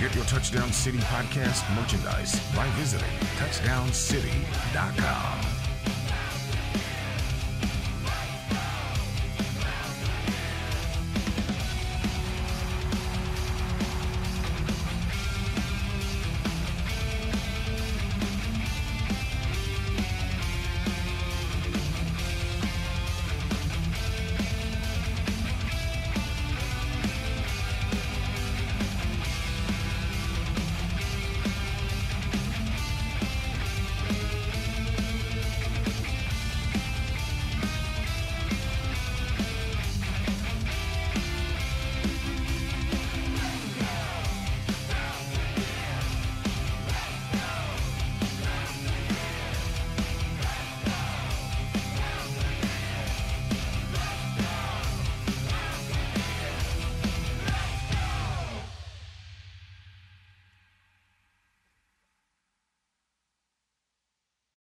Get 0.00 0.14
your 0.14 0.24
Touchdown 0.24 0.72
City 0.72 0.98
podcast 0.98 1.62
merchandise 1.76 2.40
by 2.54 2.66
visiting 2.70 3.10
touchdowncity.com. 3.38 5.51